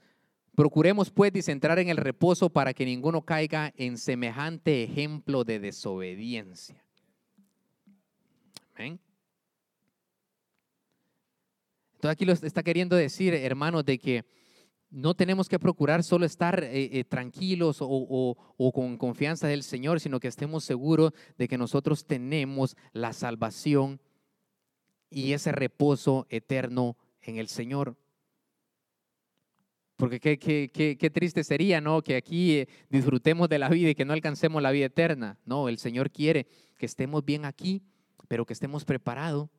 Procuremos 0.54 1.10
pues 1.10 1.48
entrar 1.48 1.80
en 1.80 1.90
el 1.90 1.98
reposo 1.98 2.52
para 2.52 2.76
que 2.76 2.86
ninguno 2.86 3.24
caiga 3.24 3.74
en 3.76 3.98
semejante 3.98 4.84
ejemplo 4.84 5.44
de 5.46 5.60
desobediencia. 5.60 6.86
Amén. 8.76 9.00
Entonces 11.96 12.12
aquí 12.12 12.26
lo 12.26 12.34
está 12.34 12.62
queriendo 12.62 12.96
decir, 12.96 13.34
hermanos, 13.34 13.84
de 13.84 13.98
que 13.98 14.38
no 14.90 15.16
tenemos 15.16 15.50
que 15.50 15.60
procurar 15.60 16.04
solo 16.04 16.26
estar 16.26 16.64
eh, 16.64 17.00
eh, 17.00 17.04
tranquilos 17.04 17.78
o, 17.82 18.72
con 18.74 18.98
confianza 18.98 19.48
del 19.48 19.64
Señor, 19.64 20.00
sino 20.00 20.20
que 20.20 20.28
estemos 20.28 20.64
seguros 20.64 21.14
de 21.38 21.48
que 21.48 21.58
nosotros 21.58 22.06
tenemos 22.06 22.78
la 22.94 23.14
salvación 23.14 24.00
y 25.10 25.34
ese 25.34 25.52
reposo 25.52 26.26
eterno 26.30 26.98
en 27.22 27.38
el 27.38 27.48
Señor. 27.48 27.98
Porque 29.98 30.20
qué, 30.20 30.38
qué, 30.38 31.10
triste 31.10 31.44
sería, 31.44 31.82
¿no? 31.82 32.04
Que 32.04 32.16
aquí 32.16 32.60
eh, 32.60 32.68
disfrutemos 32.90 33.50
de 33.50 33.58
la 33.58 33.68
vida 33.68 33.90
y 33.90 33.96
que 33.96 34.06
no 34.06 34.14
alcancemos 34.14 34.62
la 34.62 34.72
vida 34.72 34.86
eterna. 34.86 35.40
No, 35.44 35.70
el 35.70 35.80
Señor 35.80 36.12
quiere 36.12 36.48
que 36.78 36.86
estemos 36.86 37.26
bien 37.26 37.46
aquí, 37.46 37.82
pero 38.28 38.46
que 38.46 38.54
estemos 38.54 38.86
preparados 38.86 39.50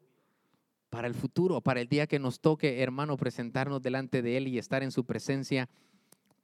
para 0.90 1.06
el 1.06 1.14
futuro, 1.14 1.60
para 1.60 1.80
el 1.80 1.88
día 1.88 2.06
que 2.06 2.18
nos 2.18 2.40
toque, 2.40 2.82
hermano, 2.82 3.16
presentarnos 3.16 3.82
delante 3.82 4.22
de 4.22 4.36
Él 4.36 4.48
y 4.48 4.58
estar 4.58 4.82
en 4.82 4.90
su 4.90 5.04
presencia 5.04 5.68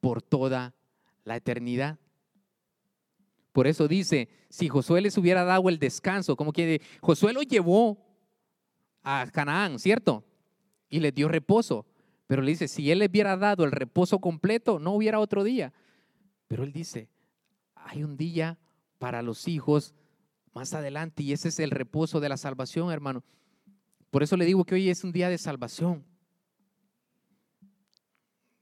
por 0.01 0.23
toda 0.23 0.75
la 1.25 1.37
eternidad. 1.37 1.99
Por 3.53 3.67
eso 3.67 3.89
dice, 3.89 4.29
si 4.49 4.69
Josué 4.69 5.01
les 5.01 5.17
hubiera 5.17 5.45
dado 5.45 5.69
el 5.69 5.79
descanso, 5.79 6.37
como 6.37 6.53
que 6.53 6.83
Josué 7.01 7.33
lo 7.33 7.43
llevó 7.43 8.05
a 9.03 9.29
Canaán, 9.33 9.79
¿cierto? 9.79 10.25
Y 10.91 11.01
le 11.01 11.13
dio 11.13 11.29
reposo. 11.29 11.87
Pero 12.27 12.43
le 12.43 12.51
dice, 12.51 12.69
si 12.69 12.91
él 12.91 12.99
le 12.99 13.07
hubiera 13.07 13.37
dado 13.37 13.65
el 13.65 13.71
reposo 13.71 14.19
completo, 14.19 14.79
no 14.79 14.93
hubiera 14.93 15.21
otro 15.21 15.45
día. 15.45 15.73
Pero 16.49 16.65
él 16.65 16.73
dice, 16.73 17.09
hay 17.75 18.03
un 18.03 18.17
día 18.17 18.59
para 18.99 19.23
los 19.23 19.47
hijos 19.47 19.95
más 20.53 20.73
adelante 20.75 21.23
y 21.23 21.33
ese 21.33 21.49
es 21.49 21.59
el 21.59 21.71
reposo 21.71 22.21
de 22.21 22.29
la 22.29 22.37
salvación, 22.37 22.91
hermano. 22.91 23.23
Por 24.15 24.23
eso 24.23 24.37
le 24.37 24.45
digo 24.45 24.65
que 24.65 24.77
hoy 24.77 24.89
es 24.91 25.03
un 25.03 25.11
día 25.11 25.29
de 25.29 25.37
salvación. 25.37 26.05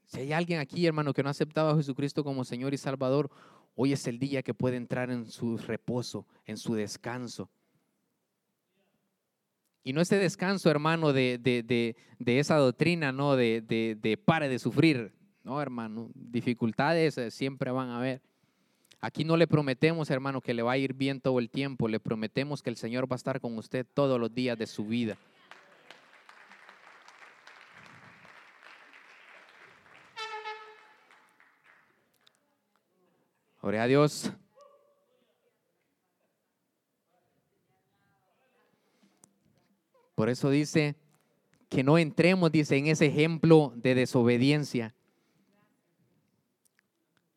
Si 0.07 0.19
hay 0.19 0.33
alguien 0.33 0.59
aquí, 0.59 0.83
hermano, 0.87 1.13
que 1.13 1.21
no 1.21 1.29
ha 1.29 1.29
aceptado 1.29 1.69
a 1.69 1.75
Jesucristo 1.75 2.23
como 2.23 2.43
Señor 2.43 2.73
y 2.73 2.77
Salvador, 2.77 3.29
hoy 3.75 3.93
es 3.93 4.07
el 4.07 4.17
día 4.17 4.41
que 4.41 4.55
puede 4.55 4.77
entrar 4.77 5.11
en 5.11 5.27
su 5.27 5.59
reposo, 5.59 6.25
en 6.47 6.57
su 6.57 6.73
descanso. 6.73 7.51
Y 9.83 9.93
no 9.93 10.01
ese 10.01 10.17
descanso, 10.17 10.71
hermano, 10.71 11.13
de, 11.13 11.37
de, 11.37 12.39
esa 12.39 12.57
doctrina, 12.57 13.11
¿no? 13.11 13.35
De, 13.35 13.61
de, 13.61 14.17
pare 14.17 14.49
de 14.49 14.57
sufrir. 14.57 15.13
No, 15.43 15.61
hermano, 15.61 16.09
dificultades 16.15 17.19
eh, 17.19 17.29
siempre 17.29 17.69
van 17.69 17.89
a 17.89 17.97
haber. 17.97 18.23
Aquí 19.01 19.23
no 19.23 19.37
le 19.37 19.45
prometemos, 19.45 20.09
hermano, 20.09 20.41
que 20.41 20.55
le 20.55 20.63
va 20.63 20.71
a 20.71 20.77
ir 20.79 20.95
bien 20.95 21.21
todo 21.21 21.37
el 21.37 21.51
tiempo. 21.51 21.87
Le 21.87 21.99
prometemos 21.99 22.63
que 22.63 22.71
el 22.71 22.75
Señor 22.75 23.05
va 23.05 23.13
a 23.13 23.17
estar 23.17 23.39
con 23.39 23.55
usted 23.55 23.85
todos 23.93 24.19
los 24.19 24.33
días 24.33 24.57
de 24.57 24.65
su 24.65 24.87
vida. 24.87 25.15
Ore 33.65 33.79
a 33.79 33.87
Dios. 33.87 34.29
Por 40.15 40.27
eso 40.27 40.49
dice 40.49 40.97
que 41.69 41.81
no 41.81 41.97
entremos, 41.97 42.51
dice, 42.51 42.75
en 42.75 42.87
ese 42.87 43.05
ejemplo 43.05 43.71
de 43.77 43.95
desobediencia. 43.95 44.93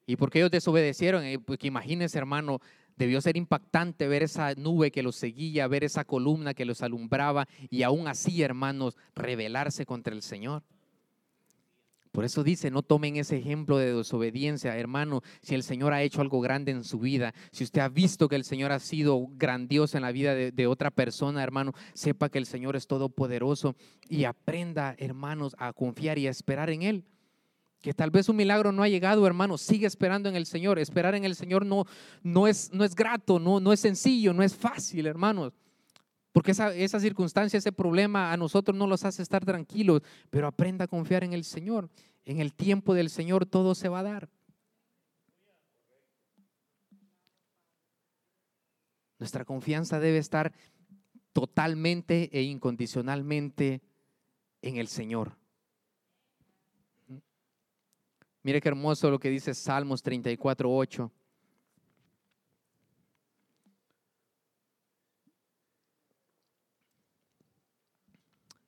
¿Y 0.04 0.16
por 0.16 0.32
qué 0.32 0.40
ellos 0.40 0.50
desobedecieron? 0.50 1.22
Eh, 1.22 1.38
Porque 1.38 1.68
imagínense, 1.68 2.18
hermano, 2.18 2.58
debió 2.96 3.20
ser 3.20 3.36
impactante 3.36 4.08
ver 4.08 4.24
esa 4.24 4.52
nube 4.54 4.90
que 4.90 5.04
los 5.04 5.14
seguía, 5.14 5.68
ver 5.68 5.84
esa 5.84 6.04
columna 6.04 6.54
que 6.54 6.64
los 6.64 6.82
alumbraba 6.82 7.46
y 7.70 7.84
aún 7.84 8.08
así, 8.08 8.42
hermanos, 8.42 8.96
rebelarse 9.14 9.86
contra 9.86 10.12
el 10.12 10.22
Señor. 10.22 10.64
Por 12.16 12.24
eso 12.24 12.42
dice, 12.42 12.70
no 12.70 12.80
tomen 12.80 13.16
ese 13.16 13.36
ejemplo 13.36 13.76
de 13.76 13.94
desobediencia, 13.94 14.74
hermano. 14.78 15.20
Si 15.42 15.54
el 15.54 15.62
Señor 15.62 15.92
ha 15.92 16.00
hecho 16.00 16.22
algo 16.22 16.40
grande 16.40 16.72
en 16.72 16.82
su 16.82 16.98
vida, 16.98 17.34
si 17.52 17.62
usted 17.62 17.82
ha 17.82 17.90
visto 17.90 18.26
que 18.26 18.36
el 18.36 18.44
Señor 18.44 18.72
ha 18.72 18.78
sido 18.78 19.26
grandioso 19.32 19.98
en 19.98 20.02
la 20.02 20.12
vida 20.12 20.34
de, 20.34 20.66
otra 20.66 20.90
persona, 20.90 21.42
hermano, 21.42 21.74
sepa 21.92 22.30
que 22.30 22.38
el 22.38 22.46
Señor 22.46 22.74
es 22.74 22.86
todopoderoso 22.86 23.76
y 24.08 24.24
aprenda, 24.24 24.94
hermanos, 24.96 25.54
a 25.58 25.74
confiar 25.74 26.16
y 26.18 26.26
a 26.26 26.30
esperar 26.30 26.70
en 26.70 26.84
Él. 26.84 27.04
Que 27.82 27.92
tal 27.92 28.10
vez 28.10 28.30
un 28.30 28.36
milagro 28.36 28.72
no 28.72 28.82
ha 28.82 28.88
llegado, 28.88 29.26
hermano, 29.26 29.58
sigue 29.58 29.86
esperando 29.86 30.30
en 30.30 30.36
el 30.36 30.46
Señor. 30.46 30.78
Esperar 30.78 31.14
en 31.16 31.24
el 31.24 31.34
Señor 31.34 31.66
no, 31.66 31.84
no, 32.22 32.46
es, 32.46 32.72
no 32.72 32.84
es 32.84 32.94
grato, 32.94 33.38
no, 33.38 33.60
no 33.60 33.74
es 33.74 33.80
sencillo, 33.80 34.32
no 34.32 34.42
es 34.42 34.56
fácil, 34.56 35.06
hermanos. 35.06 35.52
Porque 36.36 36.50
esa, 36.50 36.74
esa 36.74 37.00
circunstancia, 37.00 37.56
ese 37.56 37.72
problema 37.72 38.30
a 38.30 38.36
nosotros 38.36 38.76
no 38.76 38.86
los 38.86 39.06
hace 39.06 39.22
estar 39.22 39.42
tranquilos, 39.42 40.02
pero 40.28 40.46
aprenda 40.46 40.84
a 40.84 40.86
confiar 40.86 41.24
en 41.24 41.32
el 41.32 41.44
Señor. 41.44 41.88
En 42.26 42.40
el 42.40 42.52
tiempo 42.52 42.92
del 42.92 43.08
Señor 43.08 43.46
todo 43.46 43.74
se 43.74 43.88
va 43.88 44.00
a 44.00 44.02
dar. 44.02 44.28
Nuestra 49.18 49.46
confianza 49.46 49.98
debe 49.98 50.18
estar 50.18 50.52
totalmente 51.32 52.28
e 52.30 52.42
incondicionalmente 52.42 53.80
en 54.60 54.76
el 54.76 54.88
Señor. 54.88 55.38
Mire 58.42 58.60
qué 58.60 58.68
hermoso 58.68 59.10
lo 59.10 59.18
que 59.18 59.30
dice 59.30 59.54
Salmos 59.54 60.02
34, 60.02 60.70
8. 60.70 61.10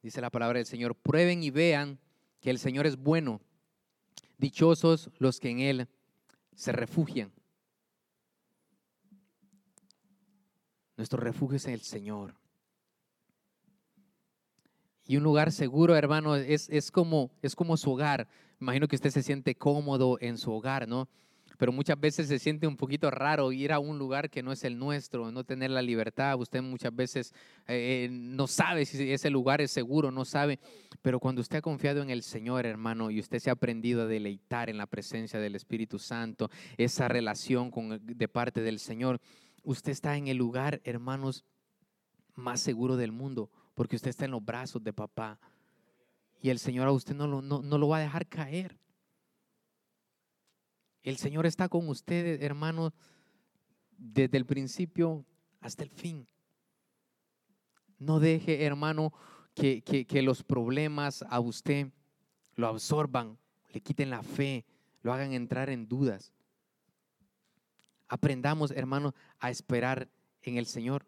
Dice 0.03 0.21
la 0.21 0.31
palabra 0.31 0.59
del 0.59 0.67
Señor, 0.67 0.95
prueben 0.95 1.43
y 1.43 1.51
vean 1.51 1.99
que 2.41 2.51
el 2.51 2.59
Señor 2.59 2.87
es 2.87 2.97
bueno. 2.97 3.41
Dichosos 4.37 5.11
los 5.19 5.41
que 5.41 5.51
en 5.51 5.61
Él 5.61 5.89
se 6.55 6.73
refugian. 6.73 7.33
Nuestro 10.97 11.21
refugio 11.21 11.57
es 11.57 11.67
el 11.67 11.81
Señor. 11.81 12.35
Y 15.05 15.17
un 15.17 15.23
lugar 15.23 15.53
seguro, 15.53 15.97
hermano, 15.97 16.37
es, 16.37 16.69
es, 16.69 16.91
como, 16.91 17.31
es 17.41 17.57
como 17.57 17.77
su 17.77 17.93
hogar. 17.93 18.29
Imagino 18.61 18.89
que 18.89 18.97
usted 18.97 19.11
se 19.11 19.23
siente 19.23 19.55
cómodo 19.55 20.19
en 20.21 20.37
su 20.37 20.53
hogar, 20.53 20.87
¿no? 20.87 21.09
Pero 21.59 21.73
muchas 21.73 21.99
veces 21.99 22.29
se 22.29 22.39
siente 22.39 22.69
un 22.69 22.77
poquito 22.77 23.11
raro 23.11 23.51
ir 23.51 23.73
a 23.73 23.81
un 23.81 23.99
lugar 23.99 24.31
que 24.31 24.45
no 24.45 24.53
es 24.53 24.63
el 24.63 24.79
nuestro, 24.79 25.33
no 25.33 25.43
tener 25.43 25.71
la 25.71 25.83
libertad. 25.83 26.39
Usted 26.39 26.63
muchas 26.63 26.95
veces 26.95 27.35
eh, 27.67 28.05
eh, 28.05 28.09
no 28.11 28.47
sabe 28.47 28.87
si 28.87 29.13
ese 29.13 29.29
lugar 29.29 29.61
es 29.61 29.73
seguro, 29.73 30.13
no 30.13 30.25
sabe. 30.25 30.61
Pero 31.03 31.19
cuando 31.19 31.41
usted 31.41 31.59
ha 31.59 31.63
confiado 31.63 32.01
en 32.01 32.11
el 32.11 32.23
Señor, 32.23 32.65
hermano, 32.65 33.11
y 33.11 33.19
usted 33.19 33.41
se 33.41 33.51
ha 33.51 33.55
aprendido 33.55 34.03
a 34.03 34.07
deleitar 34.07 34.71
en 34.71 34.79
la 34.79 34.87
presencia 34.87 35.41
del 35.41 35.57
Espíritu 35.57 35.99
Santo, 35.99 36.49
esa 36.77 37.09
relación 37.09 37.73
de 38.05 38.29
parte 38.29 38.63
del 38.63 38.79
Señor, 38.79 39.21
usted 39.65 39.91
está 39.91 40.17
en 40.17 40.29
el 40.29 40.37
lugar, 40.37 40.81
hermanos, 40.85 41.45
más 42.37 42.61
seguro 42.61 42.97
del 42.97 43.11
mundo, 43.11 43.51
porque 43.75 43.97
usted 43.97 44.11
está 44.11 44.25
en 44.25 44.31
los 44.31 44.45
brazos 44.45 44.85
de 44.85 44.93
papá. 44.93 45.41
Y 46.41 46.51
el 46.51 46.61
Señor 46.61 46.87
a 46.87 46.93
usted 46.93 47.17
no 47.17 47.27
lo 47.27 47.89
va 47.89 47.97
a 47.97 48.01
dejar 48.01 48.29
caer. 48.29 48.79
El 51.03 51.17
Señor 51.17 51.47
está 51.47 51.69
con 51.69 51.89
ustedes, 51.89 52.43
hermanos, 52.43 52.93
desde 53.97 54.37
el 54.37 54.47
principio 54.47 55.25
hasta 55.61 55.83
el 55.83 55.91
fin. 55.91 56.27
No 57.99 58.21
deje, 58.21 58.65
hermano, 58.65 59.13
que, 59.55 59.83
que, 59.83 60.23
los 60.23 60.45
problemas 60.45 61.25
a 61.29 61.41
usted 61.41 61.89
lo 62.55 62.69
absorban, 62.69 63.39
le 63.73 63.81
quiten 63.81 64.11
la 64.11 64.23
fe, 64.23 64.65
lo 65.03 65.13
hagan 65.13 65.33
entrar 65.33 65.69
en 65.69 65.89
dudas. 65.89 66.33
Aprendamos, 68.07 68.71
hermanos, 68.71 69.15
a 69.41 69.51
esperar 69.51 70.09
en 70.43 70.59
el 70.59 70.67
Señor. 70.67 71.07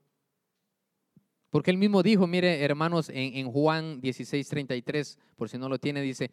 Porque 1.51 1.71
él 1.71 1.79
mismo 1.79 2.03
dijo, 2.03 2.27
mire, 2.27 2.63
hermanos, 2.63 3.09
en, 3.09 3.37
en 3.37 3.51
Juan 3.51 4.01
16, 4.01 4.49
33, 4.49 5.19
por 5.37 5.49
si 5.49 5.59
no 5.59 5.69
lo 5.69 5.79
tiene, 5.79 6.01
dice, 6.01 6.33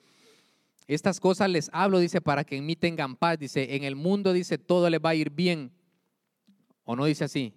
estas 0.88 1.20
cosas 1.20 1.50
les 1.50 1.70
hablo, 1.74 2.00
dice, 2.00 2.22
para 2.22 2.46
que 2.46 2.56
en 2.56 2.66
mí 2.66 2.76
tengan 2.76 3.18
paz. 3.18 3.38
Dice, 3.38 3.76
en 3.76 3.84
el 3.84 3.96
mundo, 3.96 4.32
dice, 4.32 4.58
todo 4.58 4.90
les 4.90 5.02
va 5.02 5.10
a 5.10 5.16
ir 5.16 5.30
bien. 5.30 5.72
¿O 6.86 6.96
no 6.96 7.06
dice 7.06 7.26
así? 7.26 7.54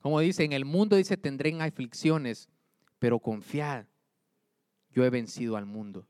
Como 0.00 0.20
dice, 0.20 0.44
en 0.44 0.52
el 0.52 0.64
mundo, 0.64 0.94
dice, 0.94 1.16
tendrán 1.16 1.60
aflicciones, 1.60 2.48
pero 3.00 3.18
confiad, 3.18 3.86
yo 4.92 5.04
he 5.04 5.10
vencido 5.10 5.56
al 5.56 5.66
mundo. 5.66 6.06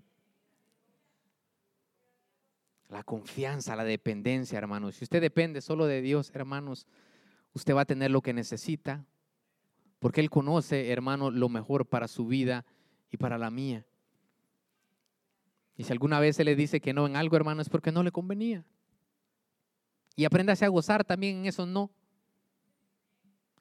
La 2.89 3.03
confianza, 3.03 3.75
la 3.75 3.85
dependencia, 3.85 4.59
hermanos. 4.59 4.97
Si 4.97 5.05
usted 5.05 5.23
depende 5.23 5.63
solo 5.63 5.87
de 5.87 6.03
Dios, 6.03 6.31
hermanos, 6.35 6.87
usted 7.55 7.75
va 7.75 7.81
a 7.81 7.87
tener 7.87 8.11
lo 8.11 8.21
que 8.21 8.35
necesita, 8.35 9.07
porque 9.99 10.21
Él 10.21 10.29
conoce, 10.29 10.91
hermano, 10.91 11.31
lo 11.31 11.49
mejor 11.49 11.87
para 11.87 12.07
su 12.07 12.27
vida 12.27 12.67
y 13.11 13.17
para 13.17 13.39
la 13.39 13.51
mía. 13.51 13.87
Y 15.77 15.85
si 15.85 15.93
alguna 15.93 16.21
vez 16.21 16.37
se 16.37 16.45
le 16.45 16.57
dice 16.57 16.81
que 16.81 16.93
no 16.93 17.07
en 17.07 17.17
algo, 17.17 17.37
hermano, 17.37 17.61
es 17.61 17.69
porque 17.69 17.93
no 17.93 18.03
le 18.03 18.11
convenía. 18.11 18.65
Y 20.17 20.25
apréndase 20.25 20.65
a 20.65 20.69
gozar 20.69 21.05
también 21.05 21.39
en 21.39 21.47
eso 21.47 21.67
no. 21.67 21.91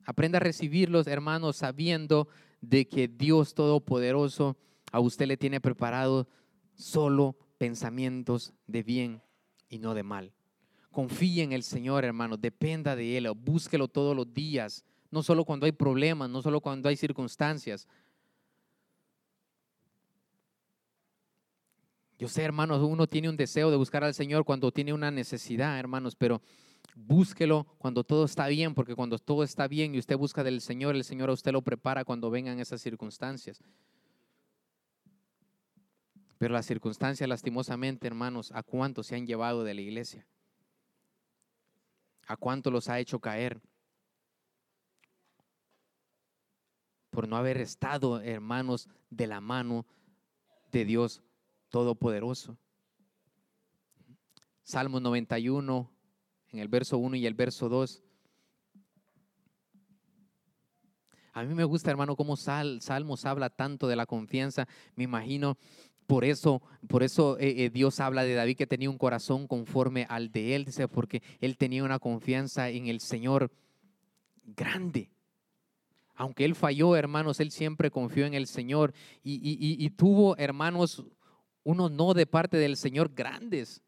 Aprenda 0.06 0.38
a 0.38 0.40
recibirlos, 0.40 1.08
hermanos, 1.08 1.58
sabiendo 1.58 2.30
de 2.62 2.88
que 2.88 3.08
Dios 3.08 3.54
Todopoderoso 3.54 4.58
a 4.92 5.00
usted 5.00 5.28
le 5.28 5.36
tiene 5.36 5.60
preparado 5.60 6.28
solo 6.76 7.36
pensamientos 7.58 8.54
de 8.68 8.84
bien 8.84 9.22
y 9.68 9.80
no 9.80 9.94
de 9.94 10.04
mal. 10.04 10.34
Confíe 10.92 11.44
en 11.44 11.52
el 11.52 11.64
Señor, 11.64 12.06
hermano, 12.06 12.38
dependa 12.38 12.96
de 12.96 13.18
Él, 13.18 13.30
búsquelo 13.36 13.90
todos 13.90 14.16
los 14.16 14.34
días, 14.34 14.86
no 15.12 15.24
solo 15.24 15.44
cuando 15.44 15.66
hay 15.66 15.74
problemas, 15.74 16.30
no 16.30 16.42
solo 16.42 16.62
cuando 16.62 16.88
hay 16.88 16.96
circunstancias, 16.96 17.88
Yo 22.18 22.30
sé, 22.30 22.44
hermanos, 22.44 22.82
uno 22.82 23.08
tiene 23.08 23.30
un 23.30 23.36
deseo 23.36 23.70
de 23.70 23.78
buscar 23.78 24.04
al 24.04 24.14
Señor 24.14 24.46
cuando 24.46 24.72
tiene 24.72 24.94
una 24.94 25.12
necesidad, 25.12 25.78
hermanos, 25.78 26.16
pero 26.16 26.42
búsquelo 26.96 27.66
cuando 27.78 28.06
todo 28.06 28.24
está 28.24 28.48
bien, 28.48 28.74
porque 28.74 28.96
cuando 28.96 29.20
todo 29.20 29.44
está 29.44 29.68
bien 29.68 29.96
y 29.96 30.00
usted 30.00 30.18
busca 30.18 30.44
del 30.44 30.62
Señor, 30.62 30.96
el 30.96 31.04
Señor 31.04 31.30
a 31.30 31.34
usted 31.34 31.52
lo 31.52 31.62
prepara 31.62 32.06
cuando 32.06 32.30
vengan 32.30 32.60
esas 32.60 32.82
circunstancias. 32.82 33.62
Pero 36.38 36.54
las 36.54 36.66
circunstancias, 36.66 37.28
lastimosamente, 37.28 38.08
hermanos, 38.08 38.52
¿a 38.54 38.64
cuántos 38.64 39.08
se 39.08 39.16
han 39.16 39.28
llevado 39.28 39.64
de 39.66 39.74
la 39.74 39.82
iglesia? 39.82 40.26
¿A 42.28 42.38
cuántos 42.38 42.72
los 42.72 42.88
ha 42.88 43.00
hecho 43.00 43.20
caer? 43.20 43.62
Por 47.10 47.28
no 47.28 47.36
haber 47.36 47.58
estado, 47.58 48.22
hermanos, 48.22 48.88
de 49.10 49.28
la 49.28 49.42
mano 49.42 49.86
de 50.72 50.86
Dios 50.86 51.22
Todopoderoso. 51.70 52.58
Salmo 54.66 55.00
91, 55.00 55.92
en 56.50 56.60
el 56.60 56.68
verso 56.68 56.98
1 56.98 57.18
y 57.18 57.28
el 57.28 57.36
verso 57.36 57.70
2. 57.70 58.02
A 61.34 61.44
mí 61.44 61.54
me 61.54 61.66
gusta, 61.66 61.92
hermano, 61.92 62.16
cómo 62.16 62.36
Sal, 62.36 62.82
Salmos 62.82 63.26
habla 63.26 63.52
tanto 63.52 63.88
de 63.88 63.96
la 63.96 64.08
confianza. 64.08 64.68
Me 64.96 65.04
imagino, 65.04 65.58
por 66.08 66.26
eso, 66.26 66.64
por 66.88 67.04
eso 67.04 67.38
eh, 67.38 67.66
eh, 67.66 67.70
Dios 67.70 68.00
habla 68.00 68.24
de 68.24 68.34
David 68.34 68.58
que 68.58 68.66
tenía 68.66 68.90
un 68.90 68.98
corazón 68.98 69.48
conforme 69.48 70.08
al 70.10 70.32
de 70.32 70.56
él, 70.56 70.66
dice, 70.66 70.88
porque 70.88 71.22
él 71.42 71.58
tenía 71.58 71.84
una 71.84 72.00
confianza 72.00 72.70
en 72.70 72.88
el 72.88 73.02
Señor 73.02 73.52
grande. 74.46 75.12
Aunque 76.16 76.46
él 76.46 76.56
falló, 76.56 76.96
hermanos, 76.96 77.40
él 77.40 77.52
siempre 77.52 77.92
confió 77.92 78.26
en 78.26 78.34
el 78.34 78.48
Señor 78.48 78.94
y 79.22 79.90
tuvo, 79.92 80.38
hermanos, 80.38 81.06
unos 81.66 81.92
no 81.92 82.14
de 82.14 82.26
parte 82.26 82.56
del 82.56 82.78
Señor 82.78 83.12
grandes, 83.14 83.82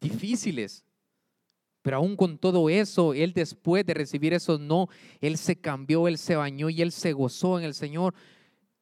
difíciles. 0.00 0.84
Pero 1.82 1.98
aún 1.98 2.16
con 2.16 2.38
todo 2.38 2.68
eso, 2.68 3.14
Él 3.14 3.32
después 3.32 3.86
de 3.86 3.94
recibir 3.94 4.34
esos 4.34 4.58
no, 4.58 4.88
Él 5.20 5.38
se 5.38 5.56
cambió, 5.56 6.08
Él 6.08 6.18
se 6.18 6.34
bañó 6.34 6.68
y 6.70 6.82
Él 6.82 6.90
se 6.90 7.12
gozó 7.12 7.58
en 7.58 7.64
el 7.64 7.74
Señor. 7.74 8.14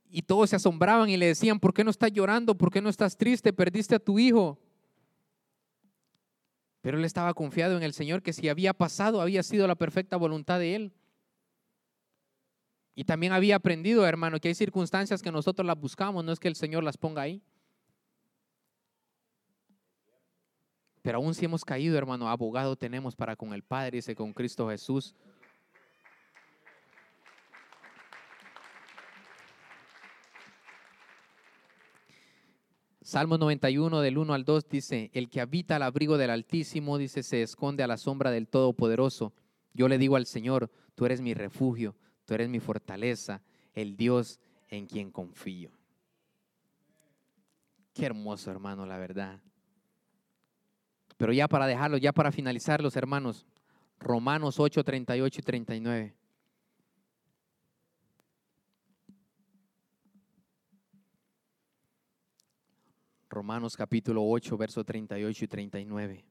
Y 0.09 0.23
todos 0.23 0.51
se 0.51 0.57
asombraban 0.57 1.11
y 1.11 1.17
le 1.17 1.27
decían, 1.27 1.61
¿por 1.61 1.75
qué 1.75 1.85
no 1.85 1.91
estás 1.91 2.13
llorando? 2.13 2.57
¿Por 2.57 2.71
qué 2.71 2.81
no 2.81 2.89
estás 2.89 3.17
triste? 3.17 3.53
Perdiste 3.53 3.97
a 3.97 3.99
tu 3.99 4.19
hijo. 4.19 4.59
Pero 6.81 6.97
él 6.97 7.05
estaba 7.05 7.35
confiado 7.35 7.77
en 7.77 7.83
el 7.83 7.93
Señor 7.93 8.23
que 8.23 8.33
si 8.33 8.49
había 8.49 8.73
pasado 8.73 9.21
había 9.21 9.43
sido 9.43 9.67
la 9.67 9.75
perfecta 9.75 10.17
voluntad 10.17 10.61
de 10.61 10.77
Él. 10.77 10.93
Y 12.95 13.05
también 13.05 13.33
había 13.33 13.57
aprendido, 13.57 14.07
hermano, 14.07 14.41
que 14.41 14.49
hay 14.49 14.55
circunstancias 14.55 15.21
que 15.21 15.31
nosotros 15.31 15.67
las 15.67 15.79
buscamos, 15.79 16.25
no 16.25 16.33
es 16.33 16.41
que 16.41 16.49
el 16.49 16.57
Señor 16.57 16.85
las 16.85 16.97
ponga 16.97 17.23
ahí. 17.23 17.43
Pero 21.09 21.21
aún 21.21 21.35
si 21.35 21.47
hemos 21.47 21.65
caído, 21.65 21.97
hermano, 21.97 22.29
abogado 22.29 22.77
tenemos 22.77 23.17
para 23.17 23.35
con 23.35 23.55
el 23.55 23.63
Padre, 23.63 23.93
dice 23.93 24.15
con 24.15 24.35
Cristo 24.35 24.69
Jesús. 24.69 25.15
Salmo 33.01 33.39
91 33.39 34.03
del 34.03 34.19
1 34.19 34.35
al 34.35 34.45
2 34.45 34.69
dice, 34.69 35.11
el 35.15 35.31
que 35.31 35.41
habita 35.41 35.77
al 35.77 35.85
abrigo 35.85 36.19
del 36.19 36.29
Altísimo, 36.29 36.99
dice, 36.99 37.23
se 37.23 37.41
esconde 37.41 37.83
a 37.83 37.87
la 37.87 37.97
sombra 37.97 38.31
del 38.31 38.47
Todopoderoso. 38.47 39.33
Yo 39.73 39.89
le 39.89 39.97
digo 39.97 40.17
al 40.17 40.27
Señor, 40.27 40.71
tú 40.95 41.07
eres 41.07 41.23
mi 41.23 41.33
refugio, 41.33 41.97
tú 42.27 42.35
eres 42.35 42.51
mi 42.51 42.61
fortaleza, 42.61 43.41
el 43.73 43.97
Dios 43.97 44.41
en 44.69 44.85
quien 44.85 45.11
confío. 45.11 45.71
Qué 47.95 48.05
hermoso, 48.05 48.51
hermano, 48.51 48.85
la 48.85 48.99
verdad. 48.99 49.41
Pero 51.19 51.33
ya 51.33 51.49
para 51.49 51.67
dejarlo, 51.67 51.99
ya 51.99 52.13
para 52.13 52.33
finalizar, 52.33 52.81
los 52.81 52.97
hermanos, 52.97 53.45
Romanos 53.99 54.59
8, 54.59 54.85
38 54.85 55.41
y 55.41 55.43
39. 55.43 56.15
Romanos 63.29 63.77
capítulo 63.77 64.23
8, 64.25 64.57
verso 64.57 64.85
38 64.85 65.45
y 65.45 65.49
39. 65.49 66.25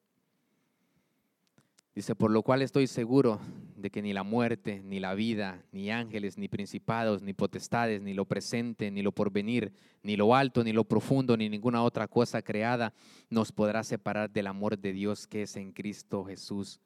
Dice, 1.97 2.13
por 2.13 2.29
lo 2.29 2.43
cual 2.43 2.61
estoy 2.61 2.85
seguro 2.85 3.39
de 3.75 3.89
que 3.89 4.03
ni 4.03 4.13
la 4.13 4.21
muerte, 4.21 4.83
ni 4.83 4.99
la 4.99 5.15
vida, 5.15 5.63
ni 5.71 5.89
ángeles, 5.89 6.37
ni 6.37 6.47
principados, 6.47 7.23
ni 7.23 7.33
potestades, 7.33 8.03
ni 8.03 8.13
lo 8.13 8.25
presente, 8.25 8.91
ni 8.91 9.01
lo 9.01 9.11
porvenir, 9.11 9.73
ni 10.03 10.15
lo 10.15 10.35
alto, 10.35 10.63
ni 10.63 10.73
lo 10.73 10.83
profundo, 10.83 11.35
ni 11.35 11.49
ninguna 11.49 11.81
otra 11.81 12.07
cosa 12.07 12.43
creada 12.43 12.93
nos 13.31 13.51
podrá 13.51 13.83
separar 13.83 14.29
del 14.29 14.45
amor 14.45 14.77
de 14.77 14.93
Dios 14.93 15.25
que 15.25 15.41
es 15.41 15.57
en 15.57 15.71
Cristo 15.71 16.23
Jesús, 16.23 16.79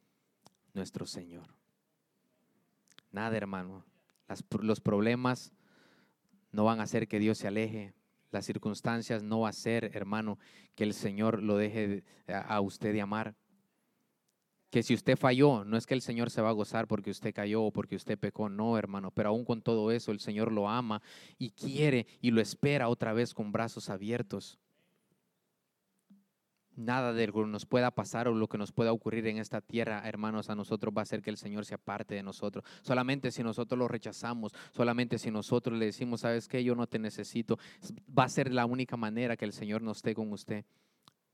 nuestro 0.73 1.05
Señor. 1.05 1.47
Nada, 3.11 3.35
hermano. 3.35 3.83
los 4.61 4.79
problemas 4.79 5.51
no 6.53 6.63
van 6.63 6.79
a 6.79 6.83
hacer 6.83 7.09
que 7.09 7.19
Dios 7.19 7.37
se 7.37 7.49
aleje. 7.49 7.93
Las 8.31 8.45
circunstancias 8.45 9.23
no 9.23 9.41
va 9.41 9.49
a 9.49 9.51
ser, 9.51 9.91
hermano, 9.93 10.39
que 10.73 10.85
el 10.85 10.93
Señor 10.93 11.43
lo 11.43 11.57
deje 11.57 12.05
a 12.29 12.61
usted 12.61 12.93
de 12.93 13.01
amar 13.01 13.35
que 14.71 14.83
si 14.83 14.93
usted 14.93 15.17
falló, 15.17 15.65
no 15.65 15.77
es 15.77 15.85
que 15.85 15.93
el 15.93 16.01
Señor 16.01 16.31
se 16.31 16.41
va 16.41 16.49
a 16.49 16.53
gozar 16.53 16.87
porque 16.87 17.11
usted 17.11 17.33
cayó 17.33 17.63
o 17.63 17.71
porque 17.71 17.97
usted 17.97 18.17
pecó, 18.17 18.47
no, 18.47 18.77
hermano, 18.77 19.11
pero 19.11 19.29
aún 19.29 19.43
con 19.43 19.61
todo 19.61 19.91
eso 19.91 20.11
el 20.13 20.21
Señor 20.21 20.51
lo 20.51 20.69
ama 20.69 21.01
y 21.37 21.51
quiere 21.51 22.07
y 22.21 22.31
lo 22.31 22.39
espera 22.39 22.87
otra 22.87 23.11
vez 23.11 23.33
con 23.33 23.51
brazos 23.51 23.89
abiertos. 23.89 24.57
Nada 26.77 27.11
de 27.11 27.27
lo 27.27 27.33
que 27.33 27.45
nos 27.47 27.65
pueda 27.65 27.91
pasar 27.91 28.29
o 28.29 28.33
lo 28.33 28.47
que 28.47 28.57
nos 28.57 28.71
pueda 28.71 28.93
ocurrir 28.93 29.27
en 29.27 29.39
esta 29.39 29.59
tierra, 29.59 30.07
hermanos, 30.07 30.49
a 30.49 30.55
nosotros 30.55 30.93
va 30.95 31.01
a 31.01 31.03
hacer 31.03 31.21
que 31.21 31.29
el 31.29 31.37
Señor 31.37 31.65
se 31.65 31.75
aparte 31.75 32.15
de 32.15 32.23
nosotros. 32.23 32.63
Solamente 32.81 33.29
si 33.29 33.43
nosotros 33.43 33.77
lo 33.77 33.89
rechazamos, 33.89 34.53
solamente 34.71 35.19
si 35.19 35.31
nosotros 35.31 35.77
le 35.77 35.87
decimos, 35.87 36.21
sabes 36.21 36.47
que 36.47 36.63
yo 36.63 36.75
no 36.75 36.87
te 36.87 36.97
necesito, 36.97 37.59
va 38.17 38.23
a 38.23 38.29
ser 38.29 38.53
la 38.53 38.65
única 38.65 38.95
manera 38.95 39.35
que 39.35 39.43
el 39.43 39.51
Señor 39.51 39.81
no 39.81 39.91
esté 39.91 40.15
con 40.15 40.31
usted. 40.31 40.63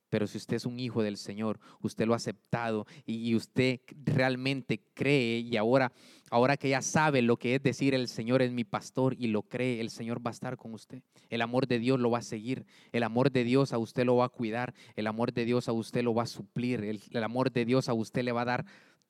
Pero 0.10 0.26
si 0.26 0.38
usted 0.38 0.56
es 0.56 0.66
un 0.66 0.80
hijo 0.80 1.04
del 1.04 1.18
Señor, 1.18 1.60
usted 1.82 2.06
lo 2.06 2.14
ha 2.14 2.18
aceptado 2.18 2.86
y 3.06 3.36
usted 3.36 3.82
realmente 4.06 4.82
cree 4.94 5.40
y 5.40 5.58
ahora, 5.58 5.92
ahora 6.30 6.56
que 6.56 6.70
ya 6.70 6.82
sabe 6.82 7.22
lo 7.22 7.38
que 7.38 7.56
es 7.56 7.64
decir 7.64 7.94
el 7.94 8.08
Señor 8.08 8.42
es 8.42 8.52
mi 8.52 8.64
pastor 8.64 9.16
y 9.20 9.28
lo 9.28 9.44
cree, 9.44 9.82
el 9.82 9.90
Señor 9.90 10.26
va 10.26 10.32
a 10.32 10.34
estar 10.34 10.56
con 10.56 10.74
usted. 10.74 11.02
El 11.30 11.42
amor 11.42 11.68
de 11.68 11.80
Dios 11.80 12.00
lo 12.00 12.10
va 12.10 12.20
a 12.20 12.24
seguir. 12.24 12.66
El 12.94 13.04
amor 13.04 13.32
de 13.32 13.44
Dios 13.44 13.74
a 13.74 13.78
usted 13.78 14.06
lo 14.06 14.16
va 14.16 14.26
a 14.26 14.30
cuidar. 14.30 14.74
El 14.96 15.08
amor 15.08 15.34
de 15.34 15.44
Dios 15.44 15.68
a 15.68 15.74
usted 15.74 16.04
lo 16.04 16.14
va 16.14 16.24
a 16.24 16.28
suplir. 16.28 16.84
El, 16.84 17.02
el 17.12 17.24
amor 17.24 17.52
de 17.52 17.66
Dios 17.66 17.90
a 17.90 17.94
usted 17.94 18.24
le 18.24 18.32
va 18.32 18.42
a 18.42 18.46
dar 18.46 18.66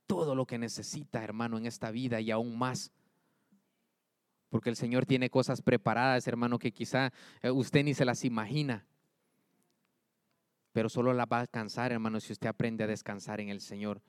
todo 0.07 0.33
lo 0.33 0.47
que 0.47 0.57
necesita, 0.57 1.23
hermano, 1.23 1.57
en 1.57 1.67
esta 1.67 1.91
vida 1.91 2.21
y 2.21 2.31
aún 2.31 2.57
más. 2.57 2.91
Porque 4.49 4.69
el 4.69 4.75
Señor 4.77 5.05
tiene 5.05 5.29
cosas 5.29 5.61
preparadas, 5.61 6.27
hermano, 6.27 6.57
que 6.57 6.71
quizá 6.71 7.11
eh, 7.43 7.51
usted 7.51 7.83
ni 7.83 7.93
se 7.93 8.05
las 8.05 8.23
imagina 8.25 8.87
pero 10.77 10.89
solo 10.89 11.11
la 11.11 11.25
va 11.25 11.37
a 11.37 11.41
alcanzar, 11.41 11.91
hermano, 11.91 12.19
si 12.19 12.31
usted 12.31 12.49
aprende 12.49 12.83
a 12.83 12.87
descansar 12.87 13.41
en 13.41 13.49
el 13.49 13.61
Señor. 13.61 13.99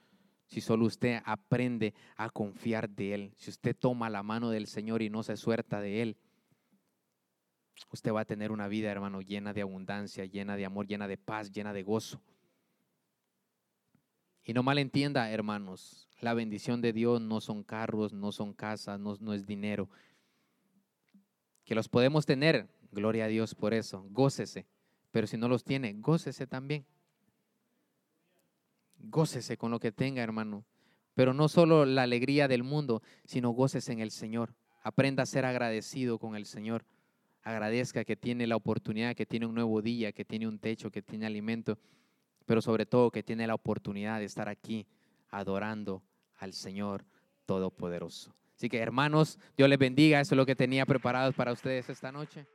Si 0.48 0.60
solo 0.60 0.84
usted 0.84 1.22
aprende 1.24 1.94
a 2.14 2.28
confiar 2.28 2.90
de 2.90 3.14
Él. 3.14 3.32
Si 3.38 3.48
usted 3.48 3.74
toma 3.74 4.10
la 4.10 4.22
mano 4.22 4.50
del 4.50 4.66
Señor 4.66 5.00
y 5.00 5.08
no 5.08 5.22
se 5.22 5.38
suelta 5.38 5.80
de 5.80 6.02
Él. 6.02 6.18
Usted 7.90 8.12
va 8.12 8.20
a 8.20 8.24
tener 8.26 8.52
una 8.52 8.68
vida, 8.68 8.90
hermano, 8.90 9.22
llena 9.22 9.54
de 9.54 9.62
abundancia, 9.62 10.26
llena 10.26 10.58
de 10.58 10.66
amor, 10.66 10.86
llena 10.86 11.08
de 11.08 11.16
paz, 11.16 11.50
llena 11.50 11.72
de 11.72 11.84
gozo. 11.84 12.20
Y 14.44 14.52
no 14.52 14.62
malentienda, 14.62 15.30
hermanos, 15.30 16.06
la 16.20 16.34
bendición 16.34 16.82
de 16.82 16.92
Dios 16.92 17.18
no 17.22 17.40
son 17.40 17.62
carros, 17.62 18.12
no 18.12 18.30
son 18.30 18.52
casas, 18.52 19.00
no, 19.00 19.16
no 19.20 19.32
es 19.32 19.46
dinero. 19.46 19.88
Que 21.64 21.74
los 21.74 21.88
podemos 21.88 22.26
tener, 22.26 22.68
gloria 22.92 23.24
a 23.24 23.28
Dios 23.28 23.54
por 23.54 23.72
eso, 23.72 24.04
gócese 24.10 24.66
pero 25.10 25.26
si 25.26 25.36
no 25.36 25.48
los 25.48 25.64
tiene, 25.64 25.94
gócese 25.94 26.46
también. 26.46 26.84
Gócese 28.98 29.56
con 29.56 29.70
lo 29.70 29.80
que 29.80 29.92
tenga, 29.92 30.22
hermano. 30.22 30.64
Pero 31.14 31.34
no 31.34 31.48
solo 31.48 31.84
la 31.84 32.02
alegría 32.02 32.48
del 32.48 32.62
mundo, 32.62 33.02
sino 33.24 33.50
gócese 33.50 33.92
en 33.92 34.00
el 34.00 34.10
Señor. 34.10 34.54
Aprenda 34.82 35.22
a 35.22 35.26
ser 35.26 35.44
agradecido 35.44 36.18
con 36.18 36.36
el 36.36 36.46
Señor. 36.46 36.84
Agradezca 37.42 38.04
que 38.04 38.16
tiene 38.16 38.46
la 38.46 38.56
oportunidad, 38.56 39.16
que 39.16 39.26
tiene 39.26 39.46
un 39.46 39.54
nuevo 39.54 39.82
día, 39.82 40.12
que 40.12 40.24
tiene 40.24 40.46
un 40.46 40.58
techo, 40.58 40.90
que 40.90 41.02
tiene 41.02 41.26
alimento, 41.26 41.78
pero 42.46 42.60
sobre 42.60 42.86
todo 42.86 43.10
que 43.10 43.22
tiene 43.22 43.46
la 43.46 43.54
oportunidad 43.54 44.18
de 44.18 44.26
estar 44.26 44.48
aquí 44.48 44.86
adorando 45.30 46.02
al 46.36 46.52
Señor 46.52 47.04
Todopoderoso. 47.46 48.34
Así 48.54 48.68
que 48.68 48.78
hermanos, 48.78 49.38
Dios 49.56 49.68
les 49.68 49.78
bendiga. 49.78 50.20
Eso 50.20 50.34
es 50.34 50.36
lo 50.36 50.46
que 50.46 50.56
tenía 50.56 50.84
preparado 50.84 51.32
para 51.32 51.52
ustedes 51.52 51.88
esta 51.88 52.10
noche. 52.10 52.46